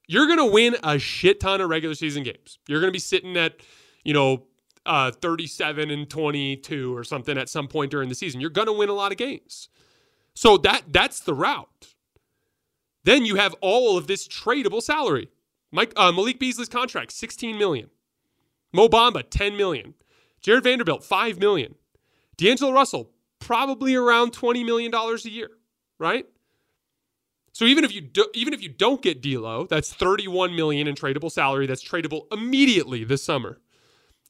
you're 0.08 0.28
going 0.28 0.38
to 0.38 0.46
win 0.46 0.76
a 0.84 1.00
shit 1.00 1.40
ton 1.40 1.62
of 1.62 1.70
regular 1.72 1.96
season 1.96 2.22
games. 2.22 2.60
You're 2.68 2.80
going 2.80 2.90
to 2.90 2.96
be 2.96 3.00
sitting 3.00 3.36
at, 3.36 3.56
you 4.04 4.14
know, 4.14 4.46
uh, 4.86 5.10
37 5.10 5.90
and 5.90 6.08
22 6.08 6.96
or 6.96 7.04
something 7.04 7.40
at 7.40 7.50
some 7.50 7.68
point 7.68 7.90
during 7.90 8.08
the 8.08 8.14
season. 8.14 8.40
You're 8.40 8.52
going 8.52 8.68
to 8.68 8.74
win 8.74 8.90
a 8.90 8.94
lot 8.94 9.12
of 9.12 9.18
games. 9.18 9.70
So 10.36 10.58
that 10.58 10.84
that's 10.90 11.22
the 11.22 11.34
route. 11.34 11.96
Then 13.04 13.26
you 13.26 13.38
have 13.38 13.56
all 13.62 13.98
of 13.98 14.06
this 14.06 14.28
tradable 14.28 14.84
salary. 14.84 15.30
Mike 15.72 15.94
uh, 15.96 16.12
Malik 16.12 16.40
Beasley's 16.40 16.70
contract, 16.70 17.12
16 17.12 17.58
million. 17.58 17.90
Mo 18.74 18.88
Bamba, 18.88 19.24
10 19.28 19.58
million. 19.58 19.94
Jarred 20.42 20.64
Vanderbilt, 20.64 21.04
5 21.04 21.40
million. 21.40 21.76
D'Angelo 22.38 22.72
Russell, 22.72 23.12
probably 23.40 23.96
around 23.96 24.32
20 24.32 24.64
million 24.64 24.92
dollars 24.92 25.26
a 25.26 25.30
year, 25.30 25.50
right? 25.98 26.26
So 27.52 27.66
even 27.66 27.84
if 27.84 27.94
you 27.94 28.02
do, 28.02 28.28
even 28.34 28.54
if 28.54 28.62
you 28.62 28.70
don't 28.70 29.02
get 29.02 29.22
D'Lo, 29.22 29.68
that's 29.70 29.94
31 29.94 30.56
million 30.56 30.88
in 30.88 30.96
tradable 30.96 31.32
salary 31.32 31.68
that's 31.68 31.84
tradable 31.84 32.32
immediately 32.32 33.04
this 33.04 33.24
summer. 33.24 33.60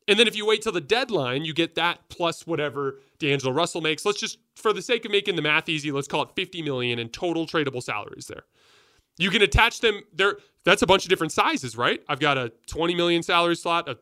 And 0.07 0.17
then 0.17 0.27
if 0.27 0.35
you 0.35 0.43
wait 0.47 0.63
till 0.63 0.71
the 0.71 0.81
deadline, 0.81 1.45
you 1.45 1.53
get 1.53 1.75
that 1.75 1.99
plus 2.09 2.47
whatever 2.47 2.99
D'Angelo 3.19 3.53
Russell 3.53 3.81
makes. 3.81 4.03
Let's 4.03 4.19
just, 4.19 4.39
for 4.55 4.73
the 4.73 4.81
sake 4.81 5.05
of 5.05 5.11
making 5.11 5.35
the 5.35 5.43
math 5.43 5.69
easy, 5.69 5.91
let's 5.91 6.07
call 6.07 6.23
it 6.23 6.29
50 6.35 6.63
million 6.63 6.97
in 6.97 7.09
total 7.09 7.45
tradable 7.45 7.83
salaries 7.83 8.25
there. 8.25 8.45
You 9.19 9.29
can 9.29 9.43
attach 9.43 9.81
them 9.81 10.01
there. 10.11 10.37
That's 10.69 10.83
a 10.83 10.87
bunch 10.87 11.03
of 11.03 11.09
different 11.09 11.33
sizes, 11.33 11.75
right? 11.75 11.99
I've 12.07 12.19
got 12.19 12.37
a 12.37 12.51
20 12.67 12.93
million 12.93 13.23
salary 13.23 13.55
slot, 13.55 13.89
a 13.89 13.97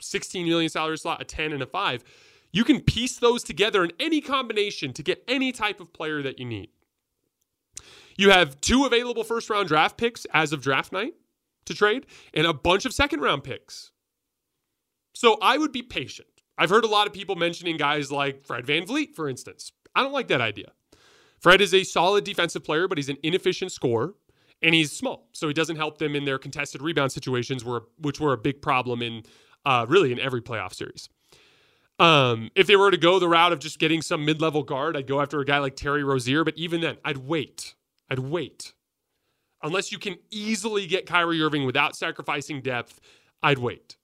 16 0.00 0.46
million 0.46 0.70
salary 0.70 0.96
slot, 0.96 1.20
a 1.20 1.26
10 1.26 1.52
and 1.52 1.62
a 1.62 1.66
5. 1.66 2.02
You 2.52 2.64
can 2.64 2.80
piece 2.80 3.18
those 3.18 3.44
together 3.44 3.84
in 3.84 3.92
any 4.00 4.22
combination 4.22 4.94
to 4.94 5.02
get 5.02 5.22
any 5.28 5.52
type 5.52 5.78
of 5.78 5.92
player 5.92 6.22
that 6.22 6.38
you 6.38 6.46
need. 6.46 6.70
You 8.16 8.30
have 8.30 8.58
two 8.62 8.86
available 8.86 9.24
first 9.24 9.50
round 9.50 9.68
draft 9.68 9.98
picks 9.98 10.24
as 10.32 10.54
of 10.54 10.62
draft 10.62 10.90
night 10.90 11.12
to 11.66 11.74
trade 11.74 12.06
and 12.32 12.46
a 12.46 12.54
bunch 12.54 12.86
of 12.86 12.94
second 12.94 13.20
round 13.20 13.44
picks. 13.44 13.92
So 15.14 15.36
I 15.42 15.58
would 15.58 15.70
be 15.70 15.82
patient. 15.82 16.28
I've 16.56 16.70
heard 16.70 16.84
a 16.84 16.88
lot 16.88 17.08
of 17.08 17.12
people 17.12 17.36
mentioning 17.36 17.76
guys 17.76 18.10
like 18.10 18.46
Fred 18.46 18.66
Van 18.66 18.86
VanVleet, 18.86 19.14
for 19.14 19.28
instance. 19.28 19.70
I 19.94 20.02
don't 20.02 20.12
like 20.12 20.28
that 20.28 20.40
idea 20.40 20.72
Fred 21.40 21.62
is 21.62 21.72
a 21.72 21.84
solid 21.84 22.24
defensive 22.24 22.62
player, 22.62 22.86
but 22.86 22.98
he's 22.98 23.08
an 23.08 23.16
inefficient 23.22 23.72
scorer 23.72 24.14
and 24.62 24.74
he's 24.74 24.92
small. 24.92 25.28
So 25.32 25.48
he 25.48 25.54
doesn't 25.54 25.76
help 25.76 25.98
them 25.98 26.14
in 26.14 26.24
their 26.24 26.38
contested 26.38 26.82
rebound 26.82 27.12
situations, 27.12 27.64
which 27.98 28.20
were 28.20 28.32
a 28.32 28.38
big 28.38 28.62
problem 28.62 29.02
in 29.02 29.22
uh, 29.64 29.86
really 29.88 30.12
in 30.12 30.18
every 30.18 30.42
playoff 30.42 30.74
series. 30.74 31.08
Um, 31.98 32.50
if 32.54 32.66
they 32.66 32.76
were 32.76 32.90
to 32.90 32.96
go 32.96 33.18
the 33.18 33.28
route 33.28 33.52
of 33.52 33.58
just 33.58 33.78
getting 33.78 34.00
some 34.00 34.24
mid 34.24 34.40
level 34.40 34.62
guard, 34.62 34.96
I'd 34.96 35.06
go 35.06 35.20
after 35.20 35.40
a 35.40 35.44
guy 35.44 35.58
like 35.58 35.76
Terry 35.76 36.02
Rozier. 36.02 36.44
But 36.44 36.56
even 36.56 36.80
then, 36.80 36.96
I'd 37.04 37.18
wait. 37.18 37.74
I'd 38.10 38.18
wait. 38.18 38.72
Unless 39.62 39.92
you 39.92 39.98
can 39.98 40.16
easily 40.30 40.86
get 40.86 41.04
Kyrie 41.04 41.42
Irving 41.42 41.66
without 41.66 41.94
sacrificing 41.94 42.62
depth, 42.62 43.00
I'd 43.42 43.58
wait. 43.58 43.96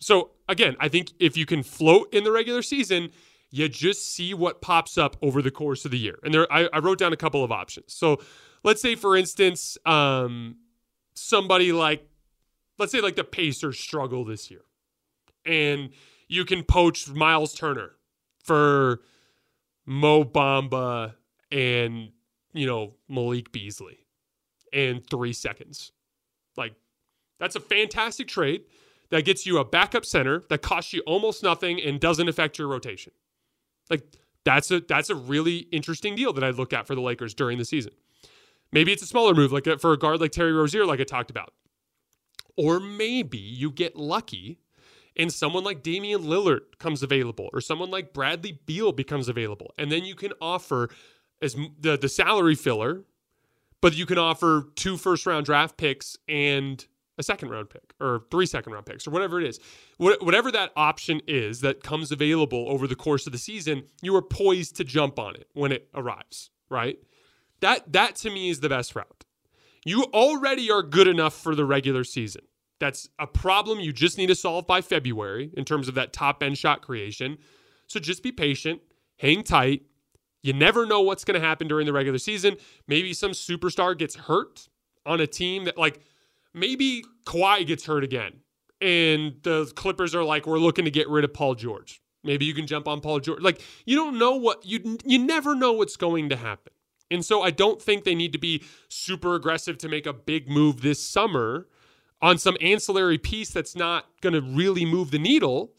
So 0.00 0.30
again, 0.48 0.76
I 0.78 0.88
think 0.88 1.12
if 1.18 1.36
you 1.36 1.46
can 1.46 1.64
float 1.64 2.12
in 2.14 2.22
the 2.22 2.30
regular 2.30 2.62
season, 2.62 3.10
you 3.50 3.68
just 3.68 4.12
see 4.12 4.34
what 4.34 4.60
pops 4.60 4.96
up 4.96 5.16
over 5.22 5.42
the 5.42 5.50
course 5.50 5.84
of 5.84 5.90
the 5.90 5.98
year. 5.98 6.18
And 6.22 6.32
there, 6.32 6.52
I, 6.52 6.68
I 6.72 6.78
wrote 6.78 6.98
down 6.98 7.12
a 7.12 7.16
couple 7.16 7.42
of 7.42 7.50
options. 7.50 7.92
So 7.92 8.20
let's 8.64 8.82
say, 8.82 8.96
for 8.96 9.16
instance, 9.16 9.78
um, 9.86 10.56
somebody 11.14 11.70
like, 11.70 12.08
let's 12.78 12.90
say, 12.90 13.00
like 13.00 13.16
the 13.16 13.24
Pacers 13.24 13.78
struggle 13.78 14.24
this 14.24 14.50
year, 14.50 14.62
and 15.46 15.90
you 16.26 16.44
can 16.44 16.64
poach 16.64 17.08
Miles 17.08 17.54
Turner 17.54 17.92
for 18.42 19.00
Mo 19.86 20.24
Bamba 20.24 21.14
and 21.52 22.10
you 22.52 22.66
know 22.66 22.94
Malik 23.08 23.52
Beasley 23.52 23.98
in 24.72 25.02
three 25.08 25.32
seconds. 25.32 25.92
Like 26.56 26.74
that's 27.38 27.56
a 27.56 27.60
fantastic 27.60 28.28
trade 28.28 28.62
that 29.10 29.24
gets 29.24 29.46
you 29.46 29.58
a 29.58 29.64
backup 29.64 30.04
center 30.04 30.42
that 30.48 30.62
costs 30.62 30.92
you 30.92 31.02
almost 31.06 31.42
nothing 31.42 31.80
and 31.80 32.00
doesn't 32.00 32.28
affect 32.28 32.58
your 32.58 32.68
rotation. 32.68 33.12
Like 33.90 34.02
that's 34.44 34.70
a 34.70 34.80
that's 34.80 35.10
a 35.10 35.14
really 35.14 35.58
interesting 35.70 36.14
deal 36.14 36.32
that 36.32 36.44
I 36.44 36.50
look 36.50 36.72
at 36.72 36.86
for 36.86 36.94
the 36.94 37.00
Lakers 37.00 37.34
during 37.34 37.58
the 37.58 37.64
season. 37.64 37.92
Maybe 38.74 38.92
it's 38.92 39.02
a 39.04 39.06
smaller 39.06 39.34
move, 39.34 39.52
like 39.52 39.66
for 39.80 39.92
a 39.92 39.96
guard 39.96 40.20
like 40.20 40.32
Terry 40.32 40.52
Rozier, 40.52 40.84
like 40.84 40.98
I 40.98 41.04
talked 41.04 41.30
about, 41.30 41.54
or 42.56 42.80
maybe 42.80 43.38
you 43.38 43.70
get 43.70 43.94
lucky 43.94 44.58
and 45.16 45.32
someone 45.32 45.62
like 45.62 45.84
Damian 45.84 46.22
Lillard 46.22 46.76
comes 46.80 47.00
available, 47.00 47.48
or 47.52 47.60
someone 47.60 47.88
like 47.88 48.12
Bradley 48.12 48.58
Beal 48.66 48.90
becomes 48.90 49.28
available, 49.28 49.72
and 49.78 49.92
then 49.92 50.04
you 50.04 50.16
can 50.16 50.32
offer 50.40 50.90
as 51.40 51.54
the 51.78 51.96
the 51.96 52.08
salary 52.08 52.56
filler, 52.56 53.04
but 53.80 53.94
you 53.94 54.06
can 54.06 54.18
offer 54.18 54.64
two 54.74 54.96
first 54.96 55.24
round 55.24 55.46
draft 55.46 55.76
picks 55.76 56.16
and 56.28 56.84
a 57.16 57.22
second 57.22 57.50
round 57.50 57.70
pick 57.70 57.94
or 58.00 58.24
three 58.32 58.46
second 58.46 58.72
round 58.72 58.86
picks 58.86 59.06
or 59.06 59.12
whatever 59.12 59.40
it 59.40 59.46
is. 59.46 59.60
whatever 59.98 60.50
that 60.50 60.72
option 60.74 61.20
is 61.28 61.60
that 61.60 61.80
comes 61.84 62.10
available 62.10 62.66
over 62.68 62.88
the 62.88 62.96
course 62.96 63.24
of 63.26 63.30
the 63.30 63.38
season, 63.38 63.84
you 64.02 64.16
are 64.16 64.22
poised 64.22 64.74
to 64.74 64.82
jump 64.82 65.16
on 65.20 65.36
it 65.36 65.48
when 65.52 65.70
it 65.70 65.88
arrives, 65.94 66.50
right? 66.68 66.98
That 67.64 67.94
that 67.94 68.16
to 68.16 68.30
me 68.30 68.50
is 68.50 68.60
the 68.60 68.68
best 68.68 68.94
route. 68.94 69.24
You 69.86 70.02
already 70.12 70.70
are 70.70 70.82
good 70.82 71.08
enough 71.08 71.32
for 71.32 71.54
the 71.54 71.64
regular 71.64 72.04
season. 72.04 72.42
That's 72.78 73.08
a 73.18 73.26
problem 73.26 73.80
you 73.80 73.90
just 73.90 74.18
need 74.18 74.26
to 74.26 74.34
solve 74.34 74.66
by 74.66 74.82
February 74.82 75.50
in 75.56 75.64
terms 75.64 75.88
of 75.88 75.94
that 75.94 76.12
top 76.12 76.42
end 76.42 76.58
shot 76.58 76.82
creation. 76.82 77.38
So 77.86 78.00
just 78.00 78.22
be 78.22 78.32
patient, 78.32 78.82
hang 79.16 79.42
tight. 79.42 79.80
You 80.42 80.52
never 80.52 80.84
know 80.84 81.00
what's 81.00 81.24
going 81.24 81.40
to 81.40 81.46
happen 81.46 81.66
during 81.66 81.86
the 81.86 81.94
regular 81.94 82.18
season. 82.18 82.58
Maybe 82.86 83.14
some 83.14 83.30
superstar 83.30 83.96
gets 83.96 84.14
hurt 84.14 84.68
on 85.06 85.22
a 85.22 85.26
team 85.26 85.64
that 85.64 85.78
like 85.78 86.00
maybe 86.52 87.02
Kawhi 87.24 87.66
gets 87.66 87.86
hurt 87.86 88.04
again 88.04 88.40
and 88.82 89.36
the 89.42 89.72
Clippers 89.74 90.14
are 90.14 90.22
like, 90.22 90.46
we're 90.46 90.58
looking 90.58 90.84
to 90.84 90.90
get 90.90 91.08
rid 91.08 91.24
of 91.24 91.32
Paul 91.32 91.54
George. 91.54 92.02
Maybe 92.22 92.44
you 92.44 92.52
can 92.52 92.66
jump 92.66 92.86
on 92.86 93.00
Paul 93.00 93.20
George. 93.20 93.40
Like 93.40 93.62
you 93.86 93.96
don't 93.96 94.18
know 94.18 94.36
what 94.36 94.66
you 94.66 94.98
you 95.06 95.18
never 95.18 95.54
know 95.54 95.72
what's 95.72 95.96
going 95.96 96.28
to 96.28 96.36
happen. 96.36 96.73
And 97.10 97.24
so 97.24 97.42
I 97.42 97.50
don't 97.50 97.80
think 97.80 98.04
they 98.04 98.14
need 98.14 98.32
to 98.32 98.38
be 98.38 98.64
super 98.88 99.34
aggressive 99.34 99.78
to 99.78 99.88
make 99.88 100.06
a 100.06 100.12
big 100.12 100.48
move 100.48 100.80
this 100.80 101.02
summer 101.02 101.66
on 102.22 102.38
some 102.38 102.56
ancillary 102.60 103.18
piece 103.18 103.50
that's 103.50 103.76
not 103.76 104.06
going 104.20 104.32
to 104.32 104.40
really 104.40 104.84
move 104.84 105.10
the 105.10 105.18
needle. 105.18 105.72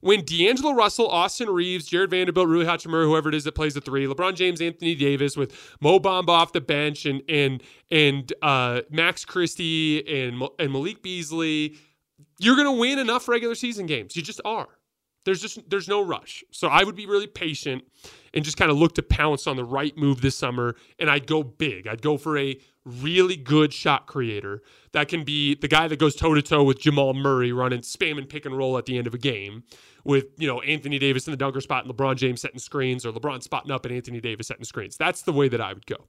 When 0.00 0.24
D'Angelo 0.24 0.74
Russell, 0.74 1.06
Austin 1.06 1.48
Reaves, 1.48 1.86
Jarred 1.86 2.10
Vanderbilt, 2.10 2.48
Rui 2.48 2.64
Hachimura, 2.64 3.04
whoever 3.04 3.28
it 3.28 3.36
is 3.36 3.44
that 3.44 3.52
plays 3.52 3.74
the 3.74 3.80
three, 3.80 4.04
LeBron 4.04 4.34
James, 4.34 4.60
Anthony 4.60 4.96
Davis, 4.96 5.36
with 5.36 5.56
Mo 5.80 6.00
Bamba 6.00 6.30
off 6.30 6.52
the 6.52 6.60
bench, 6.60 7.06
and 7.06 7.22
and 7.28 7.62
and 7.88 8.32
uh, 8.42 8.80
Max 8.90 9.24
Christie 9.24 10.00
and 10.24 10.42
and 10.58 10.72
Malik 10.72 11.04
Beasley, 11.04 11.76
you're 12.40 12.56
going 12.56 12.66
to 12.66 12.80
win 12.80 12.98
enough 12.98 13.28
regular 13.28 13.54
season 13.54 13.86
games. 13.86 14.16
You 14.16 14.22
just 14.22 14.40
are. 14.44 14.66
There's 15.24 15.40
just 15.40 15.68
there's 15.70 15.88
no 15.88 16.04
rush. 16.04 16.42
So 16.50 16.68
I 16.68 16.84
would 16.84 16.96
be 16.96 17.06
really 17.06 17.26
patient 17.26 17.84
and 18.34 18.44
just 18.44 18.56
kind 18.56 18.70
of 18.70 18.76
look 18.76 18.94
to 18.96 19.02
pounce 19.02 19.46
on 19.46 19.56
the 19.56 19.64
right 19.64 19.96
move 19.96 20.20
this 20.20 20.36
summer. 20.36 20.76
And 20.98 21.10
I'd 21.10 21.26
go 21.26 21.42
big. 21.42 21.86
I'd 21.86 22.02
go 22.02 22.16
for 22.16 22.36
a 22.38 22.58
really 22.84 23.36
good 23.36 23.72
shot 23.72 24.06
creator 24.06 24.62
that 24.92 25.08
can 25.08 25.22
be 25.22 25.54
the 25.54 25.68
guy 25.68 25.86
that 25.86 25.98
goes 25.98 26.16
toe 26.16 26.34
to 26.34 26.42
toe 26.42 26.64
with 26.64 26.80
Jamal 26.80 27.14
Murray 27.14 27.52
running 27.52 27.80
spam 27.80 28.18
and 28.18 28.28
pick 28.28 28.44
and 28.44 28.56
roll 28.56 28.76
at 28.76 28.86
the 28.86 28.98
end 28.98 29.06
of 29.06 29.14
a 29.14 29.18
game 29.18 29.62
with, 30.04 30.26
you 30.36 30.48
know, 30.48 30.60
Anthony 30.62 30.98
Davis 30.98 31.26
in 31.26 31.30
the 31.30 31.36
dunker 31.36 31.60
spot 31.60 31.84
and 31.84 31.94
LeBron 31.94 32.16
James 32.16 32.40
setting 32.40 32.58
screens 32.58 33.06
or 33.06 33.12
LeBron 33.12 33.42
spotting 33.42 33.70
up 33.70 33.84
and 33.86 33.94
Anthony 33.94 34.20
Davis 34.20 34.48
setting 34.48 34.64
screens. 34.64 34.96
That's 34.96 35.22
the 35.22 35.32
way 35.32 35.48
that 35.48 35.60
I 35.60 35.72
would 35.72 35.86
go. 35.86 36.08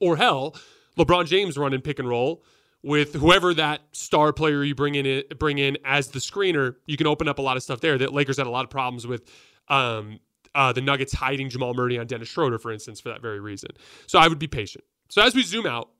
Or 0.00 0.16
hell, 0.16 0.56
LeBron 0.98 1.26
James 1.26 1.56
running 1.56 1.80
pick 1.80 1.98
and 1.98 2.08
roll 2.08 2.44
with 2.82 3.14
whoever 3.14 3.54
that 3.54 3.82
star 3.92 4.32
player 4.32 4.64
you 4.64 4.74
bring 4.74 4.94
in 4.94 5.22
bring 5.38 5.58
in 5.58 5.78
as 5.84 6.08
the 6.08 6.18
screener, 6.18 6.76
you 6.86 6.96
can 6.96 7.06
open 7.06 7.28
up 7.28 7.38
a 7.38 7.42
lot 7.42 7.56
of 7.56 7.62
stuff 7.62 7.80
there. 7.80 7.98
That 7.98 8.12
Lakers 8.12 8.38
had 8.38 8.46
a 8.46 8.50
lot 8.50 8.64
of 8.64 8.70
problems 8.70 9.06
with 9.06 9.30
um, 9.68 10.18
uh, 10.54 10.72
the 10.72 10.80
Nuggets 10.80 11.12
hiding 11.12 11.48
Jamal 11.48 11.74
Murray 11.74 11.98
on 11.98 12.06
Dennis 12.06 12.28
Schroeder, 12.28 12.58
for 12.58 12.72
instance, 12.72 13.00
for 13.00 13.10
that 13.10 13.22
very 13.22 13.40
reason. 13.40 13.70
So 14.06 14.18
I 14.18 14.28
would 14.28 14.38
be 14.38 14.48
patient. 14.48 14.84
So 15.08 15.22
as 15.22 15.34
we 15.34 15.42
zoom 15.42 15.66
out, 15.66 15.90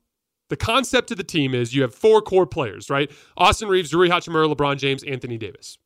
the 0.48 0.56
concept 0.56 1.10
of 1.10 1.16
the 1.16 1.24
team 1.24 1.54
is 1.54 1.74
you 1.74 1.82
have 1.82 1.94
four 1.94 2.20
core 2.20 2.46
players, 2.46 2.90
right? 2.90 3.10
Austin 3.36 3.68
Reaves, 3.68 3.94
Rui 3.94 4.08
Hachimura, 4.08 4.52
LeBron 4.52 4.76
James, 4.76 5.02
Anthony 5.04 5.38
Davis. 5.38 5.78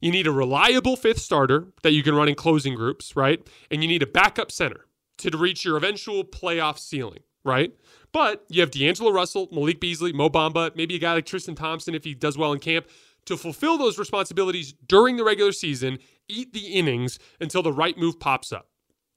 You 0.00 0.10
need 0.10 0.26
a 0.26 0.32
reliable 0.32 0.96
fifth 0.96 1.20
starter 1.20 1.68
that 1.82 1.92
you 1.92 2.02
can 2.02 2.14
run 2.14 2.28
in 2.28 2.34
closing 2.34 2.74
groups, 2.74 3.16
right? 3.16 3.40
And 3.70 3.82
you 3.82 3.88
need 3.88 4.02
a 4.02 4.06
backup 4.06 4.50
center 4.50 4.86
to 5.18 5.36
reach 5.36 5.64
your 5.64 5.76
eventual 5.76 6.24
playoff 6.24 6.78
ceiling, 6.78 7.20
right? 7.48 7.72
But 8.12 8.44
you 8.48 8.60
have 8.60 8.70
D'Angelo 8.70 9.10
Russell, 9.10 9.48
Malik 9.50 9.80
Beasley, 9.80 10.12
Mo 10.12 10.30
Bamba, 10.30 10.74
maybe 10.76 10.94
a 10.94 10.98
guy 10.98 11.14
like 11.14 11.26
Tristan 11.26 11.54
Thompson 11.54 11.94
if 11.94 12.04
he 12.04 12.14
does 12.14 12.38
well 12.38 12.52
in 12.52 12.60
camp 12.60 12.86
to 13.26 13.36
fulfill 13.36 13.76
those 13.76 13.98
responsibilities 13.98 14.72
during 14.86 15.16
the 15.16 15.24
regular 15.24 15.52
season, 15.52 15.98
eat 16.28 16.52
the 16.52 16.68
innings 16.68 17.18
until 17.40 17.62
the 17.62 17.72
right 17.72 17.98
move 17.98 18.18
pops 18.18 18.52
up. 18.52 18.68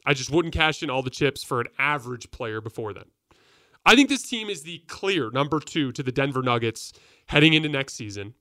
I 0.05 0.13
just 0.13 0.31
wouldn't 0.31 0.53
cash 0.53 0.81
in 0.83 0.89
all 0.89 1.03
the 1.03 1.09
chips 1.09 1.43
for 1.43 1.61
an 1.61 1.67
average 1.77 2.31
player 2.31 2.59
before 2.59 2.93
then. 2.93 3.05
I 3.85 3.95
think 3.95 4.09
this 4.09 4.27
team 4.27 4.49
is 4.49 4.63
the 4.63 4.79
clear 4.87 5.31
number 5.31 5.59
two 5.59 5.91
to 5.93 6.03
the 6.03 6.11
Denver 6.11 6.41
Nuggets 6.41 6.91
heading 7.27 7.53
into 7.53 7.69
next 7.69 7.93
season. 7.93 8.33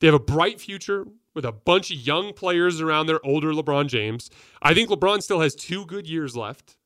They 0.00 0.06
have 0.06 0.14
a 0.14 0.18
bright 0.18 0.60
future 0.60 1.06
with 1.34 1.44
a 1.44 1.52
bunch 1.52 1.90
of 1.90 1.98
young 1.98 2.32
players 2.32 2.80
around 2.80 3.06
their 3.06 3.24
older 3.24 3.52
LeBron 3.52 3.88
James. 3.88 4.30
I 4.60 4.74
think 4.74 4.90
LeBron 4.90 5.22
still 5.22 5.40
has 5.40 5.54
two 5.54 5.86
good 5.86 6.08
years 6.08 6.36
left. 6.36 6.76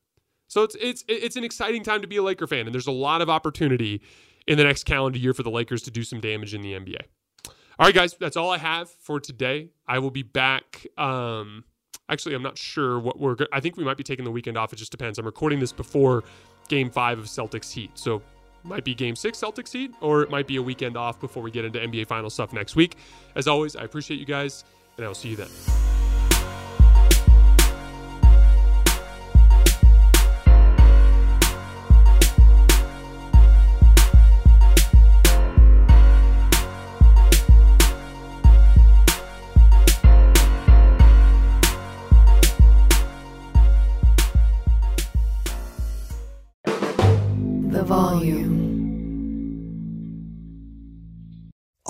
So 0.51 0.65
it's 0.65 0.75
it's 0.81 1.05
it's 1.07 1.37
an 1.37 1.45
exciting 1.45 1.85
time 1.85 2.03
to 2.03 2.09
be 2.09 2.17
a 2.17 2.23
Laker 2.23 2.49
fan, 2.49 2.67
and 2.67 2.75
there's 2.75 2.89
a 2.89 2.93
lot 2.93 3.23
of 3.23 3.31
opportunity 3.31 4.03
in 4.49 4.59
the 4.59 4.65
next 4.65 4.83
calendar 4.83 5.17
year 5.17 5.33
for 5.33 5.45
the 5.45 5.51
Lakers 5.51 5.81
to 5.83 5.93
do 5.93 6.03
some 6.03 6.21
damage 6.21 6.55
in 6.55 6.61
the 6.61 6.73
NBA. 6.73 7.03
All 7.79 7.87
right, 7.87 7.95
guys, 7.95 8.15
that's 8.19 8.37
all 8.37 8.51
I 8.51 8.59
have 8.59 8.91
for 8.91 9.21
today. 9.21 9.71
I 9.87 10.01
will 10.01 10.11
be 10.11 10.25
back. 10.25 10.89
Um, 10.99 11.63
actually, 12.09 12.35
I'm 12.35 12.43
not 12.43 12.59
sure 12.59 12.99
what 12.99 13.21
we're. 13.21 13.37
I 13.53 13.61
think 13.61 13.77
we 13.77 13.85
might 13.85 13.97
be 13.97 14.03
taking 14.03 14.25
the 14.25 14.33
weekend 14.33 14.59
off. 14.59 14.73
It 14.73 14.77
just 14.77 14.91
depends. 14.91 15.21
I'm 15.21 15.25
recording 15.25 15.61
this 15.61 15.73
before 15.73 16.25
Game 16.69 16.91
Five 16.91 17.21
of 17.21 17.27
Celtics 17.27 17.73
Heat, 17.73 17.93
so 17.95 18.21
might 18.65 18.85
be 18.85 18.93
Game 18.93 19.15
Six 19.15 19.39
Celtics 19.39 19.73
Heat, 19.73 19.93
or 20.01 20.23
it 20.23 20.31
might 20.31 20.49
be 20.49 20.57
a 20.57 20.63
weekend 20.63 20.97
off 20.97 21.21
before 21.21 21.45
we 21.45 21.53
get 21.53 21.65
into 21.65 21.79
NBA 21.79 22.09
final 22.09 22.29
stuff 22.29 22.53
next 22.53 22.75
week. 22.75 22.97
As 23.37 23.47
always, 23.47 23.77
I 23.77 23.85
appreciate 23.85 24.19
you 24.19 24.27
guys, 24.27 24.65
and 24.97 25.05
I 25.05 25.09
will 25.09 25.15
see 25.15 25.29
you 25.29 25.37
then. 25.37 25.90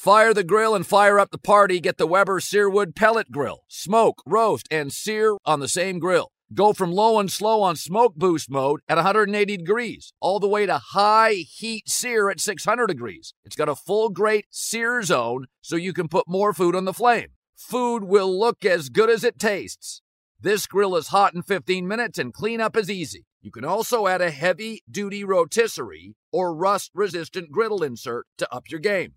Fire 0.00 0.32
the 0.32 0.42
grill 0.42 0.74
and 0.74 0.86
fire 0.86 1.18
up 1.18 1.30
the 1.30 1.36
party. 1.36 1.78
Get 1.78 1.98
the 1.98 2.06
Weber 2.06 2.40
Searwood 2.40 2.96
Pellet 2.96 3.30
Grill. 3.30 3.64
Smoke, 3.68 4.22
roast, 4.24 4.66
and 4.70 4.90
sear 4.90 5.36
on 5.44 5.60
the 5.60 5.68
same 5.68 5.98
grill. 5.98 6.32
Go 6.54 6.72
from 6.72 6.90
low 6.90 7.20
and 7.20 7.30
slow 7.30 7.60
on 7.60 7.76
smoke 7.76 8.14
boost 8.14 8.50
mode 8.50 8.80
at 8.88 8.94
180 8.94 9.58
degrees, 9.58 10.14
all 10.18 10.40
the 10.40 10.48
way 10.48 10.64
to 10.64 10.78
high 10.78 11.44
heat 11.46 11.86
sear 11.86 12.30
at 12.30 12.40
600 12.40 12.86
degrees. 12.86 13.34
It's 13.44 13.56
got 13.56 13.68
a 13.68 13.74
full 13.74 14.08
grate 14.08 14.46
sear 14.48 15.02
zone 15.02 15.48
so 15.60 15.76
you 15.76 15.92
can 15.92 16.08
put 16.08 16.24
more 16.26 16.54
food 16.54 16.74
on 16.74 16.86
the 16.86 16.94
flame. 16.94 17.32
Food 17.54 18.04
will 18.04 18.40
look 18.40 18.64
as 18.64 18.88
good 18.88 19.10
as 19.10 19.22
it 19.22 19.38
tastes. 19.38 20.00
This 20.40 20.66
grill 20.66 20.96
is 20.96 21.08
hot 21.08 21.34
in 21.34 21.42
15 21.42 21.86
minutes 21.86 22.18
and 22.18 22.32
cleanup 22.32 22.74
is 22.74 22.88
easy. 22.88 23.26
You 23.42 23.50
can 23.50 23.66
also 23.66 24.06
add 24.06 24.22
a 24.22 24.30
heavy 24.30 24.80
duty 24.90 25.24
rotisserie 25.24 26.14
or 26.32 26.54
rust 26.54 26.90
resistant 26.94 27.52
griddle 27.52 27.82
insert 27.82 28.26
to 28.38 28.50
up 28.50 28.70
your 28.70 28.80
game. 28.80 29.16